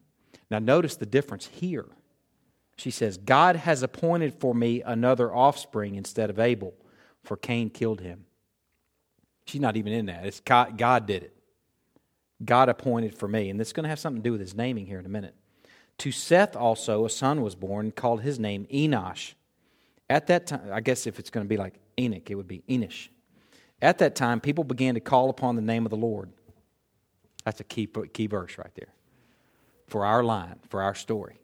Now, 0.51 0.59
notice 0.59 0.97
the 0.97 1.07
difference 1.07 1.47
here. 1.47 1.87
She 2.77 2.91
says, 2.91 3.17
God 3.17 3.57
has 3.57 3.83
appointed 3.83 4.35
for 4.35 4.55
me 4.55 4.83
another 4.83 5.33
offspring 5.33 5.95
instead 5.95 6.31
of 6.31 6.39
Abel, 6.39 6.75
for 7.23 7.37
Cain 7.37 7.71
killed 7.71 8.01
him. 8.01 8.27
She's 9.47 9.61
not 9.61 9.77
even 9.77 9.93
in 9.93 10.07
that. 10.07 10.27
It's 10.27 10.41
God, 10.41 10.77
God 10.77 11.07
did 11.07 11.23
it. 11.23 11.37
God 12.45 12.69
appointed 12.69 13.17
for 13.17 13.29
me. 13.29 13.49
And 13.49 13.61
this 13.61 13.69
is 13.69 13.73
going 13.73 13.85
to 13.85 13.89
have 13.89 14.01
something 14.01 14.23
to 14.23 14.29
do 14.29 14.33
with 14.33 14.41
his 14.41 14.55
naming 14.55 14.87
here 14.87 14.99
in 14.99 15.07
a 15.07 15.11
minute. 15.11 15.35
To 15.99 16.11
Seth 16.11 16.57
also 16.57 17.05
a 17.05 17.11
son 17.11 17.43
was 17.43 17.55
born, 17.55 17.93
called 17.93 18.23
his 18.23 18.41
name 18.41 18.67
Enosh. 18.73 19.35
At 20.11 20.27
that 20.27 20.49
time, 20.49 20.69
I 20.73 20.81
guess 20.81 21.07
if 21.07 21.19
it's 21.19 21.31
going 21.31 21.47
to 21.47 21.49
be 21.49 21.57
like 21.57 21.75
Enoch, 21.99 22.29
it 22.29 22.35
would 22.35 22.49
be 22.49 22.63
Enosh. 22.69 23.09
At 23.81 23.99
that 23.99 24.17
time, 24.17 24.41
people 24.41 24.65
began 24.65 24.95
to 24.95 25.01
call 25.01 25.31
upon 25.31 25.57
the 25.57 25.63
name 25.63 25.87
of 25.87 25.91
the 25.91 25.97
Lord. 25.97 26.31
That's 27.45 27.61
a 27.61 27.65
key, 27.65 27.89
key 28.13 28.27
verse 28.27 28.59
right 28.59 28.75
there 28.75 28.95
for 29.87 30.05
our 30.05 30.25
line, 30.25 30.57
for 30.69 30.83
our 30.83 30.95
story. 30.95 31.39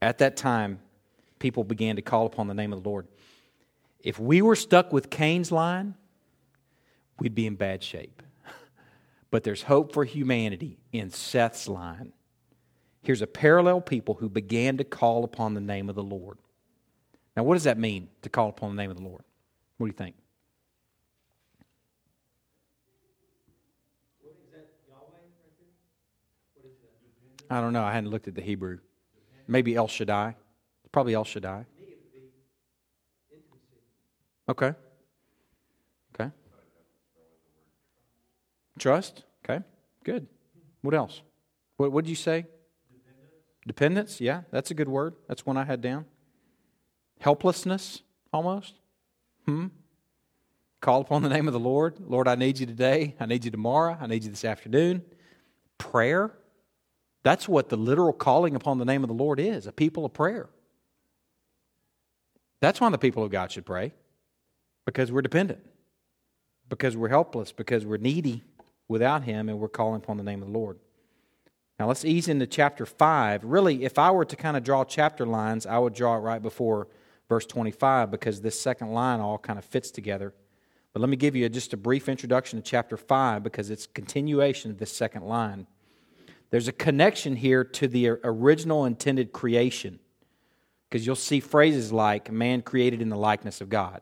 At 0.00 0.18
that 0.18 0.36
time, 0.36 0.80
people 1.38 1.64
began 1.64 1.96
to 1.96 2.02
call 2.02 2.26
upon 2.26 2.48
the 2.48 2.54
name 2.54 2.72
of 2.72 2.82
the 2.82 2.88
Lord. 2.88 3.06
If 4.00 4.18
we 4.18 4.42
were 4.42 4.56
stuck 4.56 4.92
with 4.92 5.10
Cain's 5.10 5.52
line, 5.52 5.94
we'd 7.18 7.34
be 7.34 7.46
in 7.46 7.56
bad 7.56 7.82
shape. 7.82 8.22
But 9.30 9.42
there's 9.42 9.64
hope 9.64 9.92
for 9.92 10.04
humanity 10.04 10.78
in 10.92 11.10
Seth's 11.10 11.68
line. 11.68 12.12
Here's 13.02 13.22
a 13.22 13.26
parallel 13.26 13.80
people 13.80 14.14
who 14.14 14.28
began 14.28 14.76
to 14.78 14.84
call 14.84 15.24
upon 15.24 15.54
the 15.54 15.60
name 15.60 15.88
of 15.88 15.96
the 15.96 16.02
Lord. 16.02 16.38
Now, 17.36 17.42
what 17.42 17.54
does 17.54 17.64
that 17.64 17.76
mean 17.76 18.08
to 18.22 18.28
call 18.28 18.48
upon 18.48 18.74
the 18.74 18.80
name 18.80 18.90
of 18.90 18.96
the 18.96 19.02
Lord? 19.02 19.24
What 19.76 19.86
do 19.86 19.88
you 19.88 19.96
think? 19.96 20.14
I 27.48 27.60
don't 27.60 27.72
know. 27.72 27.84
I 27.84 27.92
hadn't 27.92 28.10
looked 28.10 28.28
at 28.28 28.34
the 28.34 28.42
Hebrew. 28.42 28.78
Maybe 29.46 29.76
El 29.76 29.88
Shaddai. 29.88 30.34
Probably 30.92 31.14
El 31.14 31.24
Shaddai. 31.24 31.66
Okay. 34.48 34.72
Okay. 36.14 36.30
Trust. 38.78 39.24
Okay. 39.44 39.62
Good. 40.04 40.26
What 40.82 40.94
else? 40.94 41.22
What 41.76 42.04
did 42.04 42.08
you 42.08 42.16
say? 42.16 42.46
Dependence. 42.90 43.66
Dependence. 43.66 44.20
Yeah, 44.20 44.42
that's 44.50 44.70
a 44.70 44.74
good 44.74 44.88
word. 44.88 45.14
That's 45.28 45.44
one 45.44 45.56
I 45.56 45.64
had 45.64 45.80
down. 45.80 46.06
Helplessness, 47.20 48.02
almost. 48.32 48.74
Hmm. 49.46 49.66
Call 50.80 51.00
upon 51.00 51.22
the 51.22 51.28
name 51.28 51.48
of 51.48 51.52
the 51.52 51.60
Lord. 51.60 51.98
Lord, 52.00 52.28
I 52.28 52.34
need 52.34 52.58
you 52.58 52.66
today. 52.66 53.16
I 53.18 53.26
need 53.26 53.44
you 53.44 53.50
tomorrow. 53.50 53.96
I 54.00 54.06
need 54.06 54.24
you 54.24 54.30
this 54.30 54.44
afternoon. 54.44 55.02
Prayer. 55.78 56.32
That's 57.26 57.48
what 57.48 57.70
the 57.70 57.76
literal 57.76 58.12
calling 58.12 58.54
upon 58.54 58.78
the 58.78 58.84
name 58.84 59.02
of 59.02 59.08
the 59.08 59.14
Lord 59.14 59.40
is 59.40 59.66
a 59.66 59.72
people 59.72 60.04
of 60.04 60.12
prayer. 60.12 60.48
That's 62.60 62.80
why 62.80 62.88
the 62.90 62.98
people 62.98 63.24
of 63.24 63.32
God 63.32 63.50
should 63.50 63.66
pray 63.66 63.92
because 64.84 65.10
we're 65.10 65.22
dependent, 65.22 65.58
because 66.68 66.96
we're 66.96 67.08
helpless, 67.08 67.50
because 67.50 67.84
we're 67.84 67.96
needy 67.96 68.44
without 68.86 69.24
Him, 69.24 69.48
and 69.48 69.58
we're 69.58 69.66
calling 69.66 69.96
upon 69.96 70.18
the 70.18 70.22
name 70.22 70.40
of 70.40 70.52
the 70.52 70.56
Lord. 70.56 70.78
Now 71.80 71.88
let's 71.88 72.04
ease 72.04 72.28
into 72.28 72.46
chapter 72.46 72.86
5. 72.86 73.42
Really, 73.42 73.82
if 73.84 73.98
I 73.98 74.12
were 74.12 74.24
to 74.24 74.36
kind 74.36 74.56
of 74.56 74.62
draw 74.62 74.84
chapter 74.84 75.26
lines, 75.26 75.66
I 75.66 75.80
would 75.80 75.94
draw 75.94 76.14
it 76.14 76.20
right 76.20 76.40
before 76.40 76.86
verse 77.28 77.44
25 77.44 78.08
because 78.08 78.40
this 78.40 78.60
second 78.60 78.92
line 78.92 79.18
all 79.18 79.38
kind 79.38 79.58
of 79.58 79.64
fits 79.64 79.90
together. 79.90 80.32
But 80.92 81.00
let 81.00 81.08
me 81.08 81.16
give 81.16 81.34
you 81.34 81.48
just 81.48 81.72
a 81.72 81.76
brief 81.76 82.08
introduction 82.08 82.62
to 82.62 82.64
chapter 82.64 82.96
5 82.96 83.42
because 83.42 83.68
it's 83.68 83.88
continuation 83.88 84.70
of 84.70 84.78
this 84.78 84.92
second 84.92 85.24
line. 85.24 85.66
There's 86.50 86.68
a 86.68 86.72
connection 86.72 87.36
here 87.36 87.64
to 87.64 87.88
the 87.88 88.08
original 88.08 88.84
intended 88.84 89.32
creation 89.32 89.98
because 90.88 91.06
you'll 91.06 91.16
see 91.16 91.40
phrases 91.40 91.92
like 91.92 92.30
man 92.30 92.62
created 92.62 93.02
in 93.02 93.08
the 93.08 93.16
likeness 93.16 93.60
of 93.60 93.68
God. 93.68 94.00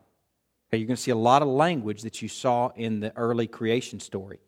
Okay, 0.68 0.78
you're 0.78 0.86
going 0.86 0.96
to 0.96 1.02
see 1.02 1.10
a 1.10 1.16
lot 1.16 1.42
of 1.42 1.48
language 1.48 2.02
that 2.02 2.20
you 2.20 2.28
saw 2.28 2.70
in 2.76 3.00
the 3.00 3.16
early 3.16 3.46
creation 3.46 4.00
story. 4.00 4.40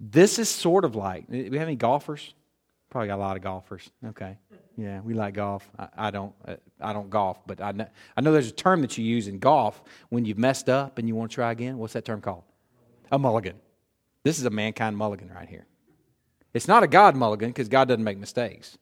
This 0.00 0.38
is 0.38 0.48
sort 0.48 0.84
of 0.84 0.94
like, 0.94 1.24
we 1.28 1.44
have 1.44 1.68
any 1.68 1.76
golfers? 1.76 2.34
Probably 2.90 3.08
got 3.08 3.16
a 3.16 3.22
lot 3.22 3.36
of 3.36 3.42
golfers. 3.42 3.90
Okay. 4.04 4.38
Yeah, 4.76 5.00
we 5.00 5.14
like 5.14 5.34
golf. 5.34 5.68
I, 5.78 5.88
I 5.96 6.10
don't. 6.10 6.34
Uh, 6.46 6.56
I 6.80 6.92
don't 6.92 7.08
golf, 7.08 7.38
but 7.46 7.60
I 7.60 7.72
know, 7.72 7.88
I 8.16 8.20
know 8.20 8.32
there's 8.32 8.48
a 8.48 8.52
term 8.52 8.82
that 8.82 8.98
you 8.98 9.04
use 9.04 9.26
in 9.26 9.38
golf 9.38 9.82
when 10.10 10.24
you've 10.24 10.38
messed 10.38 10.68
up 10.68 10.98
and 10.98 11.08
you 11.08 11.14
want 11.14 11.30
to 11.30 11.34
try 11.34 11.50
again. 11.50 11.78
What's 11.78 11.94
that 11.94 12.04
term 12.04 12.20
called? 12.20 12.44
A 13.10 13.18
mulligan. 13.18 13.56
This 14.22 14.38
is 14.38 14.44
a 14.44 14.50
mankind 14.50 14.96
mulligan 14.96 15.30
right 15.32 15.48
here. 15.48 15.66
It's 16.56 16.68
not 16.68 16.82
a 16.82 16.86
God 16.86 17.14
mulligan 17.16 17.50
because 17.50 17.68
God 17.68 17.86
doesn't 17.86 18.02
make 18.02 18.16
mistakes. 18.16 18.78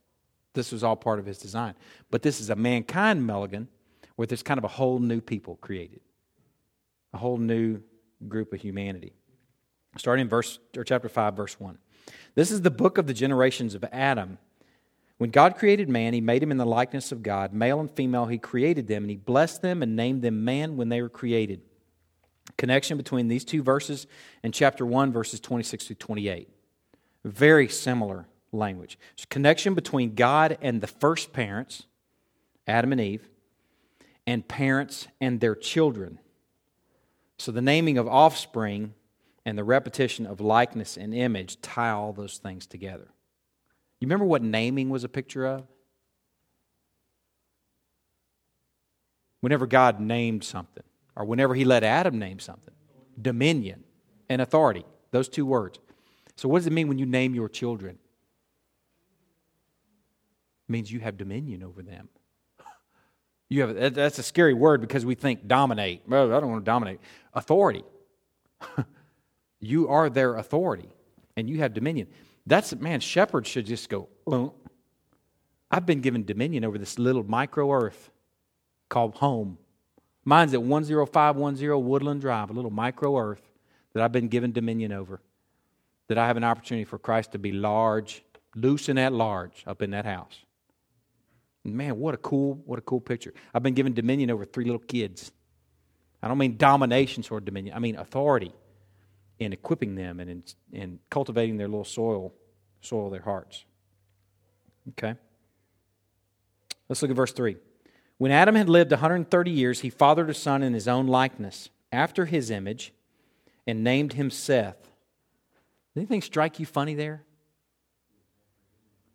This 0.52 0.70
was 0.70 0.84
all 0.84 0.94
part 0.94 1.18
of 1.18 1.26
his 1.26 1.38
design. 1.38 1.74
But 2.08 2.22
this 2.22 2.40
is 2.40 2.48
a 2.48 2.54
mankind 2.54 3.26
mulligan 3.26 3.66
where 4.14 4.26
there's 4.26 4.44
kind 4.44 4.58
of 4.58 4.64
a 4.64 4.68
whole 4.68 5.00
new 5.00 5.20
people 5.20 5.56
created, 5.56 6.00
a 7.12 7.18
whole 7.18 7.36
new 7.36 7.80
group 8.28 8.52
of 8.52 8.60
humanity. 8.60 9.12
Starting 9.96 10.22
in 10.22 10.28
verse 10.28 10.60
or 10.76 10.84
chapter 10.84 11.08
5, 11.08 11.34
verse 11.34 11.58
1. 11.58 11.76
This 12.36 12.52
is 12.52 12.62
the 12.62 12.70
book 12.70 12.96
of 12.96 13.08
the 13.08 13.12
generations 13.12 13.74
of 13.74 13.84
Adam. 13.90 14.38
When 15.18 15.30
God 15.30 15.56
created 15.56 15.88
man, 15.88 16.12
he 16.12 16.20
made 16.20 16.44
him 16.44 16.52
in 16.52 16.58
the 16.58 16.64
likeness 16.64 17.10
of 17.10 17.24
God. 17.24 17.52
Male 17.52 17.80
and 17.80 17.90
female, 17.90 18.26
he 18.26 18.38
created 18.38 18.86
them, 18.86 19.02
and 19.02 19.10
he 19.10 19.16
blessed 19.16 19.62
them 19.62 19.82
and 19.82 19.96
named 19.96 20.22
them 20.22 20.44
man 20.44 20.76
when 20.76 20.90
they 20.90 21.02
were 21.02 21.08
created. 21.08 21.60
Connection 22.56 22.96
between 22.96 23.26
these 23.26 23.44
two 23.44 23.64
verses 23.64 24.06
and 24.44 24.54
chapter 24.54 24.86
1, 24.86 25.12
verses 25.12 25.40
26 25.40 25.88
through 25.88 25.96
28. 25.96 26.48
Very 27.24 27.68
similar 27.68 28.26
language. 28.52 28.98
There's 29.16 29.26
connection 29.26 29.74
between 29.74 30.14
God 30.14 30.58
and 30.60 30.80
the 30.80 30.86
first 30.86 31.32
parents, 31.32 31.86
Adam 32.66 32.92
and 32.92 33.00
Eve, 33.00 33.28
and 34.26 34.46
parents 34.46 35.08
and 35.20 35.40
their 35.40 35.54
children. 35.54 36.18
So 37.38 37.50
the 37.52 37.62
naming 37.62 37.98
of 37.98 38.06
offspring 38.06 38.94
and 39.44 39.58
the 39.58 39.64
repetition 39.64 40.26
of 40.26 40.40
likeness 40.40 40.96
and 40.96 41.14
image 41.14 41.60
tie 41.60 41.90
all 41.90 42.12
those 42.12 42.38
things 42.38 42.66
together. 42.66 43.08
You 44.00 44.06
remember 44.06 44.24
what 44.24 44.42
naming 44.42 44.90
was 44.90 45.04
a 45.04 45.08
picture 45.08 45.46
of? 45.46 45.64
Whenever 49.40 49.66
God 49.66 50.00
named 50.00 50.44
something, 50.44 50.84
or 51.16 51.24
whenever 51.24 51.54
He 51.54 51.64
let 51.64 51.84
Adam 51.84 52.18
name 52.18 52.38
something, 52.38 52.72
dominion 53.20 53.84
and 54.28 54.40
authority, 54.40 54.86
those 55.10 55.28
two 55.28 55.44
words. 55.44 55.78
So, 56.36 56.48
what 56.48 56.58
does 56.58 56.66
it 56.66 56.72
mean 56.72 56.88
when 56.88 56.98
you 56.98 57.06
name 57.06 57.34
your 57.34 57.48
children? 57.48 57.98
It 60.68 60.72
means 60.72 60.90
you 60.90 61.00
have 61.00 61.16
dominion 61.16 61.62
over 61.62 61.82
them. 61.82 62.08
You 63.50 63.60
have 63.60 63.94
that's 63.94 64.18
a 64.18 64.22
scary 64.22 64.54
word 64.54 64.80
because 64.80 65.04
we 65.04 65.14
think 65.14 65.46
dominate. 65.46 66.02
Well, 66.08 66.34
I 66.34 66.40
don't 66.40 66.50
want 66.50 66.64
to 66.64 66.68
dominate. 66.68 66.98
Authority. 67.34 67.84
you 69.60 69.88
are 69.88 70.08
their 70.08 70.36
authority, 70.36 70.88
and 71.36 71.48
you 71.48 71.58
have 71.58 71.74
dominion. 71.74 72.08
That's 72.46 72.74
man. 72.74 73.00
Shepherds 73.00 73.48
should 73.48 73.66
just 73.66 73.90
go. 73.90 74.08
Oh. 74.26 74.54
I've 75.70 75.84
been 75.84 76.00
given 76.00 76.24
dominion 76.24 76.64
over 76.64 76.78
this 76.78 76.98
little 76.98 77.22
micro 77.22 77.70
earth 77.70 78.10
called 78.88 79.14
home. 79.16 79.58
Mine's 80.24 80.54
at 80.54 80.60
10510 80.60 81.84
Woodland 81.84 82.22
Drive, 82.22 82.48
a 82.48 82.54
little 82.54 82.70
micro 82.70 83.18
earth 83.18 83.42
that 83.92 84.02
I've 84.02 84.12
been 84.12 84.28
given 84.28 84.52
dominion 84.52 84.90
over 84.90 85.20
that 86.08 86.18
I 86.18 86.26
have 86.26 86.36
an 86.36 86.44
opportunity 86.44 86.84
for 86.84 86.98
Christ 86.98 87.32
to 87.32 87.38
be 87.38 87.52
large, 87.52 88.24
loose 88.54 88.88
and 88.88 88.98
at 88.98 89.12
large 89.12 89.64
up 89.66 89.82
in 89.82 89.90
that 89.90 90.04
house. 90.04 90.38
Man, 91.64 91.98
what 91.98 92.14
a 92.14 92.18
cool, 92.18 92.60
what 92.66 92.78
a 92.78 92.82
cool 92.82 93.00
picture. 93.00 93.32
I've 93.54 93.62
been 93.62 93.74
given 93.74 93.94
dominion 93.94 94.30
over 94.30 94.44
three 94.44 94.64
little 94.64 94.80
kids. 94.80 95.32
I 96.22 96.28
don't 96.28 96.38
mean 96.38 96.56
domination 96.56 97.22
sort 97.22 97.42
of 97.42 97.46
dominion. 97.46 97.74
I 97.74 97.78
mean 97.78 97.96
authority 97.96 98.52
in 99.38 99.52
equipping 99.52 99.94
them 99.94 100.20
and 100.20 100.30
in, 100.30 100.44
in 100.72 100.98
cultivating 101.10 101.56
their 101.56 101.68
little 101.68 101.84
soil, 101.84 102.34
soil 102.82 103.08
their 103.10 103.22
hearts. 103.22 103.64
Okay? 104.90 105.14
Let's 106.88 107.00
look 107.00 107.10
at 107.10 107.16
verse 107.16 107.32
3. 107.32 107.56
When 108.18 108.30
Adam 108.30 108.54
had 108.54 108.68
lived 108.68 108.90
130 108.90 109.50
years, 109.50 109.80
he 109.80 109.90
fathered 109.90 110.30
a 110.30 110.34
son 110.34 110.62
in 110.62 110.74
his 110.74 110.86
own 110.86 111.06
likeness, 111.06 111.70
after 111.90 112.26
his 112.26 112.50
image, 112.50 112.92
and 113.66 113.82
named 113.82 114.12
him 114.12 114.30
Seth 114.30 114.90
anything 115.96 116.22
strike 116.22 116.58
you 116.58 116.66
funny 116.66 116.94
there? 116.94 117.24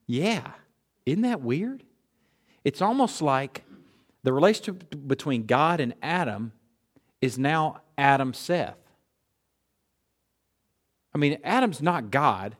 Yeah. 0.07 0.51
Isn't 1.05 1.21
that 1.21 1.41
weird? 1.41 1.83
It's 2.63 2.81
almost 2.81 3.21
like 3.21 3.63
the 4.23 4.33
relationship 4.33 5.07
between 5.07 5.45
God 5.45 5.79
and 5.79 5.93
Adam 6.01 6.51
is 7.21 7.37
now 7.37 7.81
Adam 7.97 8.33
Seth. 8.33 8.77
I 11.13 11.17
mean, 11.17 11.39
Adam's 11.43 11.81
not 11.81 12.11
God, 12.11 12.55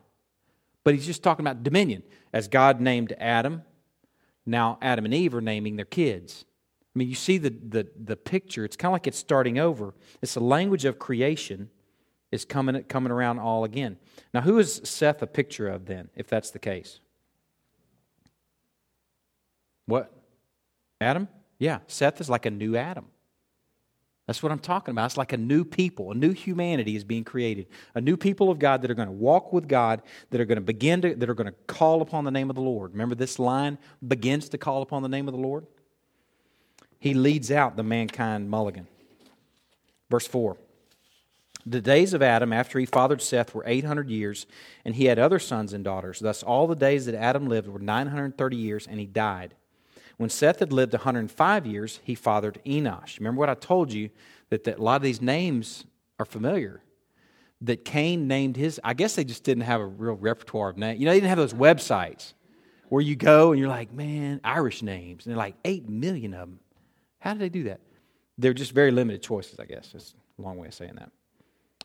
but 0.84 0.94
he's 0.94 1.06
just 1.06 1.22
talking 1.22 1.44
about 1.44 1.62
dominion. 1.62 2.02
As 2.32 2.48
God 2.48 2.80
named 2.80 3.14
Adam, 3.18 3.62
now 4.46 4.78
Adam 4.80 5.04
and 5.04 5.14
Eve 5.14 5.34
are 5.34 5.40
naming 5.40 5.76
their 5.76 5.84
kids. 5.84 6.44
I 6.94 6.98
mean, 6.98 7.08
you 7.08 7.14
see 7.14 7.38
the, 7.38 7.50
the, 7.50 7.88
the 8.02 8.16
picture. 8.16 8.64
It's 8.64 8.76
kind 8.76 8.90
of 8.90 8.94
like 8.94 9.06
it's 9.06 9.18
starting 9.18 9.58
over. 9.58 9.94
It's 10.22 10.34
the 10.34 10.40
language 10.40 10.84
of 10.84 10.98
creation 10.98 11.70
is 12.32 12.44
coming, 12.44 12.82
coming 12.84 13.12
around 13.12 13.38
all 13.38 13.64
again. 13.64 13.96
Now, 14.32 14.40
who 14.42 14.58
is 14.58 14.80
Seth 14.84 15.22
a 15.22 15.26
picture 15.26 15.68
of 15.68 15.86
then, 15.86 16.08
if 16.14 16.28
that's 16.28 16.50
the 16.50 16.58
case? 16.58 17.00
What? 19.86 20.12
Adam? 21.00 21.28
Yeah, 21.58 21.80
Seth 21.86 22.20
is 22.20 22.30
like 22.30 22.46
a 22.46 22.50
new 22.50 22.76
Adam. 22.76 23.06
That's 24.26 24.44
what 24.44 24.52
I'm 24.52 24.60
talking 24.60 24.92
about. 24.92 25.06
It's 25.06 25.16
like 25.16 25.32
a 25.32 25.36
new 25.36 25.64
people, 25.64 26.12
a 26.12 26.14
new 26.14 26.30
humanity 26.30 26.94
is 26.94 27.02
being 27.02 27.24
created. 27.24 27.66
A 27.96 28.00
new 28.00 28.16
people 28.16 28.48
of 28.48 28.60
God 28.60 28.80
that 28.82 28.90
are 28.90 28.94
going 28.94 29.08
to 29.08 29.12
walk 29.12 29.52
with 29.52 29.66
God, 29.66 30.02
that 30.30 30.40
are 30.40 30.44
going 30.44 30.54
to 30.54 30.62
begin 30.62 31.02
to, 31.02 31.16
that 31.16 31.28
are 31.28 31.34
going 31.34 31.48
to 31.48 31.56
call 31.66 32.00
upon 32.00 32.24
the 32.24 32.30
name 32.30 32.48
of 32.48 32.54
the 32.54 32.62
Lord. 32.62 32.92
Remember, 32.92 33.16
this 33.16 33.40
line 33.40 33.76
begins 34.06 34.48
to 34.50 34.58
call 34.58 34.82
upon 34.82 35.02
the 35.02 35.08
name 35.08 35.26
of 35.26 35.34
the 35.34 35.40
Lord? 35.40 35.66
He 37.00 37.12
leads 37.12 37.50
out 37.50 37.76
the 37.76 37.82
mankind 37.82 38.48
mulligan. 38.48 38.86
Verse 40.08 40.28
4. 40.28 40.56
The 41.66 41.80
days 41.80 42.14
of 42.14 42.22
Adam 42.22 42.52
after 42.52 42.78
he 42.78 42.86
fathered 42.86 43.20
Seth 43.20 43.54
were 43.54 43.64
800 43.66 44.08
years, 44.08 44.46
and 44.84 44.94
he 44.94 45.06
had 45.06 45.18
other 45.18 45.38
sons 45.38 45.72
and 45.72 45.84
daughters. 45.84 46.18
Thus, 46.18 46.42
all 46.42 46.66
the 46.66 46.74
days 46.74 47.06
that 47.06 47.14
Adam 47.14 47.48
lived 47.48 47.68
were 47.68 47.78
930 47.78 48.56
years, 48.56 48.86
and 48.86 48.98
he 48.98 49.06
died. 49.06 49.54
When 50.16 50.30
Seth 50.30 50.58
had 50.58 50.72
lived 50.72 50.92
105 50.92 51.66
years, 51.66 52.00
he 52.02 52.14
fathered 52.14 52.60
Enosh. 52.66 53.18
Remember 53.18 53.38
what 53.38 53.48
I 53.48 53.54
told 53.54 53.92
you 53.92 54.10
that, 54.50 54.64
that 54.64 54.78
a 54.78 54.82
lot 54.82 54.96
of 54.96 55.02
these 55.02 55.22
names 55.22 55.84
are 56.18 56.26
familiar. 56.26 56.82
That 57.62 57.84
Cain 57.84 58.26
named 58.26 58.56
his, 58.56 58.80
I 58.82 58.94
guess 58.94 59.14
they 59.14 59.24
just 59.24 59.44
didn't 59.44 59.64
have 59.64 59.80
a 59.80 59.86
real 59.86 60.14
repertoire 60.14 60.70
of 60.70 60.78
names. 60.78 60.98
You 60.98 61.06
know, 61.06 61.12
they 61.12 61.20
didn't 61.20 61.30
have 61.30 61.38
those 61.38 61.54
websites 61.54 62.32
where 62.88 63.02
you 63.02 63.16
go 63.16 63.52
and 63.52 63.60
you're 63.60 63.68
like, 63.68 63.92
man, 63.92 64.40
Irish 64.44 64.82
names. 64.82 65.24
And 65.24 65.32
they're 65.32 65.38
like 65.38 65.56
8 65.64 65.88
million 65.88 66.34
of 66.34 66.48
them. 66.48 66.60
How 67.18 67.32
did 67.32 67.40
they 67.40 67.48
do 67.48 67.64
that? 67.64 67.80
They're 68.38 68.54
just 68.54 68.72
very 68.72 68.90
limited 68.90 69.22
choices, 69.22 69.60
I 69.60 69.66
guess. 69.66 69.90
That's 69.92 70.14
a 70.38 70.42
long 70.42 70.56
way 70.56 70.68
of 70.68 70.74
saying 70.74 70.94
that. 70.96 71.12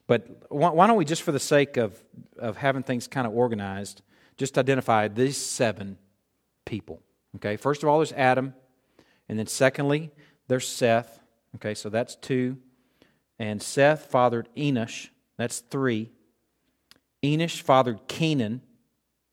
But 0.07 0.51
why 0.51 0.87
don't 0.87 0.97
we, 0.97 1.05
just 1.05 1.23
for 1.23 1.31
the 1.31 1.39
sake 1.39 1.77
of, 1.77 2.01
of 2.37 2.57
having 2.57 2.83
things 2.83 3.07
kind 3.07 3.25
of 3.25 3.33
organized, 3.33 4.01
just 4.37 4.57
identify 4.57 5.07
these 5.07 5.37
seven 5.37 5.97
people? 6.65 7.01
Okay, 7.37 7.57
first 7.57 7.83
of 7.83 7.89
all, 7.89 7.99
there's 7.99 8.13
Adam. 8.13 8.53
And 9.27 9.39
then 9.39 9.47
secondly, 9.47 10.11
there's 10.47 10.67
Seth. 10.67 11.19
Okay, 11.55 11.73
so 11.73 11.89
that's 11.89 12.15
two. 12.15 12.57
And 13.39 13.61
Seth 13.61 14.05
fathered 14.11 14.47
Enosh. 14.55 15.09
That's 15.37 15.59
three. 15.59 16.11
Enosh 17.23 17.61
fathered 17.61 18.07
Kenan. 18.07 18.61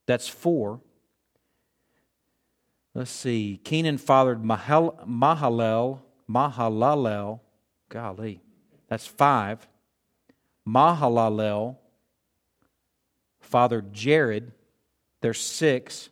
That's 0.07 0.27
four. 0.27 0.81
Let's 2.95 3.11
see. 3.11 3.61
Kenan 3.63 3.99
fathered 3.99 4.45
Mahal, 4.45 4.99
Mahalel. 5.07 6.01
Mahalalel. 6.29 7.41
Golly. 7.89 8.41
That's 8.89 9.07
five. 9.07 9.69
Mahalalel 10.67 11.77
Father 13.41 13.83
Jared. 13.93 14.53
There's 15.21 15.41
six. 15.41 16.09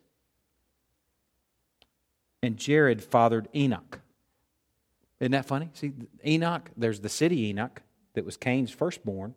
And 2.43 2.57
Jared 2.57 3.03
fathered 3.03 3.49
Enoch. 3.55 4.01
Isn't 5.21 5.33
that 5.33 5.47
funny? 5.47 5.71
See, 5.75 5.93
Enoch, 6.27 6.71
there's 6.77 7.01
the 7.01 7.09
city 7.09 7.47
Enoch 7.49 7.83
that 8.15 8.25
was 8.25 8.37
Cain's 8.37 8.71
firstborn. 8.71 9.35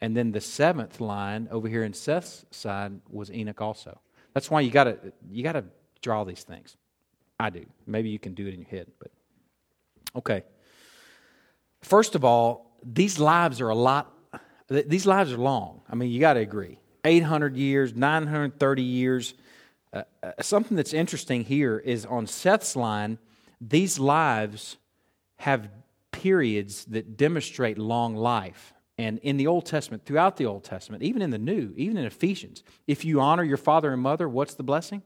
And 0.00 0.16
then 0.16 0.32
the 0.32 0.40
seventh 0.40 1.00
line 1.00 1.48
over 1.50 1.68
here 1.68 1.84
in 1.84 1.92
Seth's 1.92 2.44
side 2.50 3.00
was 3.08 3.30
Enoch 3.30 3.60
also. 3.60 4.00
That's 4.32 4.50
why 4.50 4.60
you 4.60 4.70
gotta 4.70 4.98
you 5.30 5.42
gotta 5.42 5.64
draw 6.02 6.24
these 6.24 6.42
things. 6.42 6.76
I 7.38 7.50
do. 7.50 7.64
Maybe 7.86 8.10
you 8.10 8.18
can 8.18 8.34
do 8.34 8.46
it 8.46 8.54
in 8.54 8.60
your 8.60 8.68
head, 8.68 8.88
but 8.98 9.10
okay. 10.16 10.42
First 11.80 12.14
of 12.14 12.24
all, 12.24 12.76
these 12.84 13.18
lives 13.18 13.60
are 13.60 13.68
a 13.68 13.74
lot 13.74 14.13
these 14.68 15.06
lives 15.06 15.32
are 15.32 15.38
long. 15.38 15.82
I 15.88 15.94
mean, 15.94 16.10
you 16.10 16.20
got 16.20 16.34
to 16.34 16.40
agree. 16.40 16.78
800 17.04 17.56
years, 17.56 17.94
930 17.94 18.82
years. 18.82 19.34
Uh, 19.92 20.02
uh, 20.22 20.32
something 20.40 20.76
that's 20.76 20.92
interesting 20.92 21.44
here 21.44 21.78
is 21.78 22.06
on 22.06 22.26
Seth's 22.26 22.74
line, 22.74 23.18
these 23.60 23.98
lives 23.98 24.76
have 25.36 25.68
periods 26.10 26.84
that 26.86 27.16
demonstrate 27.16 27.78
long 27.78 28.16
life. 28.16 28.72
And 28.96 29.18
in 29.18 29.36
the 29.36 29.46
Old 29.46 29.66
Testament, 29.66 30.04
throughout 30.04 30.36
the 30.36 30.46
Old 30.46 30.64
Testament, 30.64 31.02
even 31.02 31.20
in 31.20 31.30
the 31.30 31.38
New, 31.38 31.74
even 31.76 31.96
in 31.96 32.04
Ephesians, 32.04 32.62
if 32.86 33.04
you 33.04 33.20
honor 33.20 33.42
your 33.42 33.56
father 33.56 33.92
and 33.92 34.00
mother, 34.00 34.28
what's 34.28 34.54
the 34.54 34.62
blessing? 34.62 35.02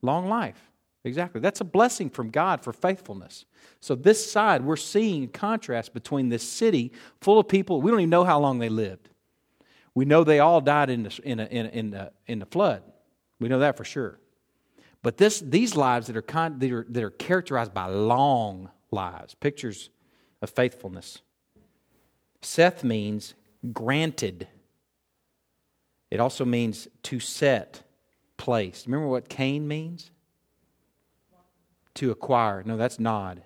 Long 0.00 0.28
life. 0.28 0.67
Exactly. 1.04 1.40
That's 1.40 1.60
a 1.60 1.64
blessing 1.64 2.10
from 2.10 2.30
God 2.30 2.62
for 2.62 2.72
faithfulness. 2.72 3.44
So, 3.80 3.94
this 3.94 4.30
side, 4.30 4.64
we're 4.64 4.76
seeing 4.76 5.28
contrast 5.28 5.94
between 5.94 6.28
this 6.28 6.42
city 6.42 6.92
full 7.20 7.38
of 7.38 7.48
people. 7.48 7.80
We 7.80 7.90
don't 7.90 8.00
even 8.00 8.10
know 8.10 8.24
how 8.24 8.40
long 8.40 8.58
they 8.58 8.68
lived. 8.68 9.08
We 9.94 10.04
know 10.04 10.24
they 10.24 10.40
all 10.40 10.60
died 10.60 10.90
in 10.90 11.04
the, 11.04 11.20
in, 11.24 11.40
a, 11.40 11.44
in, 11.46 11.66
a, 11.66 11.68
in, 11.70 11.90
the, 11.90 12.12
in 12.26 12.38
the 12.40 12.46
flood. 12.46 12.82
We 13.40 13.48
know 13.48 13.60
that 13.60 13.76
for 13.76 13.84
sure. 13.84 14.18
But 15.02 15.16
this, 15.16 15.40
these 15.40 15.76
lives 15.76 16.08
that 16.08 16.16
are, 16.16 16.22
con, 16.22 16.58
that, 16.58 16.72
are, 16.72 16.86
that 16.88 17.02
are 17.02 17.10
characterized 17.10 17.72
by 17.72 17.86
long 17.86 18.70
lives, 18.90 19.34
pictures 19.34 19.90
of 20.42 20.50
faithfulness. 20.50 21.22
Seth 22.42 22.84
means 22.84 23.34
granted, 23.72 24.48
it 26.10 26.20
also 26.20 26.44
means 26.44 26.88
to 27.04 27.20
set, 27.20 27.82
place. 28.36 28.86
Remember 28.86 29.08
what 29.08 29.28
Cain 29.28 29.66
means? 29.68 30.10
To 31.98 32.12
acquire. 32.12 32.62
No, 32.64 32.76
that's 32.76 33.00
Nod. 33.00 33.42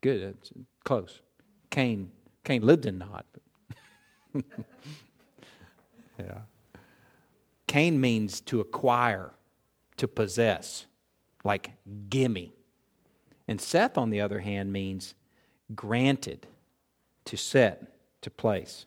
Good, 0.00 0.34
that's 0.34 0.52
close. 0.84 1.20
Cain. 1.68 2.10
Cain 2.42 2.62
lived 2.62 2.86
in 2.86 2.96
Nod. 2.96 3.24
yeah. 6.18 6.38
Cain 7.66 8.00
means 8.00 8.40
to 8.42 8.60
acquire, 8.60 9.32
to 9.98 10.08
possess, 10.08 10.86
like 11.44 11.72
gimme. 12.08 12.54
And 13.46 13.60
Seth, 13.60 13.98
on 13.98 14.08
the 14.08 14.22
other 14.22 14.40
hand, 14.40 14.72
means 14.72 15.14
granted, 15.74 16.46
to 17.26 17.36
set, 17.36 17.98
to 18.22 18.30
place. 18.30 18.86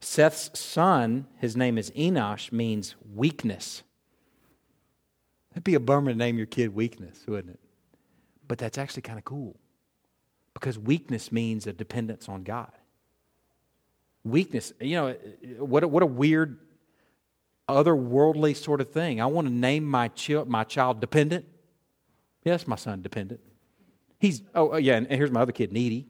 Seth's 0.00 0.58
son, 0.58 1.26
his 1.36 1.54
name 1.54 1.76
is 1.76 1.90
Enosh, 1.90 2.50
means 2.50 2.94
weakness. 3.14 3.82
That'd 5.50 5.64
be 5.64 5.74
a 5.74 5.80
bummer 5.80 6.12
to 6.12 6.16
name 6.16 6.38
your 6.38 6.46
kid 6.46 6.74
weakness, 6.74 7.24
wouldn't 7.26 7.54
it? 7.54 7.60
But 8.50 8.58
that's 8.58 8.78
actually 8.78 9.02
kind 9.02 9.16
of 9.16 9.24
cool 9.24 9.54
because 10.54 10.76
weakness 10.76 11.30
means 11.30 11.68
a 11.68 11.72
dependence 11.72 12.28
on 12.28 12.42
God. 12.42 12.72
Weakness, 14.24 14.72
you 14.80 14.96
know, 14.96 15.14
what 15.60 15.84
a, 15.84 15.88
what 15.88 16.02
a 16.02 16.06
weird, 16.06 16.58
otherworldly 17.68 18.56
sort 18.56 18.80
of 18.80 18.90
thing. 18.90 19.20
I 19.20 19.26
want 19.26 19.46
to 19.46 19.54
name 19.54 19.84
my, 19.84 20.08
child, 20.08 20.48
my 20.48 20.64
child 20.64 21.00
dependent. 21.00 21.44
Yes, 22.42 22.66
my 22.66 22.74
son 22.74 23.02
dependent. 23.02 23.38
He's, 24.18 24.42
oh, 24.52 24.70
oh 24.70 24.78
yeah, 24.78 24.96
and 24.96 25.06
here's 25.06 25.30
my 25.30 25.42
other 25.42 25.52
kid, 25.52 25.72
needy. 25.72 26.08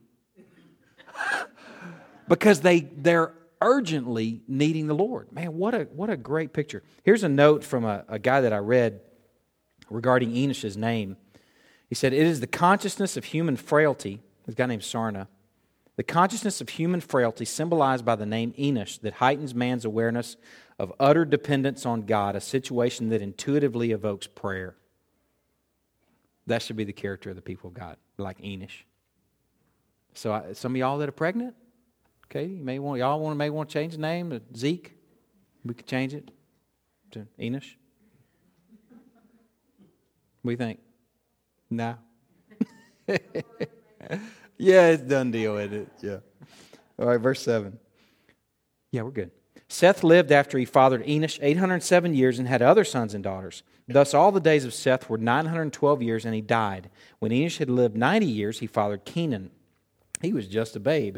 because 2.27 2.61
they, 2.61 2.79
they're 2.79 3.35
urgently 3.61 4.41
needing 4.47 4.87
the 4.87 4.95
Lord. 4.95 5.31
Man, 5.31 5.59
what 5.59 5.75
a, 5.75 5.83
what 5.93 6.09
a 6.09 6.17
great 6.17 6.53
picture. 6.53 6.81
Here's 7.03 7.21
a 7.21 7.29
note 7.29 7.63
from 7.63 7.85
a, 7.85 8.03
a 8.07 8.17
guy 8.17 8.41
that 8.41 8.51
I 8.51 8.57
read 8.57 8.99
regarding 9.91 10.31
Enosh's 10.31 10.75
name. 10.75 11.17
He 11.91 11.95
said, 11.95 12.13
It 12.13 12.25
is 12.25 12.39
the 12.39 12.47
consciousness 12.47 13.17
of 13.17 13.25
human 13.25 13.57
frailty, 13.57 14.21
this 14.45 14.55
guy 14.55 14.65
named 14.65 14.81
Sarna, 14.81 15.27
the 15.97 16.03
consciousness 16.03 16.61
of 16.61 16.69
human 16.69 17.01
frailty 17.01 17.43
symbolized 17.43 18.05
by 18.05 18.15
the 18.15 18.25
name 18.25 18.53
Enosh 18.53 19.01
that 19.01 19.15
heightens 19.15 19.53
man's 19.53 19.83
awareness 19.83 20.37
of 20.79 20.93
utter 21.01 21.25
dependence 21.25 21.85
on 21.85 22.03
God, 22.03 22.37
a 22.37 22.39
situation 22.39 23.09
that 23.09 23.21
intuitively 23.21 23.91
evokes 23.91 24.25
prayer. 24.25 24.77
That 26.47 26.61
should 26.61 26.77
be 26.77 26.85
the 26.85 26.93
character 26.93 27.31
of 27.31 27.35
the 27.35 27.41
people 27.41 27.67
of 27.67 27.73
God, 27.73 27.97
like 28.17 28.39
Enosh. 28.39 28.83
So, 30.13 30.31
I, 30.31 30.53
some 30.53 30.71
of 30.71 30.77
y'all 30.77 30.97
that 30.99 31.09
are 31.09 31.11
pregnant, 31.11 31.55
okay, 32.27 32.45
you 32.45 32.63
may 32.63 32.79
want 32.79 32.99
y'all 32.99 33.19
want 33.19 33.35
may 33.37 33.49
want 33.49 33.67
to 33.67 33.73
change 33.73 33.95
the 33.95 33.99
name 33.99 34.29
to 34.29 34.41
Zeke. 34.55 34.95
We 35.65 35.73
could 35.73 35.87
change 35.87 36.13
it 36.13 36.31
to 37.11 37.27
Enosh. 37.37 37.75
What 40.41 40.45
do 40.45 40.51
you 40.51 40.57
think? 40.57 40.79
No. 41.71 41.95
yeah, 43.07 44.87
it's 44.87 45.03
done 45.03 45.31
deal 45.31 45.55
with 45.55 45.73
it. 45.73 45.89
Yeah. 46.01 46.17
All 46.99 47.07
right, 47.07 47.19
verse 47.19 47.41
7. 47.41 47.79
Yeah, 48.91 49.03
we're 49.03 49.11
good. 49.11 49.31
Seth 49.69 50.03
lived 50.03 50.33
after 50.33 50.57
he 50.57 50.65
fathered 50.65 51.03
Enosh 51.05 51.39
807 51.41 52.13
years 52.13 52.39
and 52.39 52.47
had 52.47 52.61
other 52.61 52.83
sons 52.83 53.13
and 53.13 53.23
daughters. 53.23 53.63
Thus, 53.87 54.13
all 54.13 54.33
the 54.33 54.41
days 54.41 54.65
of 54.65 54.73
Seth 54.73 55.09
were 55.09 55.17
912 55.17 56.01
years, 56.01 56.25
and 56.25 56.35
he 56.35 56.41
died. 56.41 56.89
When 57.19 57.31
Enosh 57.31 57.57
had 57.57 57.69
lived 57.69 57.95
90 57.95 58.25
years, 58.25 58.59
he 58.59 58.67
fathered 58.67 59.05
Kenan. 59.05 59.49
He 60.21 60.33
was 60.33 60.47
just 60.47 60.75
a 60.75 60.79
babe 60.79 61.17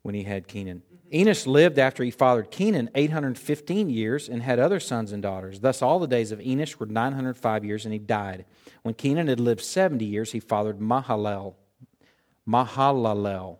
when 0.00 0.14
he 0.14 0.22
had 0.22 0.48
Kenan. 0.48 0.82
Enosh 1.12 1.46
lived 1.46 1.78
after 1.78 2.02
he 2.02 2.10
fathered 2.10 2.50
Kenan 2.50 2.88
815 2.94 3.90
years 3.90 4.30
and 4.30 4.42
had 4.42 4.58
other 4.58 4.80
sons 4.80 5.12
and 5.12 5.22
daughters. 5.22 5.60
Thus, 5.60 5.82
all 5.82 5.98
the 5.98 6.06
days 6.06 6.32
of 6.32 6.38
Enosh 6.38 6.76
were 6.76 6.86
905 6.86 7.64
years, 7.66 7.84
and 7.84 7.92
he 7.92 7.98
died. 7.98 8.46
When 8.82 8.94
Kenan 8.94 9.28
had 9.28 9.40
lived 9.40 9.60
70 9.60 10.04
years, 10.04 10.32
he 10.32 10.40
fathered 10.40 10.80
Mahalalel. 10.80 11.54
Mahalalel. 12.48 13.58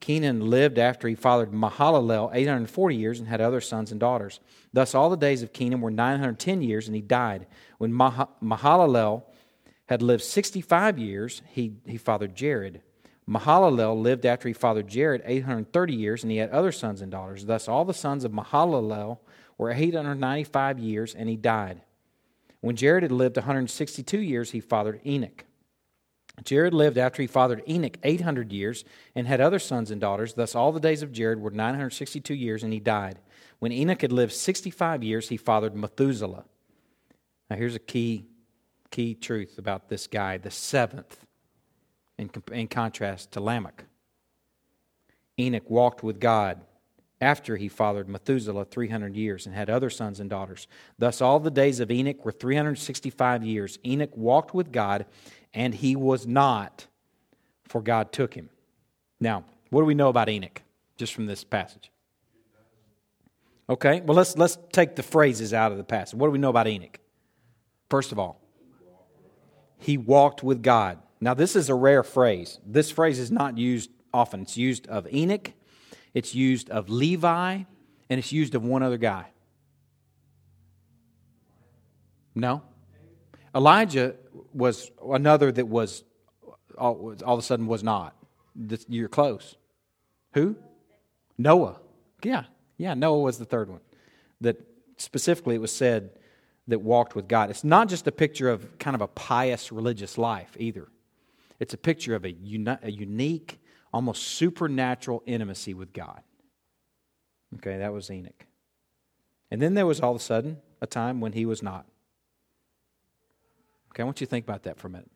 Kenan 0.00 0.50
lived 0.50 0.78
after 0.78 1.06
he 1.06 1.14
fathered 1.14 1.52
Mahalalel 1.52 2.30
840 2.34 2.96
years 2.96 3.20
and 3.20 3.28
had 3.28 3.40
other 3.40 3.60
sons 3.60 3.92
and 3.92 4.00
daughters. 4.00 4.40
Thus, 4.72 4.94
all 4.94 5.08
the 5.08 5.16
days 5.16 5.42
of 5.42 5.52
Kenan 5.52 5.80
were 5.80 5.92
910 5.92 6.60
years, 6.60 6.88
and 6.88 6.94
he 6.94 7.00
died. 7.00 7.46
When 7.78 7.92
Mahalalel 7.92 9.22
had 9.86 10.02
lived 10.02 10.24
65 10.24 10.98
years, 10.98 11.40
he, 11.50 11.76
he 11.86 11.96
fathered 11.96 12.34
Jared. 12.34 12.82
Mahalalel 13.28 14.02
lived 14.02 14.26
after 14.26 14.48
he 14.48 14.52
fathered 14.52 14.88
Jared 14.88 15.22
830 15.24 15.94
years, 15.94 16.24
and 16.24 16.32
he 16.32 16.38
had 16.38 16.50
other 16.50 16.72
sons 16.72 17.00
and 17.00 17.12
daughters. 17.12 17.46
Thus, 17.46 17.68
all 17.68 17.84
the 17.84 17.94
sons 17.94 18.24
of 18.24 18.32
Mahalalel 18.32 19.18
were 19.56 19.70
895 19.70 20.80
years, 20.80 21.14
and 21.14 21.28
he 21.28 21.36
died. 21.36 21.80
When 22.62 22.76
Jared 22.76 23.02
had 23.02 23.12
lived 23.12 23.36
162 23.36 24.18
years, 24.18 24.52
he 24.52 24.60
fathered 24.60 25.00
Enoch. 25.04 25.44
Jared 26.44 26.72
lived 26.72 26.96
after 26.96 27.20
he 27.20 27.26
fathered 27.26 27.62
Enoch 27.68 27.98
800 28.02 28.52
years 28.52 28.84
and 29.14 29.26
had 29.26 29.40
other 29.40 29.58
sons 29.58 29.90
and 29.90 30.00
daughters. 30.00 30.34
Thus, 30.34 30.54
all 30.54 30.72
the 30.72 30.80
days 30.80 31.02
of 31.02 31.12
Jared 31.12 31.40
were 31.40 31.50
962 31.50 32.32
years, 32.34 32.62
and 32.62 32.72
he 32.72 32.80
died. 32.80 33.18
When 33.58 33.72
Enoch 33.72 34.00
had 34.00 34.12
lived 34.12 34.32
65 34.32 35.02
years, 35.02 35.28
he 35.28 35.36
fathered 35.36 35.74
Methuselah. 35.74 36.44
Now, 37.50 37.56
here's 37.56 37.74
a 37.74 37.80
key, 37.80 38.26
key 38.90 39.14
truth 39.14 39.58
about 39.58 39.88
this 39.88 40.06
guy, 40.06 40.38
the 40.38 40.50
seventh, 40.50 41.26
in, 42.16 42.30
in 42.52 42.68
contrast 42.68 43.32
to 43.32 43.40
Lamech. 43.40 43.84
Enoch 45.38 45.68
walked 45.68 46.02
with 46.02 46.20
God 46.20 46.60
after 47.22 47.56
he 47.56 47.68
fathered 47.68 48.08
Methuselah 48.08 48.64
300 48.64 49.14
years 49.16 49.46
and 49.46 49.54
had 49.54 49.70
other 49.70 49.88
sons 49.88 50.18
and 50.18 50.28
daughters. 50.28 50.66
Thus, 50.98 51.22
all 51.22 51.38
the 51.38 51.50
days 51.50 51.78
of 51.78 51.90
Enoch 51.90 52.24
were 52.24 52.32
365 52.32 53.44
years. 53.44 53.78
Enoch 53.86 54.14
walked 54.16 54.52
with 54.52 54.72
God 54.72 55.06
and 55.54 55.72
he 55.72 55.94
was 55.94 56.26
not, 56.26 56.88
for 57.64 57.80
God 57.80 58.12
took 58.12 58.34
him. 58.34 58.50
Now, 59.20 59.44
what 59.70 59.82
do 59.82 59.84
we 59.86 59.94
know 59.94 60.08
about 60.08 60.28
Enoch 60.28 60.62
just 60.96 61.14
from 61.14 61.26
this 61.26 61.44
passage? 61.44 61.90
Okay, 63.70 64.00
well, 64.00 64.16
let's, 64.16 64.36
let's 64.36 64.58
take 64.72 64.96
the 64.96 65.02
phrases 65.02 65.54
out 65.54 65.70
of 65.70 65.78
the 65.78 65.84
passage. 65.84 66.18
What 66.18 66.26
do 66.26 66.32
we 66.32 66.38
know 66.38 66.50
about 66.50 66.66
Enoch? 66.66 66.98
First 67.88 68.10
of 68.10 68.18
all, 68.18 68.40
he 69.78 69.96
walked 69.96 70.42
with 70.42 70.62
God. 70.62 70.98
Now, 71.20 71.34
this 71.34 71.54
is 71.54 71.68
a 71.68 71.74
rare 71.74 72.02
phrase. 72.02 72.58
This 72.66 72.90
phrase 72.90 73.20
is 73.20 73.30
not 73.30 73.56
used 73.56 73.90
often. 74.12 74.42
It's 74.42 74.56
used 74.56 74.88
of 74.88 75.06
Enoch, 75.12 75.52
it's 76.14 76.34
used 76.34 76.70
of 76.70 76.88
Levi, 76.88 77.62
and 78.10 78.18
it's 78.18 78.32
used 78.32 78.54
of 78.54 78.64
one 78.64 78.82
other 78.82 78.98
guy. 78.98 79.26
No? 82.34 82.62
Elijah 83.54 84.14
was 84.52 84.90
another 85.06 85.52
that 85.52 85.68
was 85.68 86.04
all, 86.78 87.14
all 87.24 87.34
of 87.34 87.38
a 87.38 87.42
sudden 87.42 87.66
was 87.66 87.82
not. 87.82 88.16
You're 88.88 89.08
close. 89.08 89.56
Who? 90.34 90.56
Noah. 91.38 91.80
Yeah, 92.22 92.44
yeah, 92.76 92.94
Noah 92.94 93.20
was 93.20 93.38
the 93.38 93.44
third 93.44 93.68
one. 93.68 93.80
That 94.40 94.56
specifically 94.96 95.54
it 95.54 95.60
was 95.60 95.74
said 95.74 96.10
that 96.68 96.80
walked 96.80 97.14
with 97.14 97.28
God. 97.28 97.50
It's 97.50 97.64
not 97.64 97.88
just 97.88 98.06
a 98.06 98.12
picture 98.12 98.48
of 98.48 98.78
kind 98.78 98.94
of 98.94 99.00
a 99.00 99.08
pious 99.08 99.72
religious 99.72 100.16
life 100.16 100.56
either. 100.58 100.88
It's 101.58 101.74
a 101.74 101.78
picture 101.78 102.14
of 102.14 102.24
a, 102.24 102.30
uni- 102.30 102.78
a 102.82 102.90
unique, 102.90 103.60
almost 103.92 104.22
supernatural 104.22 105.22
intimacy 105.26 105.74
with 105.74 105.92
God. 105.92 106.22
Okay, 107.56 107.78
that 107.78 107.92
was 107.92 108.10
Enoch. 108.10 108.46
And 109.50 109.60
then 109.60 109.74
there 109.74 109.86
was 109.86 110.00
all 110.00 110.12
of 110.12 110.16
a 110.16 110.24
sudden 110.24 110.58
a 110.80 110.86
time 110.86 111.20
when 111.20 111.32
he 111.32 111.44
was 111.44 111.62
not. 111.62 111.86
Okay, 113.90 114.02
I 114.02 114.06
want 114.06 114.20
you 114.20 114.26
to 114.26 114.30
think 114.30 114.46
about 114.46 114.62
that 114.62 114.78
for 114.78 114.86
a 114.86 114.90
minute. 114.90 115.10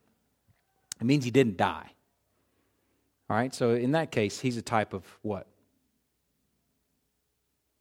It 1.00 1.04
means 1.04 1.24
he 1.24 1.30
didn't 1.30 1.56
die. 1.56 1.90
All 3.30 3.36
right, 3.36 3.54
so 3.54 3.70
in 3.70 3.92
that 3.92 4.12
case, 4.12 4.38
he's 4.38 4.56
a 4.56 4.62
type 4.62 4.92
of 4.92 5.04
what? 5.22 5.46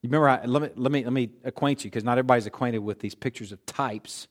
You 0.02 0.10
remember, 0.10 0.30
I, 0.30 0.46
let, 0.46 0.62
me, 0.62 0.70
let, 0.76 0.92
me, 0.92 1.04
let 1.04 1.14
me 1.14 1.30
acquaint 1.44 1.84
you, 1.84 1.90
because 1.90 2.04
not 2.04 2.18
everybody's 2.18 2.46
acquainted 2.46 2.80
with 2.80 3.00
these 3.00 3.16
pictures 3.16 3.52
of 3.52 3.66
types 3.66 4.28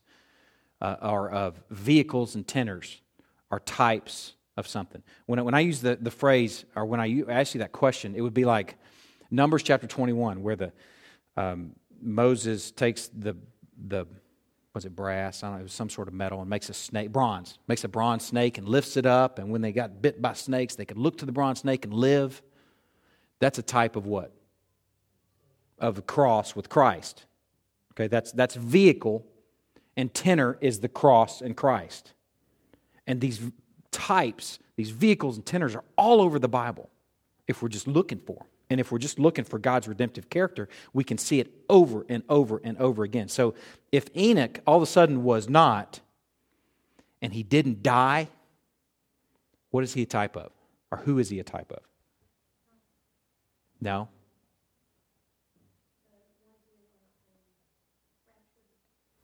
uh, 0.81 0.97
or 1.03 1.31
of 1.31 1.63
vehicles 1.71 2.35
and 2.35 2.47
tenors 2.47 3.01
are 3.51 3.61
types 3.61 4.35
of 4.57 4.67
something. 4.67 5.03
When, 5.27 5.43
when 5.45 5.55
I 5.55 5.61
use 5.61 5.81
the, 5.81 5.97
the 5.97 6.11
phrase, 6.11 6.65
or 6.77 6.85
when 6.85 7.01
I 7.01 7.25
ask 7.29 7.55
you 7.55 7.61
that 7.61 7.73
question, 7.73 8.15
it 8.15 8.21
would 8.21 8.35
be 8.35 8.45
like 8.45 8.77
Numbers 9.31 9.63
chapter 9.63 9.87
21, 9.87 10.43
where 10.43 10.57
the 10.57 10.73
um, 11.37 11.73
Moses 12.01 12.71
takes 12.71 13.09
the, 13.09 13.37
the 13.87 14.07
was 14.75 14.85
it 14.85 14.95
brass? 14.95 15.43
I 15.43 15.47
don't 15.47 15.55
know, 15.55 15.61
it 15.61 15.65
was 15.65 15.73
some 15.73 15.89
sort 15.89 16.09
of 16.09 16.15
metal 16.15 16.41
and 16.41 16.51
makes 16.51 16.69
a 16.69 16.75
snake, 16.75 17.13
bronze, 17.13 17.59
makes 17.69 17.85
a 17.85 17.89
bronze 17.89 18.25
snake 18.25 18.59
and 18.59 18.69
lifts 18.69 18.97
it 18.97 19.07
up. 19.07 19.39
And 19.39 19.51
when 19.51 19.61
they 19.61 19.73
got 19.73 20.03
bit 20.03 20.21
by 20.21 20.33
snakes, 20.33 20.75
they 20.75 20.85
could 20.85 20.99
look 20.99 21.19
to 21.19 21.27
the 21.27 21.33
bronze 21.33 21.61
snake 21.61 21.85
and 21.85 21.95
live. 21.95 22.43
That's 23.39 23.59
a 23.59 23.63
type 23.63 23.97
of 23.97 24.07
what? 24.07 24.33
Of 25.79 25.95
the 25.95 26.03
cross 26.03 26.57
with 26.57 26.69
Christ. 26.69 27.25
Okay, 27.93 28.09
that's, 28.09 28.33
that's 28.33 28.57
vehicle, 28.57 29.25
and 29.97 30.13
tenor 30.13 30.59
is 30.61 30.81
the 30.81 30.89
cross 30.89 31.41
and 31.41 31.57
Christ. 31.57 32.13
And 33.07 33.21
these 33.21 33.41
types, 33.95 34.59
these 34.77 34.91
vehicles 34.91 35.37
and 35.37 35.47
tenors 35.47 35.75
are 35.75 35.85
all 35.97 36.21
over 36.21 36.39
the 36.39 36.49
Bible 36.49 36.91
if 37.47 37.63
we're 37.63 37.69
just 37.69 37.87
looking 37.87 38.19
for 38.19 38.37
them. 38.37 38.47
And 38.71 38.81
if 38.81 38.91
we're 38.91 38.99
just 38.99 39.19
looking 39.19 39.45
for 39.45 39.59
God's 39.59 39.87
redemptive 39.87 40.29
character, 40.31 40.69
we 40.93 41.05
can 41.05 41.19
see 41.19 41.39
it 41.39 41.53
over 41.69 42.05
and 42.09 42.25
over 42.29 42.61
and 42.65 42.77
over 42.79 43.05
again. 43.05 43.29
So 43.29 43.55
if 43.93 44.09
Enoch 44.17 44.61
all 44.67 44.77
of 44.77 44.83
a 44.83 44.87
sudden 44.87 45.23
was 45.23 45.49
not, 45.49 46.01
and 47.23 47.33
he 47.33 47.43
didn't 47.43 47.83
die, 47.83 48.29
what 49.71 49.85
is 49.85 49.95
he 49.95 50.03
a 50.03 50.07
type 50.07 50.37
of? 50.37 50.51
Or 50.91 50.99
who 50.99 51.19
is 51.19 51.29
he 51.29 51.39
a 51.41 51.45
type 51.45 51.71
of? 51.73 51.81
No? 53.81 54.09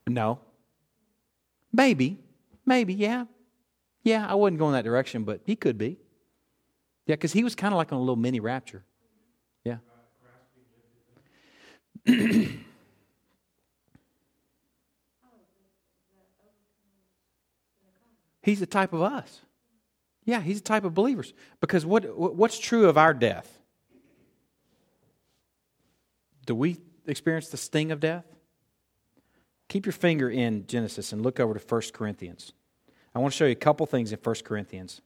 No. 0.06 0.40
Maybe. 1.72 2.18
Maybe, 2.66 2.94
yeah. 2.94 3.24
Yeah, 4.02 4.26
I 4.26 4.34
wouldn't 4.34 4.58
go 4.58 4.66
in 4.66 4.72
that 4.72 4.84
direction, 4.84 5.24
but 5.24 5.40
he 5.44 5.56
could 5.56 5.76
be. 5.76 5.98
Yeah, 7.06 7.16
because 7.16 7.32
he 7.32 7.44
was 7.44 7.54
kind 7.54 7.74
of 7.74 7.78
like 7.78 7.92
on 7.92 7.98
a 7.98 8.00
little 8.00 8.16
mini 8.16 8.40
rapture. 8.40 8.84
Yeah. 9.64 9.78
he's 18.42 18.60
the 18.60 18.66
type 18.66 18.92
of 18.92 19.02
us. 19.02 19.40
Yeah, 20.24 20.40
he's 20.40 20.60
the 20.60 20.68
type 20.68 20.84
of 20.84 20.94
believers. 20.94 21.32
Because 21.60 21.84
what, 21.84 22.16
what's 22.16 22.58
true 22.58 22.88
of 22.88 22.96
our 22.96 23.12
death? 23.12 23.58
Do 26.46 26.54
we 26.54 26.78
experience 27.06 27.48
the 27.48 27.56
sting 27.56 27.92
of 27.92 28.00
death? 28.00 28.24
Keep 29.68 29.86
your 29.86 29.92
finger 29.92 30.30
in 30.30 30.66
Genesis 30.66 31.12
and 31.12 31.22
look 31.22 31.38
over 31.38 31.54
to 31.54 31.60
1 31.60 31.82
Corinthians. 31.92 32.52
I 33.14 33.18
want 33.18 33.32
to 33.32 33.36
show 33.36 33.46
you 33.46 33.52
a 33.52 33.56
couple 33.56 33.86
things 33.86 34.12
in 34.12 34.18
1 34.22 34.34
Corinthians 34.44 35.00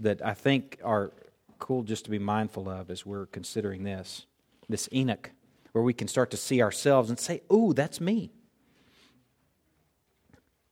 that 0.00 0.24
I 0.24 0.34
think 0.34 0.78
are 0.82 1.12
cool 1.58 1.82
just 1.82 2.04
to 2.04 2.10
be 2.10 2.18
mindful 2.18 2.68
of 2.68 2.90
as 2.90 3.06
we're 3.06 3.26
considering 3.26 3.84
this 3.84 4.26
this 4.68 4.88
Enoch, 4.92 5.30
where 5.72 5.84
we 5.84 5.92
can 5.92 6.08
start 6.08 6.30
to 6.30 6.36
see 6.36 6.62
ourselves 6.62 7.10
and 7.10 7.18
say, 7.18 7.42
Ooh, 7.52 7.74
that's 7.74 8.00
me. 8.00 8.30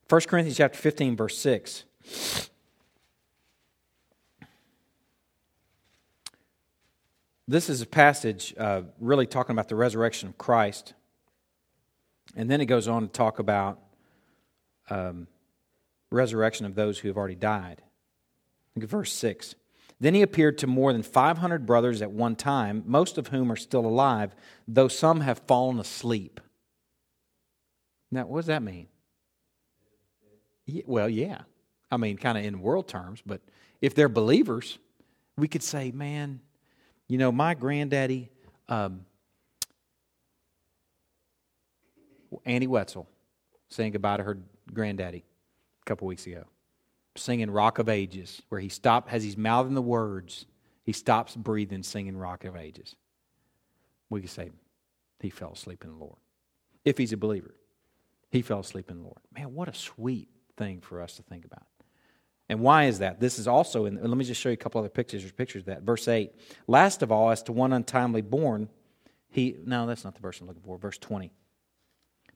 1 0.08 0.20
Corinthians 0.22 0.56
chapter 0.56 0.78
15, 0.78 1.16
verse 1.16 1.38
6. 1.38 1.84
This 7.48 7.68
is 7.68 7.82
a 7.82 7.86
passage 7.86 8.54
uh, 8.56 8.82
really 8.98 9.26
talking 9.26 9.52
about 9.52 9.68
the 9.68 9.76
resurrection 9.76 10.28
of 10.28 10.38
Christ. 10.38 10.94
And 12.34 12.50
then 12.50 12.60
it 12.60 12.66
goes 12.66 12.88
on 12.88 13.02
to 13.02 13.08
talk 13.08 13.38
about 13.38 13.78
um, 14.88 15.26
resurrection 16.12 16.66
of 16.66 16.74
those 16.74 16.98
who 16.98 17.08
have 17.08 17.16
already 17.16 17.34
died. 17.34 17.82
Look 18.74 18.84
at 18.84 18.90
verse 18.90 19.12
6. 19.12 19.54
Then 20.00 20.14
he 20.14 20.22
appeared 20.22 20.58
to 20.58 20.66
more 20.66 20.92
than 20.92 21.02
500 21.02 21.64
brothers 21.64 22.02
at 22.02 22.10
one 22.10 22.34
time, 22.34 22.82
most 22.86 23.18
of 23.18 23.28
whom 23.28 23.52
are 23.52 23.56
still 23.56 23.86
alive, 23.86 24.34
though 24.66 24.88
some 24.88 25.20
have 25.20 25.38
fallen 25.46 25.78
asleep. 25.78 26.40
Now, 28.10 28.26
what 28.26 28.38
does 28.38 28.46
that 28.46 28.62
mean? 28.62 28.88
well, 30.86 31.08
yeah. 31.08 31.42
I 31.90 31.96
mean, 31.98 32.16
kind 32.16 32.38
of 32.38 32.44
in 32.44 32.60
world 32.60 32.88
terms, 32.88 33.22
but 33.24 33.40
if 33.80 33.94
they're 33.94 34.08
believers, 34.08 34.78
we 35.36 35.48
could 35.48 35.62
say, 35.62 35.90
man, 35.90 36.40
you 37.08 37.18
know, 37.18 37.30
my 37.30 37.54
granddaddy, 37.54 38.30
um, 38.68 39.04
Annie 42.44 42.66
Wetzel, 42.66 43.06
saying 43.68 43.92
goodbye 43.92 44.16
to 44.16 44.22
her 44.22 44.38
granddaddy 44.72 45.24
a 45.82 45.84
couple 45.84 46.06
weeks 46.06 46.26
ago 46.26 46.44
singing 47.16 47.50
Rock 47.50 47.78
of 47.78 47.88
Ages, 47.88 48.42
where 48.48 48.60
he 48.60 48.68
stopped, 48.68 49.10
has 49.10 49.24
his 49.24 49.36
mouth 49.36 49.66
in 49.66 49.74
the 49.74 49.82
words, 49.82 50.46
he 50.84 50.92
stops 50.92 51.36
breathing, 51.36 51.82
singing 51.82 52.16
Rock 52.16 52.44
of 52.44 52.56
Ages. 52.56 52.96
We 54.10 54.20
can 54.20 54.28
say 54.28 54.50
he 55.20 55.30
fell 55.30 55.52
asleep 55.52 55.84
in 55.84 55.90
the 55.90 55.96
Lord. 55.96 56.16
If 56.84 56.98
he's 56.98 57.12
a 57.12 57.16
believer, 57.16 57.54
he 58.30 58.42
fell 58.42 58.60
asleep 58.60 58.90
in 58.90 58.98
the 58.98 59.04
Lord. 59.04 59.20
Man, 59.34 59.54
what 59.54 59.68
a 59.68 59.74
sweet 59.74 60.28
thing 60.56 60.80
for 60.80 61.00
us 61.00 61.16
to 61.16 61.22
think 61.22 61.44
about. 61.44 61.66
And 62.48 62.60
why 62.60 62.84
is 62.84 62.98
that? 62.98 63.20
This 63.20 63.38
is 63.38 63.46
also 63.46 63.86
in, 63.86 64.02
let 64.02 64.16
me 64.16 64.24
just 64.24 64.40
show 64.40 64.48
you 64.48 64.54
a 64.54 64.56
couple 64.56 64.78
other 64.80 64.88
pictures. 64.88 65.22
There's 65.22 65.32
pictures 65.32 65.62
of 65.62 65.66
that. 65.66 65.82
Verse 65.82 66.08
8. 66.08 66.32
Last 66.66 67.02
of 67.02 67.12
all, 67.12 67.30
as 67.30 67.42
to 67.44 67.52
one 67.52 67.72
untimely 67.72 68.20
born, 68.20 68.68
he, 69.28 69.56
no, 69.64 69.86
that's 69.86 70.04
not 70.04 70.14
the 70.14 70.20
verse 70.20 70.40
I'm 70.40 70.48
looking 70.48 70.62
for. 70.62 70.76
Verse 70.76 70.98
20. 70.98 71.32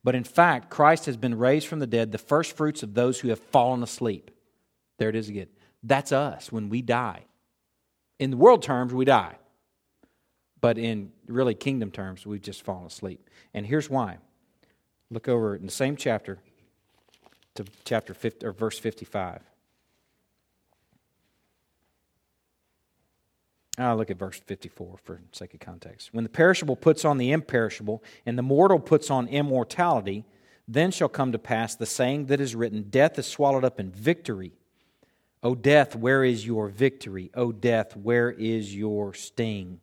But 0.07 0.15
in 0.15 0.23
fact, 0.23 0.71
Christ 0.71 1.07
has 1.07 1.17
been 1.17 1.37
raised 1.37 1.67
from 1.67 1.81
the 1.81 1.87
dead, 1.89 2.13
the 2.13 2.19
first 2.19 2.57
fruits 2.57 2.85
of 2.85 2.95
those 2.95 3.19
who 3.19 3.31
have 3.31 3.41
fallen 3.41 3.83
asleep. 3.83 4.31
There 4.99 5.09
it 5.09 5.17
is 5.17 5.29
again. 5.29 5.49
That's 5.83 6.13
us 6.13 6.53
when 6.53 6.69
we 6.69 6.81
die. 6.81 7.25
In 8.21 8.31
the 8.31 8.37
world 8.37 8.63
terms, 8.63 8.95
we 8.95 9.05
die. 9.05 9.35
But 10.61 10.79
in 10.79 11.11
really 11.27 11.55
kingdom 11.55 11.91
terms, 11.91 12.25
we've 12.25 12.41
just 12.41 12.63
fallen 12.63 12.87
asleep. 12.87 13.29
And 13.53 13.67
here's 13.67 13.91
why. 13.91 14.19
Look 15.11 15.27
over 15.27 15.57
in 15.57 15.67
the 15.67 15.73
same 15.73 15.97
chapter 15.97 16.39
to 17.57 17.65
chapter 17.85 18.15
50, 18.15 18.47
or 18.47 18.53
verse 18.53 18.79
55. 18.79 19.41
I'll 23.79 23.97
look 23.97 24.11
at 24.11 24.18
verse 24.18 24.41
54 24.47 24.99
for 25.03 25.20
sake 25.33 25.55
of 25.55 25.61
context. 25.61 26.12
When 26.12 26.24
the 26.24 26.31
perishable 26.31 26.77
puts 26.77 27.05
on 27.05 27.18
the 27.18 27.33
imperishable, 27.33 28.03
and 28.24 28.39
the 28.39 28.43
mortal 28.43 28.79
puts 28.79 29.11
on 29.11 29.29
immortality, 29.29 30.24
then 30.66 30.91
shall 30.91 31.09
come 31.09 31.33
to 31.33 31.39
pass 31.39 31.74
the 31.74 31.87
saying 31.87 32.27
that 32.27 32.41
is 32.41 32.55
written 32.55 32.85
Death 32.89 33.18
is 33.18 33.27
swallowed 33.27 33.64
up 33.64 33.79
in 33.79 33.91
victory. 33.91 34.53
O 35.43 35.55
death, 35.55 35.95
where 35.95 36.24
is 36.24 36.47
your 36.47 36.68
victory? 36.68 37.31
O 37.35 37.53
death, 37.53 37.95
where 37.97 38.31
is 38.31 38.74
your 38.74 39.12
sting? 39.14 39.81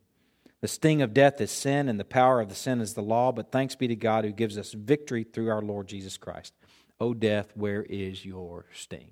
The 0.61 0.67
sting 0.67 1.01
of 1.01 1.13
death 1.13 1.39
is 1.39 1.51
sin, 1.51 1.87
and 1.87 1.99
the 1.99 2.05
power 2.05 2.41
of 2.41 2.49
the 2.49 2.55
sin 2.55 2.81
is 2.81 2.93
the 2.93 3.01
law, 3.01 3.31
but 3.31 3.51
thanks 3.51 3.75
be 3.75 3.87
to 3.89 3.95
God 3.95 4.25
who 4.25 4.31
gives 4.31 4.57
us 4.57 4.73
victory 4.73 5.23
through 5.23 5.49
our 5.49 5.61
Lord 5.61 5.87
Jesus 5.87 6.17
Christ. 6.17 6.53
O 6.99 7.13
death, 7.13 7.51
where 7.55 7.83
is 7.83 8.25
your 8.25 8.65
sting? 8.73 9.09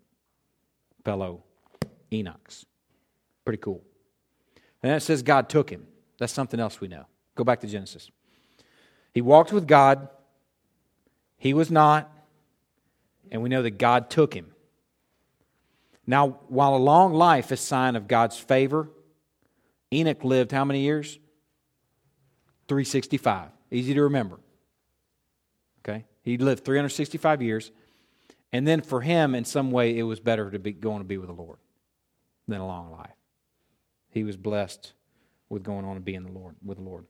Fellow 1.04 1.44
Enoch's. 2.12 2.66
Pretty 3.46 3.62
cool. 3.62 3.84
And 4.84 4.94
it 4.94 5.02
says 5.02 5.22
God 5.22 5.50
took 5.50 5.70
him. 5.70 5.88
That's 6.18 6.34
something 6.34 6.60
else 6.60 6.82
we 6.82 6.88
know. 6.88 7.06
Go 7.36 7.44
back 7.44 7.60
to 7.62 7.68
Genesis. 7.68 8.10
He 9.14 9.22
walked 9.22 9.52
with 9.52 9.68
God, 9.68 10.08
he 11.38 11.54
was 11.54 11.70
not, 11.70 12.10
and 13.32 13.42
we 13.42 13.50
know 13.50 13.62
that 13.62 13.78
God 13.78 14.10
took 14.10 14.34
him. 14.34 14.52
Now, 16.08 16.40
while 16.48 16.76
a 16.76 16.78
long 16.78 17.14
life 17.14 17.52
is 17.52 17.60
sign 17.60 17.96
of 17.96 18.08
God's 18.08 18.38
favor, 18.38 18.90
Enoch 19.94 20.24
lived 20.24 20.52
how 20.52 20.66
many 20.66 20.82
years? 20.82 21.20
365. 22.68 23.50
Easy 23.70 23.94
to 23.94 24.04
remember. 24.04 24.40
Okay? 25.80 26.06
He 26.24 26.38
lived 26.38 26.64
365 26.64 27.42
years. 27.42 27.72
And 28.54 28.68
then 28.68 28.82
for 28.82 29.02
him, 29.02 29.36
in 29.36 29.46
some 29.46 29.72
way, 29.72 29.98
it 29.98 30.04
was 30.04 30.20
better 30.20 30.52
to 30.52 30.60
be 30.60 30.72
going 30.72 31.00
to 31.00 31.06
be 31.06 31.18
with 31.18 31.28
the 31.28 31.34
Lord 31.34 31.58
than 32.48 32.60
a 32.60 32.68
long 32.68 32.92
life. 32.92 33.16
He 34.12 34.24
was 34.24 34.38
blessed 34.38 34.94
with 35.50 35.64
going 35.64 35.86
on 35.86 35.96
and 35.96 36.06
being 36.06 36.24
the 36.24 36.32
Lord 36.32 36.56
with 36.64 36.78
the 36.78 36.84
Lord. 36.84 37.06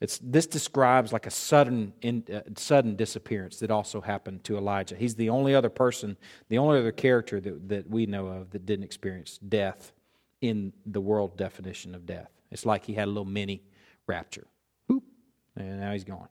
It's, 0.00 0.18
this 0.22 0.46
describes 0.46 1.12
like 1.12 1.26
a 1.26 1.30
sudden, 1.30 1.92
in, 2.00 2.24
uh, 2.32 2.40
sudden 2.56 2.96
disappearance 2.96 3.58
that 3.58 3.70
also 3.70 4.00
happened 4.00 4.44
to 4.44 4.56
Elijah. 4.56 4.96
He's 4.96 5.14
the 5.14 5.28
only 5.28 5.54
other 5.54 5.68
person, 5.68 6.16
the 6.48 6.56
only 6.56 6.78
other 6.78 6.92
character 6.92 7.38
that, 7.38 7.68
that 7.68 7.90
we 7.90 8.06
know 8.06 8.26
of 8.26 8.50
that 8.50 8.64
didn't 8.64 8.84
experience 8.84 9.38
death 9.38 9.92
in 10.40 10.72
the 10.86 11.02
world 11.02 11.36
definition 11.36 11.94
of 11.94 12.06
death. 12.06 12.30
It's 12.50 12.64
like 12.64 12.86
he 12.86 12.94
had 12.94 13.08
a 13.08 13.10
little 13.10 13.26
mini 13.26 13.62
rapture. 14.06 14.46
Boop, 14.88 15.02
and 15.54 15.80
now 15.80 15.92
he's 15.92 16.04
gone. 16.04 16.28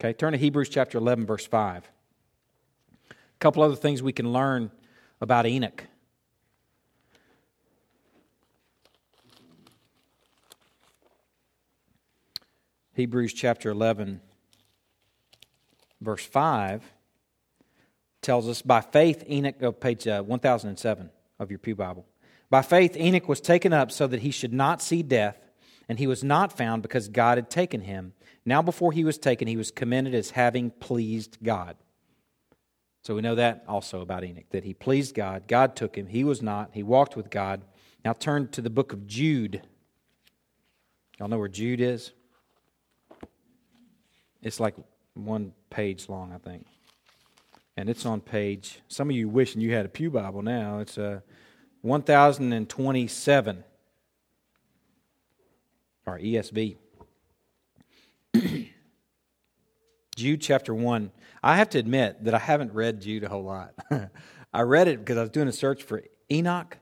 Okay, 0.00 0.14
turn 0.14 0.32
to 0.32 0.38
Hebrews 0.38 0.70
chapter 0.70 0.96
11, 0.96 1.26
verse 1.26 1.46
5. 1.46 1.90
A 3.10 3.14
couple 3.40 3.62
other 3.62 3.76
things 3.76 4.02
we 4.02 4.12
can 4.12 4.32
learn 4.32 4.70
about 5.20 5.46
Enoch. 5.46 5.84
Hebrews 12.94 13.32
chapter 13.32 13.70
11, 13.70 14.20
verse 16.00 16.24
5 16.24 16.82
tells 18.22 18.48
us 18.48 18.62
by 18.62 18.80
faith, 18.80 19.24
Enoch, 19.28 19.56
oh, 19.62 19.72
page 19.72 20.06
uh, 20.06 20.22
1007 20.22 21.10
of 21.40 21.50
your 21.50 21.58
Pew 21.58 21.74
Bible. 21.74 22.06
By 22.50 22.62
faith, 22.62 22.96
Enoch 22.96 23.28
was 23.28 23.40
taken 23.40 23.72
up 23.72 23.90
so 23.90 24.06
that 24.06 24.20
he 24.20 24.30
should 24.30 24.52
not 24.52 24.80
see 24.80 25.02
death, 25.02 25.36
and 25.88 25.98
he 25.98 26.06
was 26.06 26.22
not 26.22 26.56
found 26.56 26.82
because 26.82 27.08
God 27.08 27.36
had 27.36 27.50
taken 27.50 27.80
him. 27.80 28.12
Now, 28.46 28.62
before 28.62 28.92
he 28.92 29.02
was 29.02 29.18
taken, 29.18 29.48
he 29.48 29.56
was 29.56 29.72
commended 29.72 30.14
as 30.14 30.30
having 30.30 30.70
pleased 30.70 31.38
God. 31.42 31.76
So 33.02 33.16
we 33.16 33.22
know 33.22 33.34
that 33.34 33.64
also 33.66 34.02
about 34.02 34.22
Enoch, 34.22 34.44
that 34.50 34.62
he 34.62 34.72
pleased 34.72 35.16
God. 35.16 35.48
God 35.48 35.74
took 35.74 35.96
him. 35.96 36.06
He 36.06 36.22
was 36.22 36.42
not. 36.42 36.70
He 36.72 36.84
walked 36.84 37.16
with 37.16 37.28
God. 37.28 37.62
Now 38.04 38.12
turn 38.12 38.48
to 38.52 38.62
the 38.62 38.70
book 38.70 38.92
of 38.92 39.08
Jude. 39.08 39.62
Y'all 41.18 41.28
know 41.28 41.38
where 41.38 41.48
Jude 41.48 41.80
is? 41.80 42.12
It's 44.44 44.60
like 44.60 44.74
one 45.14 45.52
page 45.70 46.08
long, 46.08 46.32
I 46.32 46.38
think. 46.38 46.66
And 47.76 47.88
it's 47.88 48.06
on 48.06 48.20
page, 48.20 48.80
some 48.86 49.10
of 49.10 49.16
you 49.16 49.28
wishing 49.28 49.60
you 49.60 49.72
had 49.72 49.84
a 49.84 49.88
Pew 49.88 50.10
Bible 50.10 50.42
now. 50.42 50.78
It's 50.78 50.96
uh, 50.96 51.20
1027, 51.80 53.64
or 56.06 56.18
ESV. 56.18 56.76
Jude 60.16 60.40
chapter 60.40 60.72
1. 60.74 61.10
I 61.42 61.56
have 61.56 61.70
to 61.70 61.78
admit 61.78 62.22
that 62.24 62.34
I 62.34 62.38
haven't 62.38 62.72
read 62.72 63.00
Jude 63.00 63.24
a 63.24 63.28
whole 63.28 63.42
lot. 63.42 63.74
I 64.54 64.60
read 64.60 64.86
it 64.86 65.00
because 65.00 65.16
I 65.18 65.22
was 65.22 65.30
doing 65.30 65.48
a 65.48 65.52
search 65.52 65.82
for 65.82 66.02
Enoch, 66.30 66.78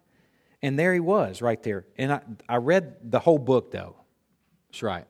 and 0.60 0.78
there 0.78 0.92
he 0.92 1.00
was 1.00 1.40
right 1.40 1.62
there. 1.62 1.86
And 1.96 2.12
I, 2.12 2.20
I 2.48 2.56
read 2.56 3.10
the 3.10 3.20
whole 3.20 3.38
book, 3.38 3.70
though. 3.70 3.96
That's 4.68 4.82
right. 4.82 5.06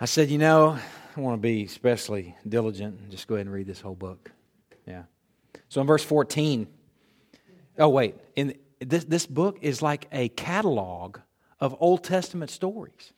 I 0.00 0.06
said, 0.06 0.28
you 0.28 0.38
know, 0.38 0.76
I 1.16 1.20
want 1.20 1.34
to 1.34 1.40
be 1.40 1.64
especially 1.64 2.34
diligent 2.48 3.10
just 3.10 3.28
go 3.28 3.36
ahead 3.36 3.46
and 3.46 3.54
read 3.54 3.66
this 3.66 3.80
whole 3.80 3.94
book. 3.94 4.32
Yeah. 4.86 5.04
So 5.68 5.80
in 5.80 5.86
verse 5.86 6.02
14, 6.02 6.66
oh, 7.78 7.88
wait, 7.88 8.16
in 8.34 8.54
this, 8.80 9.04
this 9.04 9.26
book 9.26 9.58
is 9.62 9.82
like 9.82 10.08
a 10.10 10.28
catalog 10.30 11.18
of 11.60 11.76
Old 11.78 12.02
Testament 12.02 12.50
stories. 12.50 13.12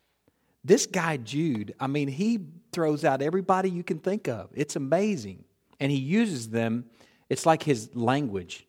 This 0.64 0.85
guy, 0.85 1.16
Jude, 1.16 1.74
I 1.81 1.87
mean, 1.87 2.09
he 2.09 2.41
throws 2.72 3.05
out 3.05 3.22
everybody 3.22 3.70
you 3.70 3.83
can 3.83 3.99
think 3.99 4.29
of. 4.29 4.51
It's 4.53 4.77
amazing. 4.77 5.45
And 5.81 5.91
he 5.91 5.99
uses 5.99 6.51
them, 6.51 6.85
it's 7.31 7.47
like 7.47 7.62
his 7.62 7.89
language. 7.95 8.66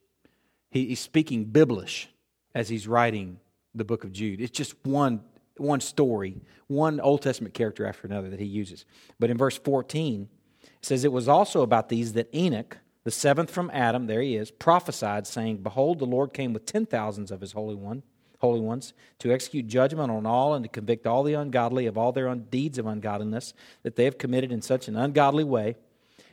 He, 0.70 0.88
he's 0.88 1.00
speaking 1.00 1.46
Biblish 1.46 2.08
as 2.56 2.70
he's 2.70 2.88
writing 2.88 3.40
the 3.76 3.84
book 3.84 4.06
of 4.06 4.14
Jude. 4.14 4.40
It's 4.40 4.58
just 4.58 4.76
one 4.86 5.22
one 5.60 5.80
story, 5.80 6.42
one 6.68 7.00
Old 7.00 7.22
Testament 7.22 7.54
character 7.54 7.86
after 7.86 8.08
another 8.08 8.30
that 8.30 8.40
he 8.40 8.46
uses. 8.46 8.86
But 9.20 9.30
in 9.30 9.38
verse 9.38 9.58
14, 9.58 10.30
it 10.64 10.70
says, 10.82 11.04
It 11.04 11.12
was 11.12 11.28
also 11.28 11.62
about 11.62 11.90
these 11.90 12.14
that 12.14 12.34
Enoch, 12.34 12.78
the 13.04 13.12
seventh 13.12 13.50
from 13.50 13.72
Adam, 13.74 14.08
there 14.08 14.22
he 14.22 14.36
is, 14.36 14.52
prophesied, 14.52 15.28
saying, 15.28 15.58
Behold, 15.58 16.00
the 16.00 16.06
Lord 16.06 16.34
came 16.34 16.54
with 16.54 16.66
ten 16.66 16.86
thousands 16.86 17.32
of 17.32 17.42
his 17.42 17.54
holy 17.54 17.76
one, 17.76 18.04
holy 18.40 18.60
ones, 18.60 18.94
to 19.20 19.32
execute 19.32 19.68
judgment 19.68 20.12
on 20.12 20.26
all 20.26 20.54
and 20.54 20.64
to 20.64 20.70
convict 20.70 21.08
all 21.08 21.24
the 21.24 21.34
ungodly 21.34 21.86
of 21.86 21.98
all 21.98 22.12
their 22.12 22.34
deeds 22.36 22.78
of 22.78 22.86
ungodliness 22.86 23.54
that 23.84 23.96
they 23.96 24.06
have 24.06 24.18
committed 24.18 24.52
in 24.52 24.62
such 24.62 24.88
an 24.88 24.96
ungodly 24.96 25.44
way, 25.44 25.76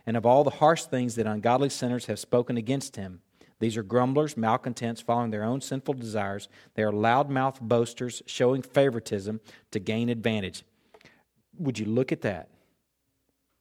and 0.07 0.17
of 0.17 0.27
all 0.27 0.45
the 0.45 0.51
harsh 0.51 0.85
things 0.85 1.15
that 1.15 1.27
ungodly 1.27 1.69
sinners 1.69 2.07
have 2.07 2.19
spoken 2.19 2.57
against 2.57 2.97
him. 2.97 3.21
These 3.65 3.79
are 3.79 3.83
grumblers, 3.83 4.37
malcontents, 4.37 5.01
following 5.01 5.31
their 5.31 5.43
own 5.43 5.63
sinful 5.63 5.95
desires. 5.95 6.51
They 6.75 6.83
are 6.83 6.93
loudmouth 6.93 7.63
boasters, 7.63 8.23
showing 8.27 8.61
favoritism 8.61 9.41
to 9.71 9.79
gain 9.79 10.11
advantage. 10.11 10.65
Would 11.59 11.79
you 11.79 11.87
look 11.87 12.13
at 12.13 12.21
that? 12.21 12.51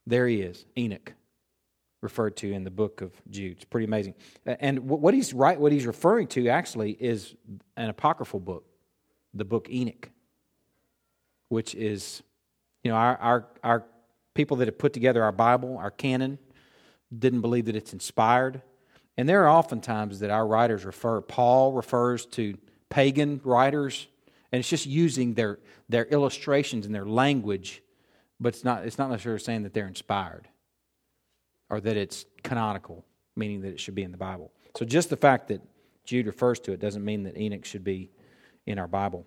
There 0.05 0.27
he 0.27 0.41
is, 0.41 0.65
Enoch, 0.77 1.13
referred 2.01 2.35
to 2.37 2.51
in 2.51 2.65
the 2.65 2.69
book 2.69 2.99
of 2.99 3.13
Jude. 3.29 3.53
It's 3.53 3.63
pretty 3.63 3.85
amazing. 3.85 4.15
And 4.45 4.89
what 4.89 5.13
he's 5.13 5.33
right, 5.33 5.57
what 5.57 5.71
he's 5.71 5.85
referring 5.85 6.27
to 6.27 6.49
actually 6.49 6.91
is 6.99 7.33
an 7.77 7.89
apocryphal 7.89 8.41
book, 8.41 8.65
the 9.33 9.45
book 9.45 9.69
Enoch, 9.69 10.09
which 11.47 11.75
is, 11.75 12.23
you 12.83 12.91
know, 12.91 12.97
our 12.97 13.17
our, 13.19 13.47
our 13.63 13.85
people 14.33 14.57
that 14.57 14.67
have 14.67 14.77
put 14.77 14.91
together 14.91 15.23
our 15.23 15.31
Bible, 15.31 15.77
our 15.77 15.91
canon, 15.91 16.39
didn't 17.17 17.39
believe 17.39 17.63
that 17.67 17.75
it's 17.77 17.93
inspired 17.93 18.61
and 19.17 19.29
there 19.29 19.43
are 19.43 19.49
often 19.49 19.81
times 19.81 20.19
that 20.19 20.29
our 20.29 20.45
writers 20.45 20.85
refer, 20.85 21.21
Paul 21.21 21.73
refers 21.73 22.25
to 22.27 22.57
pagan 22.89 23.41
writers, 23.43 24.07
and 24.51 24.59
it's 24.59 24.69
just 24.69 24.85
using 24.85 25.33
their, 25.33 25.59
their 25.89 26.05
illustrations 26.05 26.85
and 26.85 26.93
their 26.93 27.05
language, 27.05 27.81
but 28.39 28.49
it's 28.53 28.63
not, 28.63 28.85
it's 28.85 28.97
not 28.97 29.09
necessarily 29.09 29.39
saying 29.39 29.63
that 29.63 29.73
they're 29.73 29.87
inspired 29.87 30.47
or 31.69 31.79
that 31.81 31.97
it's 31.97 32.25
canonical, 32.43 33.05
meaning 33.35 33.61
that 33.61 33.69
it 33.69 33.79
should 33.79 33.95
be 33.95 34.03
in 34.03 34.11
the 34.11 34.17
Bible. 34.17 34.51
So 34.75 34.85
just 34.85 35.09
the 35.09 35.17
fact 35.17 35.47
that 35.49 35.61
Jude 36.05 36.27
refers 36.27 36.59
to 36.61 36.71
it 36.71 36.79
doesn't 36.79 37.03
mean 37.03 37.23
that 37.23 37.37
Enoch 37.37 37.65
should 37.65 37.83
be 37.83 38.09
in 38.65 38.79
our 38.79 38.87
Bible. 38.87 39.25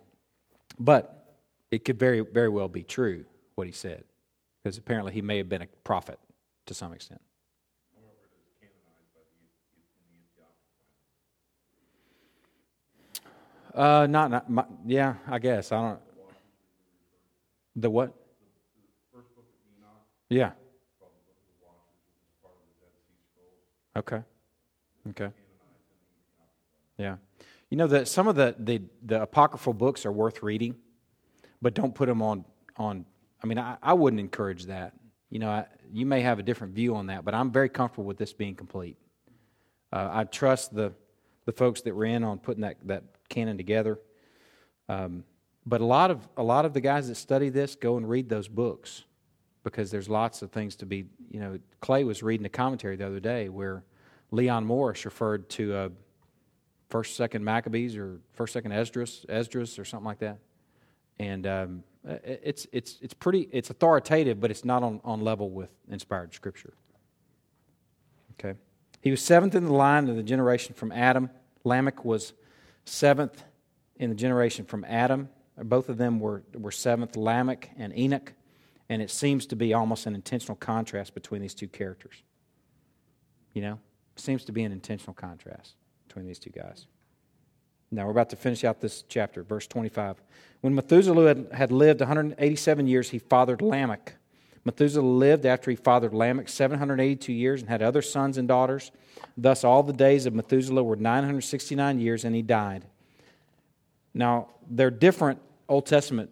But 0.79 1.35
it 1.71 1.85
could 1.85 1.99
very, 1.99 2.21
very 2.21 2.49
well 2.49 2.67
be 2.67 2.83
true 2.83 3.25
what 3.55 3.67
he 3.67 3.73
said, 3.73 4.03
because 4.63 4.77
apparently 4.77 5.13
he 5.13 5.21
may 5.21 5.37
have 5.37 5.49
been 5.49 5.61
a 5.61 5.67
prophet 5.83 6.19
to 6.67 6.73
some 6.73 6.93
extent. 6.93 7.21
Uh, 13.77 14.07
not, 14.09 14.31
not 14.31 14.49
my, 14.49 14.65
yeah, 14.87 15.13
I 15.27 15.37
guess. 15.37 15.71
I 15.71 15.79
don't. 15.79 15.99
The 17.75 17.91
what? 17.91 18.11
Yeah. 20.29 20.51
Okay. 23.95 24.23
Okay. 25.09 25.29
Yeah. 26.97 27.17
You 27.69 27.77
know 27.77 27.85
that 27.85 28.07
some 28.07 28.27
of 28.27 28.35
the, 28.35 28.55
the, 28.57 28.81
the 29.03 29.21
apocryphal 29.21 29.73
books 29.73 30.07
are 30.07 30.11
worth 30.11 30.41
reading, 30.41 30.75
but 31.61 31.75
don't 31.75 31.93
put 31.93 32.07
them 32.07 32.23
on 32.23 32.45
on. 32.77 33.05
I 33.43 33.47
mean, 33.47 33.59
I, 33.59 33.77
I 33.83 33.93
wouldn't 33.93 34.19
encourage 34.19 34.65
that. 34.65 34.93
You 35.29 35.37
know, 35.37 35.49
I, 35.49 35.65
you 35.93 36.07
may 36.07 36.21
have 36.21 36.39
a 36.39 36.43
different 36.43 36.73
view 36.73 36.95
on 36.95 37.07
that, 37.07 37.23
but 37.23 37.35
I'm 37.35 37.51
very 37.51 37.69
comfortable 37.69 38.05
with 38.05 38.17
this 38.17 38.33
being 38.33 38.55
complete. 38.55 38.97
Uh, 39.93 40.09
I 40.11 40.23
trust 40.23 40.73
the 40.73 40.93
the 41.45 41.51
folks 41.51 41.81
that 41.81 41.93
were 41.95 42.05
in 42.05 42.23
on 42.23 42.39
putting 42.39 42.61
that, 42.61 42.77
that 42.85 43.03
canon 43.29 43.57
together. 43.57 43.99
Um, 44.89 45.23
but 45.65 45.81
a 45.81 45.85
lot 45.85 46.11
of 46.11 46.27
a 46.37 46.43
lot 46.43 46.65
of 46.65 46.73
the 46.73 46.81
guys 46.81 47.09
that 47.09 47.15
study 47.15 47.49
this 47.49 47.75
go 47.75 47.97
and 47.97 48.09
read 48.09 48.29
those 48.29 48.47
books 48.47 49.03
because 49.63 49.91
there's 49.91 50.07
lots 50.07 50.41
of 50.41 50.51
things 50.51 50.77
to 50.77 50.85
be. 50.85 51.05
You 51.29 51.39
know, 51.39 51.59
Clay 51.81 52.05
was 52.05 52.23
reading 52.23 52.45
a 52.45 52.49
commentary 52.49 52.95
the 52.95 53.05
other 53.05 53.19
day 53.19 53.49
where 53.49 53.83
Leon 54.31 54.65
Morris 54.65 55.03
referred 55.03 55.49
to 55.49 55.73
uh, 55.73 55.89
first, 56.89 57.17
second 57.17 57.43
Maccabees 57.43 57.97
or 57.97 58.19
first, 58.33 58.53
second 58.53 58.71
Esdras, 58.71 59.25
Esdras 59.27 59.77
or 59.77 59.83
something 59.83 60.05
like 60.05 60.19
that, 60.19 60.37
and 61.19 61.45
um, 61.45 61.83
it's 62.23 62.65
it's 62.71 62.97
it's 63.01 63.13
pretty 63.13 63.49
it's 63.51 63.69
authoritative, 63.69 64.39
but 64.39 64.51
it's 64.51 64.63
not 64.63 64.83
on, 64.83 65.01
on 65.03 65.21
level 65.21 65.49
with 65.49 65.69
inspired 65.89 66.33
scripture. 66.33 66.73
Okay, 68.39 68.57
he 69.01 69.11
was 69.11 69.21
seventh 69.21 69.53
in 69.53 69.65
the 69.65 69.73
line 69.73 70.07
of 70.07 70.15
the 70.15 70.23
generation 70.23 70.73
from 70.73 70.93
Adam. 70.93 71.29
Lamech 71.65 72.05
was 72.05 72.31
seventh 72.87 73.43
in 73.97 74.09
the 74.09 74.15
generation 74.15 74.65
from 74.65 74.85
Adam. 74.85 75.29
Both 75.57 75.89
of 75.89 75.97
them 75.97 76.19
were, 76.19 76.43
were 76.53 76.71
seventh, 76.71 77.15
Lamech 77.15 77.71
and 77.77 77.97
Enoch. 77.97 78.33
And 78.89 79.01
it 79.01 79.11
seems 79.11 79.45
to 79.47 79.55
be 79.55 79.73
almost 79.73 80.05
an 80.05 80.15
intentional 80.15 80.55
contrast 80.55 81.13
between 81.13 81.41
these 81.41 81.53
two 81.53 81.67
characters. 81.67 82.23
You 83.53 83.61
know, 83.61 83.79
seems 84.15 84.45
to 84.45 84.51
be 84.51 84.63
an 84.63 84.71
intentional 84.71 85.13
contrast 85.13 85.75
between 86.07 86.25
these 86.25 86.39
two 86.39 86.51
guys. 86.51 86.87
Now 87.91 88.05
we're 88.05 88.11
about 88.11 88.29
to 88.31 88.35
finish 88.35 88.63
out 88.63 88.81
this 88.81 89.03
chapter, 89.07 89.43
verse 89.43 89.67
25. 89.67 90.21
When 90.61 90.75
Methuselah 90.75 91.27
had, 91.27 91.47
had 91.53 91.71
lived 91.71 92.01
187 92.01 92.87
years, 92.87 93.09
he 93.09 93.19
fathered 93.19 93.61
Lamech. 93.61 94.15
Methuselah 94.67 95.01
lived 95.01 95.45
after 95.45 95.71
he 95.71 95.77
fathered 95.77 96.13
Lamech 96.13 96.49
782 96.49 97.31
years 97.31 97.61
and 97.61 97.69
had 97.69 97.81
other 97.81 98.01
sons 98.01 98.37
and 98.37 98.49
daughters. 98.49 98.91
Thus, 99.37 99.63
all 99.63 99.81
the 99.81 99.93
days 99.93 100.25
of 100.25 100.33
Methuselah 100.33 100.83
were 100.83 100.97
969 100.97 101.99
years, 102.01 102.25
and 102.25 102.35
he 102.35 102.41
died. 102.41 102.83
Now, 104.13 104.49
they're 104.69 104.91
different 104.91 105.39
Old 105.69 105.85
Testament 105.85 106.31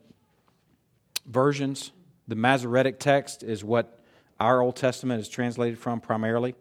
versions. 1.25 1.93
The 2.27 2.35
Masoretic 2.35 2.99
text 2.99 3.41
is 3.41 3.63
what 3.63 4.01
our 4.37 4.61
Old 4.61 4.75
Testament 4.75 5.21
is 5.21 5.29
translated 5.29 5.79
from 5.79 6.01
primarily. 6.01 6.55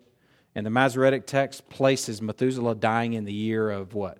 And 0.54 0.64
the 0.64 0.70
Masoretic 0.70 1.26
text 1.26 1.68
places 1.68 2.22
Methuselah 2.22 2.76
dying 2.76 3.14
in 3.14 3.24
the 3.24 3.32
year 3.32 3.68
of 3.68 3.94
what? 3.94 4.18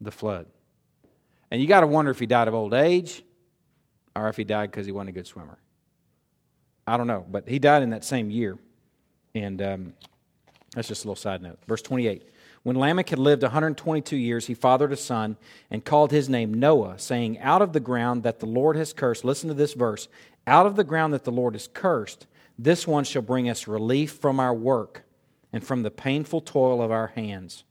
The 0.00 0.10
flood. 0.10 0.46
And 1.52 1.62
you 1.62 1.68
got 1.68 1.82
to 1.82 1.86
wonder 1.86 2.10
if 2.10 2.18
he 2.18 2.26
died 2.26 2.48
of 2.48 2.54
old 2.54 2.74
age 2.74 3.22
or 4.16 4.28
if 4.28 4.36
he 4.36 4.42
died 4.42 4.72
because 4.72 4.86
he 4.86 4.92
wasn't 4.92 5.10
a 5.10 5.12
good 5.12 5.28
swimmer. 5.28 5.58
I 6.86 6.96
don't 6.96 7.06
know, 7.06 7.24
but 7.30 7.48
he 7.48 7.58
died 7.58 7.82
in 7.82 7.90
that 7.90 8.04
same 8.04 8.30
year. 8.30 8.58
And 9.34 9.60
um, 9.62 9.94
that's 10.74 10.88
just 10.88 11.04
a 11.04 11.08
little 11.08 11.20
side 11.20 11.42
note. 11.42 11.58
Verse 11.66 11.82
28. 11.82 12.28
When 12.62 12.78
Lamech 12.78 13.10
had 13.10 13.18
lived 13.18 13.42
122 13.42 14.16
years, 14.16 14.46
he 14.46 14.54
fathered 14.54 14.92
a 14.92 14.96
son 14.96 15.36
and 15.70 15.84
called 15.84 16.10
his 16.10 16.30
name 16.30 16.54
Noah, 16.54 16.98
saying, 16.98 17.38
Out 17.40 17.60
of 17.60 17.74
the 17.74 17.80
ground 17.80 18.22
that 18.22 18.40
the 18.40 18.46
Lord 18.46 18.76
has 18.76 18.94
cursed, 18.94 19.24
listen 19.24 19.48
to 19.48 19.54
this 19.54 19.74
verse, 19.74 20.08
out 20.46 20.64
of 20.64 20.76
the 20.76 20.84
ground 20.84 21.12
that 21.12 21.24
the 21.24 21.32
Lord 21.32 21.54
has 21.54 21.68
cursed, 21.68 22.26
this 22.58 22.86
one 22.86 23.04
shall 23.04 23.22
bring 23.22 23.50
us 23.50 23.68
relief 23.68 24.12
from 24.12 24.40
our 24.40 24.54
work 24.54 25.02
and 25.52 25.62
from 25.62 25.82
the 25.82 25.90
painful 25.90 26.40
toil 26.40 26.80
of 26.80 26.90
our 26.90 27.08
hands. 27.08 27.64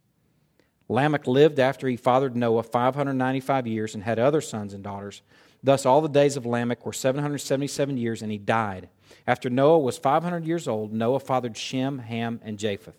Lamech 0.90 1.26
lived 1.26 1.60
after 1.60 1.88
he 1.88 1.96
fathered 1.96 2.36
Noah 2.36 2.64
595 2.64 3.66
years 3.66 3.96
and 3.96 4.04
had 4.04 4.20
other 4.20 4.42
sons 4.42 4.74
and 4.74 4.84
daughters. 4.84 5.22
Thus, 5.64 5.86
all 5.86 6.02
the 6.02 6.10
days 6.10 6.36
of 6.36 6.46
Lamech 6.46 6.86
were 6.86 6.94
777 6.94 7.98
years, 7.98 8.22
and 8.22 8.32
he 8.32 8.38
died. 8.38 8.90
After 9.28 9.50
Noah 9.50 9.80
was 9.80 9.98
500 9.98 10.46
years 10.46 10.68
old, 10.68 10.94
Noah 10.94 11.20
fathered 11.20 11.58
Shem, 11.58 12.00
Ham, 12.00 12.40
and 12.44 12.58
Japheth. 12.58 12.98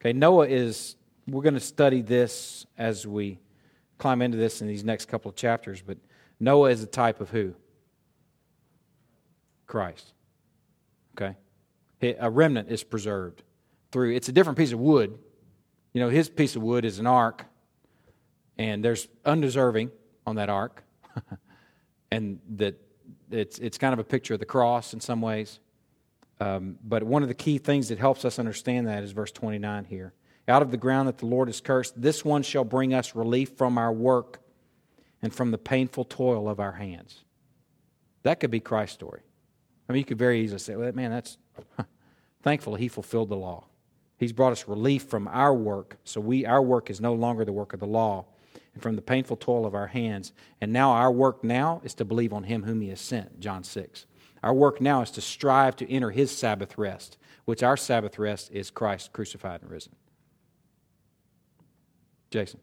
Okay, 0.00 0.12
Noah 0.12 0.46
is, 0.46 0.96
we're 1.28 1.42
going 1.42 1.54
to 1.54 1.60
study 1.60 2.02
this 2.02 2.66
as 2.78 3.06
we 3.06 3.38
climb 3.98 4.22
into 4.22 4.38
this 4.38 4.62
in 4.62 4.68
these 4.68 4.82
next 4.82 5.06
couple 5.06 5.28
of 5.28 5.36
chapters, 5.36 5.82
but 5.82 5.98
Noah 6.40 6.70
is 6.70 6.82
a 6.82 6.86
type 6.86 7.20
of 7.20 7.30
who? 7.30 7.54
Christ. 9.66 10.12
Okay? 11.14 11.36
A 12.18 12.30
remnant 12.30 12.70
is 12.70 12.82
preserved 12.82 13.42
through, 13.92 14.14
it's 14.14 14.28
a 14.28 14.32
different 14.32 14.58
piece 14.58 14.72
of 14.72 14.80
wood. 14.80 15.18
You 15.92 16.00
know, 16.00 16.08
his 16.08 16.28
piece 16.28 16.56
of 16.56 16.62
wood 16.62 16.84
is 16.84 16.98
an 16.98 17.06
ark, 17.06 17.44
and 18.56 18.84
there's 18.84 19.08
undeserving 19.24 19.90
on 20.26 20.36
that 20.36 20.48
ark, 20.48 20.82
and 22.10 22.38
that 22.56 22.80
it's, 23.30 23.58
it's 23.58 23.78
kind 23.78 23.92
of 23.92 23.98
a 23.98 24.04
picture 24.04 24.34
of 24.34 24.40
the 24.40 24.46
cross 24.46 24.92
in 24.92 25.00
some 25.00 25.20
ways. 25.20 25.60
Um, 26.40 26.78
but 26.82 27.02
one 27.02 27.22
of 27.22 27.28
the 27.28 27.34
key 27.34 27.58
things 27.58 27.88
that 27.88 27.98
helps 27.98 28.24
us 28.24 28.38
understand 28.38 28.86
that 28.86 29.02
is 29.02 29.12
verse 29.12 29.30
29 29.30 29.84
here. 29.84 30.14
Out 30.48 30.62
of 30.62 30.70
the 30.70 30.76
ground 30.76 31.06
that 31.08 31.18
the 31.18 31.26
Lord 31.26 31.48
has 31.48 31.60
cursed, 31.60 32.00
this 32.00 32.24
one 32.24 32.42
shall 32.42 32.64
bring 32.64 32.94
us 32.94 33.14
relief 33.14 33.56
from 33.56 33.78
our 33.78 33.92
work 33.92 34.40
and 35.22 35.32
from 35.32 35.50
the 35.50 35.58
painful 35.58 36.04
toil 36.04 36.48
of 36.48 36.58
our 36.58 36.72
hands. 36.72 37.24
That 38.22 38.40
could 38.40 38.50
be 38.50 38.60
Christ's 38.60 38.94
story. 38.94 39.20
I 39.88 39.92
mean, 39.92 40.00
you 40.00 40.04
could 40.04 40.18
very 40.18 40.40
easily 40.40 40.58
say, 40.58 40.76
well, 40.76 40.92
man, 40.92 41.10
that's 41.10 41.36
thankfully 42.42 42.80
he 42.80 42.88
fulfilled 42.88 43.28
the 43.28 43.36
law. 43.36 43.66
He's 44.16 44.32
brought 44.32 44.52
us 44.52 44.68
relief 44.68 45.04
from 45.04 45.28
our 45.28 45.54
work, 45.54 45.96
so 46.04 46.20
we 46.20 46.44
our 46.44 46.62
work 46.62 46.90
is 46.90 47.00
no 47.00 47.14
longer 47.14 47.44
the 47.44 47.52
work 47.52 47.72
of 47.72 47.80
the 47.80 47.86
law, 47.86 48.26
and 48.80 48.82
from 48.82 48.96
the 48.96 49.02
painful 49.02 49.36
toil 49.36 49.66
of 49.66 49.74
our 49.74 49.88
hands. 49.88 50.32
And 50.60 50.72
now 50.72 50.92
our 50.92 51.12
work 51.12 51.44
now 51.44 51.82
is 51.84 51.92
to 51.94 52.04
believe 52.04 52.32
on 52.32 52.44
him 52.44 52.62
whom 52.62 52.80
he 52.80 52.88
has 52.88 53.00
sent, 53.00 53.38
John 53.38 53.62
6. 53.62 54.06
Our 54.42 54.54
work 54.54 54.80
now 54.80 55.02
is 55.02 55.10
to 55.12 55.20
strive 55.20 55.76
to 55.76 55.90
enter 55.90 56.10
his 56.10 56.34
Sabbath 56.34 56.78
rest, 56.78 57.18
which 57.44 57.62
our 57.62 57.76
Sabbath 57.76 58.18
rest 58.18 58.50
is 58.52 58.70
Christ 58.70 59.12
crucified 59.12 59.60
and 59.60 59.70
risen. 59.70 59.94
Jason. 62.30 62.60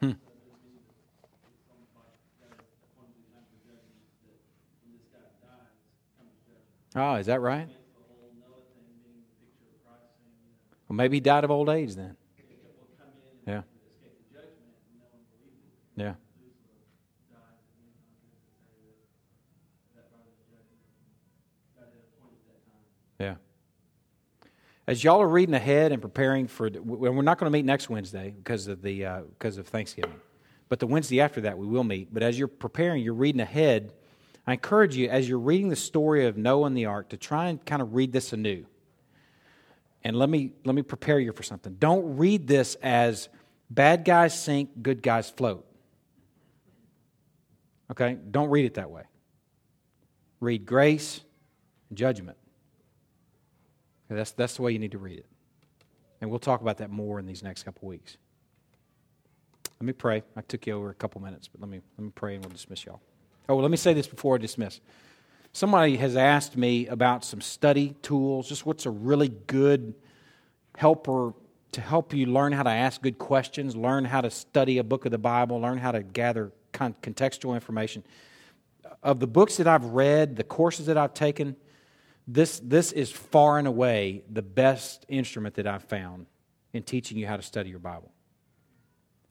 Hmm. 0.00 0.12
Oh, 6.96 7.16
is 7.16 7.26
that 7.26 7.42
right? 7.42 7.68
Well, 10.90 10.96
maybe 10.96 11.18
he 11.18 11.20
died 11.20 11.44
of 11.44 11.52
old 11.52 11.68
age 11.68 11.94
then. 11.94 12.16
Yeah. 13.46 13.62
Yeah. 15.94 16.14
Yeah. 23.20 23.34
As 24.88 25.04
y'all 25.04 25.22
are 25.22 25.28
reading 25.28 25.54
ahead 25.54 25.92
and 25.92 26.02
preparing 26.02 26.48
for, 26.48 26.68
we're 26.68 27.22
not 27.22 27.38
going 27.38 27.46
to 27.46 27.56
meet 27.56 27.64
next 27.64 27.88
Wednesday 27.88 28.34
because 28.36 28.66
of 28.66 28.82
the 28.82 29.06
uh, 29.06 29.20
because 29.38 29.58
of 29.58 29.68
Thanksgiving, 29.68 30.20
but 30.68 30.80
the 30.80 30.88
Wednesday 30.88 31.20
after 31.20 31.40
that 31.42 31.56
we 31.56 31.68
will 31.68 31.84
meet. 31.84 32.12
But 32.12 32.24
as 32.24 32.36
you're 32.36 32.48
preparing, 32.48 33.04
you're 33.04 33.14
reading 33.14 33.40
ahead. 33.40 33.92
I 34.44 34.54
encourage 34.54 34.96
you 34.96 35.08
as 35.08 35.28
you're 35.28 35.38
reading 35.38 35.68
the 35.68 35.76
story 35.76 36.26
of 36.26 36.36
Noah 36.36 36.66
and 36.66 36.76
the 36.76 36.86
ark 36.86 37.10
to 37.10 37.16
try 37.16 37.46
and 37.46 37.64
kind 37.64 37.80
of 37.80 37.94
read 37.94 38.10
this 38.10 38.32
anew. 38.32 38.66
And 40.02 40.16
let 40.16 40.30
me 40.30 40.52
let 40.64 40.74
me 40.74 40.82
prepare 40.82 41.18
you 41.18 41.32
for 41.32 41.42
something. 41.42 41.74
Don't 41.74 42.16
read 42.16 42.46
this 42.46 42.74
as 42.76 43.28
bad 43.68 44.04
guys 44.04 44.38
sink, 44.38 44.70
good 44.82 45.02
guys 45.02 45.30
float. 45.30 45.66
Okay? 47.90 48.16
Don't 48.30 48.50
read 48.50 48.64
it 48.64 48.74
that 48.74 48.90
way. 48.90 49.02
Read 50.40 50.64
grace, 50.64 51.20
and 51.88 51.98
judgment. 51.98 52.36
That's, 54.08 54.32
that's 54.32 54.56
the 54.56 54.62
way 54.62 54.72
you 54.72 54.78
need 54.78 54.92
to 54.92 54.98
read 54.98 55.18
it. 55.18 55.26
And 56.20 56.30
we'll 56.30 56.40
talk 56.40 56.60
about 56.60 56.78
that 56.78 56.90
more 56.90 57.18
in 57.18 57.26
these 57.26 57.42
next 57.42 57.62
couple 57.62 57.88
weeks. 57.88 58.16
Let 59.80 59.86
me 59.86 59.92
pray. 59.92 60.22
I 60.36 60.40
took 60.42 60.66
you 60.66 60.74
over 60.74 60.90
a 60.90 60.94
couple 60.94 61.20
minutes, 61.20 61.48
but 61.48 61.60
let 61.60 61.70
me, 61.70 61.80
let 61.96 62.04
me 62.04 62.12
pray 62.14 62.34
and 62.34 62.44
we'll 62.44 62.52
dismiss 62.52 62.84
y'all. 62.84 63.00
Oh, 63.48 63.54
well, 63.54 63.62
let 63.62 63.70
me 63.70 63.76
say 63.76 63.94
this 63.94 64.06
before 64.06 64.34
I 64.34 64.38
dismiss. 64.38 64.80
Somebody 65.52 65.96
has 65.96 66.16
asked 66.16 66.56
me 66.56 66.86
about 66.86 67.24
some 67.24 67.40
study 67.40 67.96
tools, 68.02 68.48
just 68.48 68.64
what's 68.64 68.86
a 68.86 68.90
really 68.90 69.28
good 69.28 69.94
helper 70.76 71.32
to 71.72 71.80
help 71.80 72.14
you 72.14 72.26
learn 72.26 72.52
how 72.52 72.62
to 72.62 72.70
ask 72.70 73.02
good 73.02 73.18
questions, 73.18 73.76
learn 73.76 74.04
how 74.04 74.20
to 74.20 74.30
study 74.30 74.78
a 74.78 74.84
book 74.84 75.04
of 75.04 75.10
the 75.10 75.18
Bible, 75.18 75.60
learn 75.60 75.78
how 75.78 75.92
to 75.92 76.02
gather 76.02 76.52
contextual 76.72 77.54
information. 77.54 78.04
Of 79.02 79.18
the 79.18 79.26
books 79.26 79.56
that 79.56 79.66
I've 79.66 79.84
read, 79.84 80.36
the 80.36 80.44
courses 80.44 80.86
that 80.86 80.96
I've 80.96 81.14
taken, 81.14 81.56
this, 82.26 82.60
this 82.62 82.92
is 82.92 83.10
far 83.10 83.58
and 83.58 83.66
away 83.66 84.22
the 84.30 84.42
best 84.42 85.04
instrument 85.08 85.56
that 85.56 85.66
I've 85.66 85.84
found 85.84 86.26
in 86.72 86.82
teaching 86.82 87.18
you 87.18 87.26
how 87.26 87.36
to 87.36 87.42
study 87.42 87.70
your 87.70 87.78
Bible. 87.80 88.12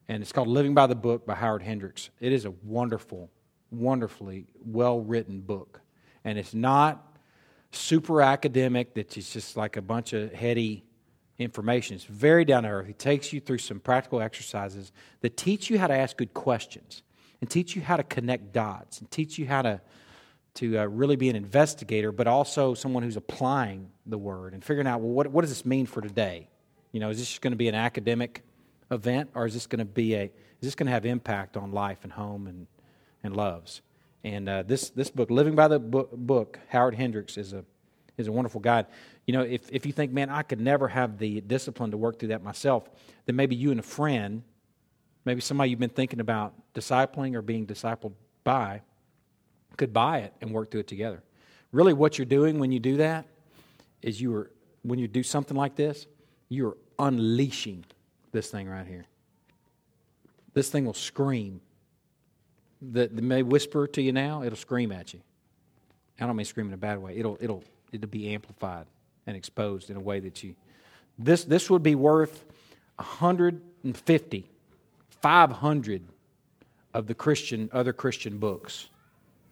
And 0.10 0.22
it's 0.22 0.32
called 0.32 0.48
Living 0.48 0.74
by 0.74 0.88
the 0.88 0.96
Book 0.96 1.26
by 1.26 1.36
Howard 1.36 1.62
Hendricks. 1.62 2.10
It 2.20 2.34
is 2.34 2.46
a 2.46 2.52
wonderful, 2.64 3.30
wonderfully 3.72 4.48
well 4.66 5.00
written 5.00 5.40
book. 5.40 5.82
And 6.30 6.38
it's 6.38 6.54
not 6.54 7.18
super 7.72 8.22
academic, 8.22 8.94
that 8.94 9.18
it's 9.18 9.34
just 9.34 9.58
like 9.58 9.78
a 9.78 9.82
bunch 9.82 10.14
of 10.14 10.32
heady 10.32 10.86
information. 11.40 11.96
It's 11.96 12.04
very 12.04 12.46
down 12.46 12.64
to 12.64 12.70
earth. 12.70 12.90
It 12.90 13.00
takes 13.00 13.34
you 13.34 13.40
through 13.40 13.58
some 13.58 13.80
practical 13.80 14.22
exercises 14.22 14.92
that 15.22 15.38
teach 15.38 15.70
you 15.70 15.80
how 15.80 15.88
to 15.88 15.96
ask 15.96 16.18
good 16.18 16.34
questions 16.34 17.02
and 17.42 17.50
teach 17.50 17.76
you 17.76 17.82
how 17.82 17.98
to 17.98 18.04
connect 18.04 18.54
dots 18.54 19.00
and 19.00 19.10
teach 19.10 19.38
you 19.38 19.48
how 19.48 19.64
to 19.64 19.82
to 20.56 20.78
uh, 20.80 20.86
really 20.86 21.16
be 21.16 21.30
an 21.30 21.36
investigator, 21.36 22.12
but 22.12 22.28
also 22.28 22.74
someone 22.74 23.04
who's 23.04 23.16
applying 23.16 23.90
the 24.06 24.18
word 24.18 24.54
and 24.54 24.64
figuring 24.64 24.88
out, 24.88 25.00
well, 25.00 25.12
what, 25.12 25.28
what 25.28 25.42
does 25.42 25.52
this 25.52 25.64
mean 25.64 25.86
for 25.86 26.02
today? 26.02 26.50
You 26.92 27.00
know, 27.00 27.10
is 27.12 27.20
this 27.20 27.28
just 27.28 27.42
going 27.42 27.52
to 27.52 27.58
be 27.58 27.70
an 27.70 27.76
academic 27.76 28.44
event, 28.92 29.30
or 29.36 29.46
is 29.46 29.54
this 29.54 29.68
going 29.68 29.80
to 29.80 29.86
be 29.86 30.16
a, 30.16 30.24
is 30.24 30.32
this 30.62 30.76
going 30.76 30.88
to 30.88 30.92
have 30.92 31.06
impact 31.06 31.56
on 31.56 31.72
life 31.72 32.00
and 32.04 32.12
home 32.12 32.48
and, 32.48 32.68
and 33.24 33.38
loves? 33.38 33.82
And 34.24 34.50
uh, 34.50 34.64
this, 34.64 34.90
this 34.90 35.10
book, 35.10 35.30
Living 35.32 35.56
by 35.56 35.68
the 35.68 35.80
book, 35.80 36.12
book, 36.12 36.60
Howard 36.68 36.96
Hendricks 36.96 37.38
is 37.38 37.54
a, 37.54 37.64
is 38.18 38.28
a 38.28 38.32
wonderful 38.32 38.60
guide. 38.60 38.88
You 39.26 39.34
know, 39.34 39.42
if, 39.42 39.70
if 39.72 39.86
you 39.86 39.94
think, 39.94 40.12
man, 40.12 40.30
I 40.30 40.42
could 40.42 40.60
never 40.60 40.88
have 40.88 41.18
the 41.18 41.42
discipline 41.42 41.92
to 41.92 41.98
work 41.98 42.20
through 42.20 42.30
that 42.30 42.44
myself, 42.44 42.90
then 43.26 43.36
maybe 43.36 43.56
you 43.56 43.72
and 43.72 43.80
a 43.80 43.84
friend, 43.84 44.44
maybe 45.24 45.42
somebody 45.42 45.70
you've 45.70 45.80
been 45.80 45.90
thinking 45.90 46.20
about 46.20 46.54
discipling 46.74 47.36
or 47.36 47.42
being 47.42 47.66
discipled 47.66 48.14
by, 48.44 48.82
could 49.78 49.94
buy 49.94 50.20
it 50.20 50.34
and 50.42 50.52
work 50.52 50.72
through 50.72 50.82
it 50.82 50.88
together. 50.88 51.24
Really, 51.72 51.94
what 51.94 52.18
you're 52.18 52.26
doing 52.26 52.60
when 52.60 52.72
you 52.72 52.80
do 52.80 52.98
that 52.98 53.26
is 54.02 54.20
you 54.20 54.34
are, 54.36 54.52
when 54.82 55.00
you 55.00 55.08
do 55.08 55.24
something 55.24 55.56
like 55.56 55.76
this, 55.76 56.08
you're 56.50 56.76
unleashing 56.98 57.86
this 58.32 58.50
thing 58.50 58.68
right 58.68 58.88
here. 58.88 59.06
This 60.54 60.70
thing 60.70 60.86
will 60.86 60.94
scream. 60.94 61.62
That 62.82 63.12
may 63.14 63.44
whisper 63.44 63.88
to 63.88 64.02
you 64.02 64.12
now, 64.12 64.44
it'll 64.44 64.58
scream 64.58 64.92
at 64.92 65.14
you. 65.14 65.22
I 66.20 66.26
don't 66.26 66.36
mean 66.36 66.46
scream 66.46 66.68
in 66.68 66.74
a 66.74 66.78
bad 66.78 67.00
way. 67.00 67.18
It'll, 67.18 67.38
it'll, 67.42 67.64
it'll 67.92 68.10
be 68.10 68.34
amplified 68.34 68.86
and 69.28 69.36
exposed 69.36 69.90
in 69.90 69.98
a 69.98 70.02
way 70.02 70.20
that 70.20 70.44
you. 70.44 70.56
This, 71.18 71.44
this 71.44 71.70
would 71.70 71.84
be 71.84 71.96
worth 71.96 72.46
150, 72.96 74.50
500 75.22 76.04
of 76.94 77.08
the 77.08 77.14
Christian, 77.14 77.70
other 77.72 77.94
Christian 77.94 78.38
books 78.38 78.90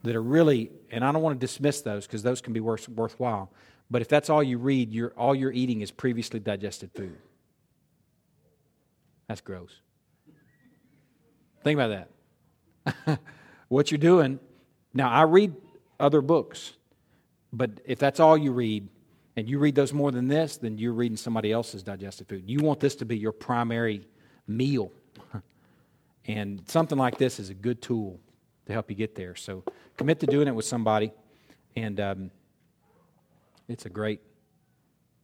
that 0.02 0.16
are 0.16 0.22
really, 0.22 0.70
and 0.90 1.04
I 1.04 1.12
don't 1.12 1.22
want 1.22 1.38
to 1.38 1.46
dismiss 1.46 1.82
those 1.82 2.06
because 2.06 2.22
those 2.22 2.40
can 2.40 2.52
be 2.52 2.60
worth, 2.60 2.88
worthwhile. 2.88 3.50
But 3.90 4.02
if 4.02 4.08
that's 4.08 4.30
all 4.30 4.42
you 4.42 4.58
read, 4.58 4.92
you're, 4.92 5.12
all 5.16 5.34
you're 5.34 5.52
eating 5.52 5.80
is 5.80 5.90
previously 5.90 6.40
digested 6.40 6.90
food. 6.92 7.16
That's 9.28 9.40
gross. 9.40 9.80
Think 11.62 11.76
about 11.78 11.88
that. 11.88 12.08
what 13.68 13.90
you're 13.90 13.98
doing, 13.98 14.38
now 14.94 15.10
I 15.10 15.22
read 15.22 15.54
other 16.00 16.20
books, 16.20 16.72
but 17.52 17.70
if 17.84 17.98
that's 17.98 18.20
all 18.20 18.36
you 18.36 18.52
read, 18.52 18.88
and 19.36 19.48
you 19.48 19.60
read 19.60 19.76
those 19.76 19.92
more 19.92 20.10
than 20.10 20.26
this, 20.26 20.56
then 20.56 20.78
you're 20.78 20.92
reading 20.92 21.16
somebody 21.16 21.52
else's 21.52 21.84
digestive 21.84 22.26
food. 22.26 22.42
You 22.46 22.58
want 22.58 22.80
this 22.80 22.96
to 22.96 23.04
be 23.04 23.16
your 23.16 23.30
primary 23.30 24.04
meal. 24.48 24.90
and 26.26 26.60
something 26.66 26.98
like 26.98 27.18
this 27.18 27.38
is 27.38 27.48
a 27.48 27.54
good 27.54 27.80
tool 27.80 28.18
to 28.66 28.72
help 28.72 28.90
you 28.90 28.96
get 28.96 29.14
there. 29.14 29.36
So 29.36 29.62
commit 29.96 30.18
to 30.20 30.26
doing 30.26 30.48
it 30.48 30.54
with 30.54 30.64
somebody, 30.64 31.12
and 31.76 32.00
um, 32.00 32.30
it's 33.68 33.86
a 33.86 33.88
great, 33.88 34.20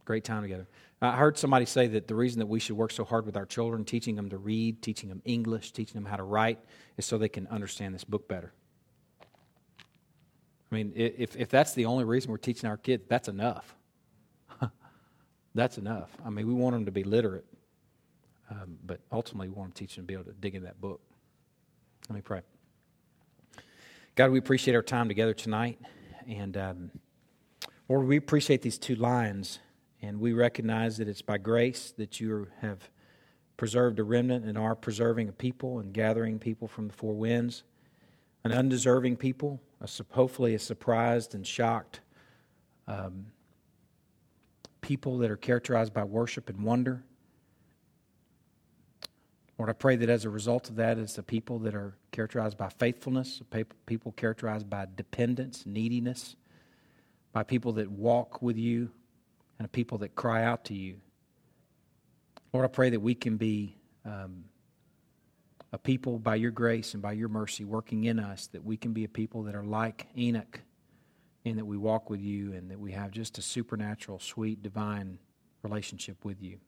great 0.04 0.22
time 0.22 0.42
together. 0.42 0.68
I 1.04 1.16
heard 1.16 1.36
somebody 1.38 1.66
say 1.66 1.86
that 1.88 2.08
the 2.08 2.14
reason 2.14 2.38
that 2.38 2.46
we 2.46 2.60
should 2.60 2.76
work 2.76 2.90
so 2.90 3.04
hard 3.04 3.26
with 3.26 3.36
our 3.36 3.46
children, 3.46 3.84
teaching 3.84 4.14
them 4.16 4.30
to 4.30 4.38
read, 4.38 4.82
teaching 4.82 5.08
them 5.08 5.22
English, 5.24 5.72
teaching 5.72 5.94
them 5.94 6.04
how 6.04 6.16
to 6.16 6.22
write, 6.22 6.58
is 6.96 7.06
so 7.06 7.18
they 7.18 7.28
can 7.28 7.46
understand 7.48 7.94
this 7.94 8.04
book 8.04 8.28
better. 8.28 8.52
I 10.70 10.74
mean, 10.74 10.92
if, 10.94 11.36
if 11.36 11.48
that's 11.48 11.74
the 11.74 11.86
only 11.86 12.04
reason 12.04 12.30
we're 12.30 12.36
teaching 12.38 12.68
our 12.68 12.76
kids, 12.76 13.04
that's 13.08 13.28
enough. 13.28 13.76
that's 15.54 15.78
enough. 15.78 16.10
I 16.24 16.30
mean, 16.30 16.46
we 16.46 16.54
want 16.54 16.74
them 16.74 16.84
to 16.86 16.92
be 16.92 17.04
literate, 17.04 17.46
um, 18.50 18.78
but 18.84 19.00
ultimately, 19.12 19.48
we 19.48 19.54
want 19.54 19.74
to 19.74 19.78
teach 19.78 19.96
them 19.96 20.04
to 20.04 20.06
be 20.06 20.14
able 20.14 20.24
to 20.24 20.32
dig 20.32 20.54
in 20.54 20.64
that 20.64 20.80
book. 20.80 21.00
Let 22.08 22.16
me 22.16 22.22
pray. 22.22 22.42
God, 24.16 24.30
we 24.30 24.38
appreciate 24.38 24.74
our 24.74 24.82
time 24.82 25.08
together 25.08 25.34
tonight. 25.34 25.78
And 26.28 26.56
um, 26.56 26.90
Lord, 27.88 28.06
we 28.06 28.16
appreciate 28.16 28.62
these 28.62 28.78
two 28.78 28.94
lines 28.94 29.58
and 30.08 30.20
we 30.20 30.34
recognize 30.34 30.98
that 30.98 31.08
it's 31.08 31.22
by 31.22 31.38
grace 31.38 31.94
that 31.96 32.20
you 32.20 32.46
have 32.60 32.90
preserved 33.56 33.98
a 33.98 34.04
remnant 34.04 34.44
and 34.44 34.58
are 34.58 34.74
preserving 34.74 35.30
a 35.30 35.32
people 35.32 35.78
and 35.78 35.94
gathering 35.94 36.38
people 36.38 36.68
from 36.68 36.88
the 36.88 36.92
four 36.92 37.14
winds, 37.14 37.62
an 38.44 38.52
undeserving 38.52 39.16
people, 39.16 39.62
a, 39.80 39.88
hopefully 40.10 40.54
a 40.54 40.58
surprised 40.58 41.34
and 41.34 41.46
shocked 41.46 42.00
um, 42.86 43.26
people 44.82 45.16
that 45.18 45.30
are 45.30 45.38
characterized 45.38 45.94
by 45.94 46.04
worship 46.04 46.50
and 46.50 46.62
wonder. 46.62 47.02
Lord, 49.56 49.70
I 49.70 49.74
pray 49.74 49.96
that 49.96 50.10
as 50.10 50.26
a 50.26 50.30
result 50.30 50.68
of 50.68 50.76
that, 50.76 50.98
it's 50.98 51.14
the 51.14 51.22
people 51.22 51.60
that 51.60 51.74
are 51.74 51.96
characterized 52.12 52.58
by 52.58 52.68
faithfulness, 52.68 53.40
people 53.86 54.12
characterized 54.12 54.68
by 54.68 54.86
dependence, 54.96 55.64
neediness, 55.64 56.36
by 57.32 57.42
people 57.42 57.72
that 57.74 57.90
walk 57.90 58.42
with 58.42 58.58
you 58.58 58.90
and 59.64 59.70
a 59.70 59.72
people 59.72 59.96
that 59.96 60.14
cry 60.14 60.44
out 60.44 60.66
to 60.66 60.74
you. 60.74 60.96
Lord, 62.52 62.66
I 62.66 62.68
pray 62.68 62.90
that 62.90 63.00
we 63.00 63.14
can 63.14 63.38
be 63.38 63.78
um, 64.04 64.44
a 65.72 65.78
people 65.78 66.18
by 66.18 66.34
your 66.34 66.50
grace 66.50 66.92
and 66.92 67.02
by 67.02 67.12
your 67.12 67.30
mercy 67.30 67.64
working 67.64 68.04
in 68.04 68.18
us, 68.18 68.48
that 68.48 68.62
we 68.62 68.76
can 68.76 68.92
be 68.92 69.04
a 69.04 69.08
people 69.08 69.44
that 69.44 69.54
are 69.54 69.64
like 69.64 70.06
Enoch, 70.18 70.60
in 71.46 71.56
that 71.56 71.64
we 71.64 71.78
walk 71.78 72.10
with 72.10 72.20
you 72.20 72.52
and 72.52 72.70
that 72.70 72.78
we 72.78 72.92
have 72.92 73.10
just 73.10 73.38
a 73.38 73.42
supernatural, 73.42 74.18
sweet, 74.18 74.62
divine 74.62 75.18
relationship 75.62 76.22
with 76.26 76.42
you. 76.42 76.58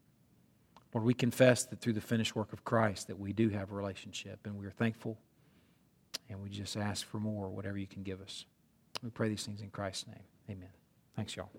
Lord, 0.94 1.04
we 1.04 1.12
confess 1.12 1.64
that 1.66 1.82
through 1.82 1.92
the 1.92 2.00
finished 2.00 2.34
work 2.34 2.54
of 2.54 2.64
Christ 2.64 3.08
that 3.08 3.18
we 3.18 3.34
do 3.34 3.50
have 3.50 3.70
a 3.70 3.74
relationship, 3.74 4.40
and 4.46 4.56
we 4.56 4.64
are 4.64 4.70
thankful, 4.70 5.18
and 6.30 6.40
we 6.42 6.48
just 6.48 6.78
ask 6.78 7.06
for 7.06 7.20
more, 7.20 7.50
whatever 7.50 7.76
you 7.76 7.86
can 7.86 8.04
give 8.04 8.22
us. 8.22 8.46
We 9.02 9.10
pray 9.10 9.28
these 9.28 9.44
things 9.44 9.60
in 9.60 9.68
Christ's 9.68 10.06
name. 10.06 10.24
Amen. 10.48 10.70
Thanks, 11.14 11.36
y'all. 11.36 11.50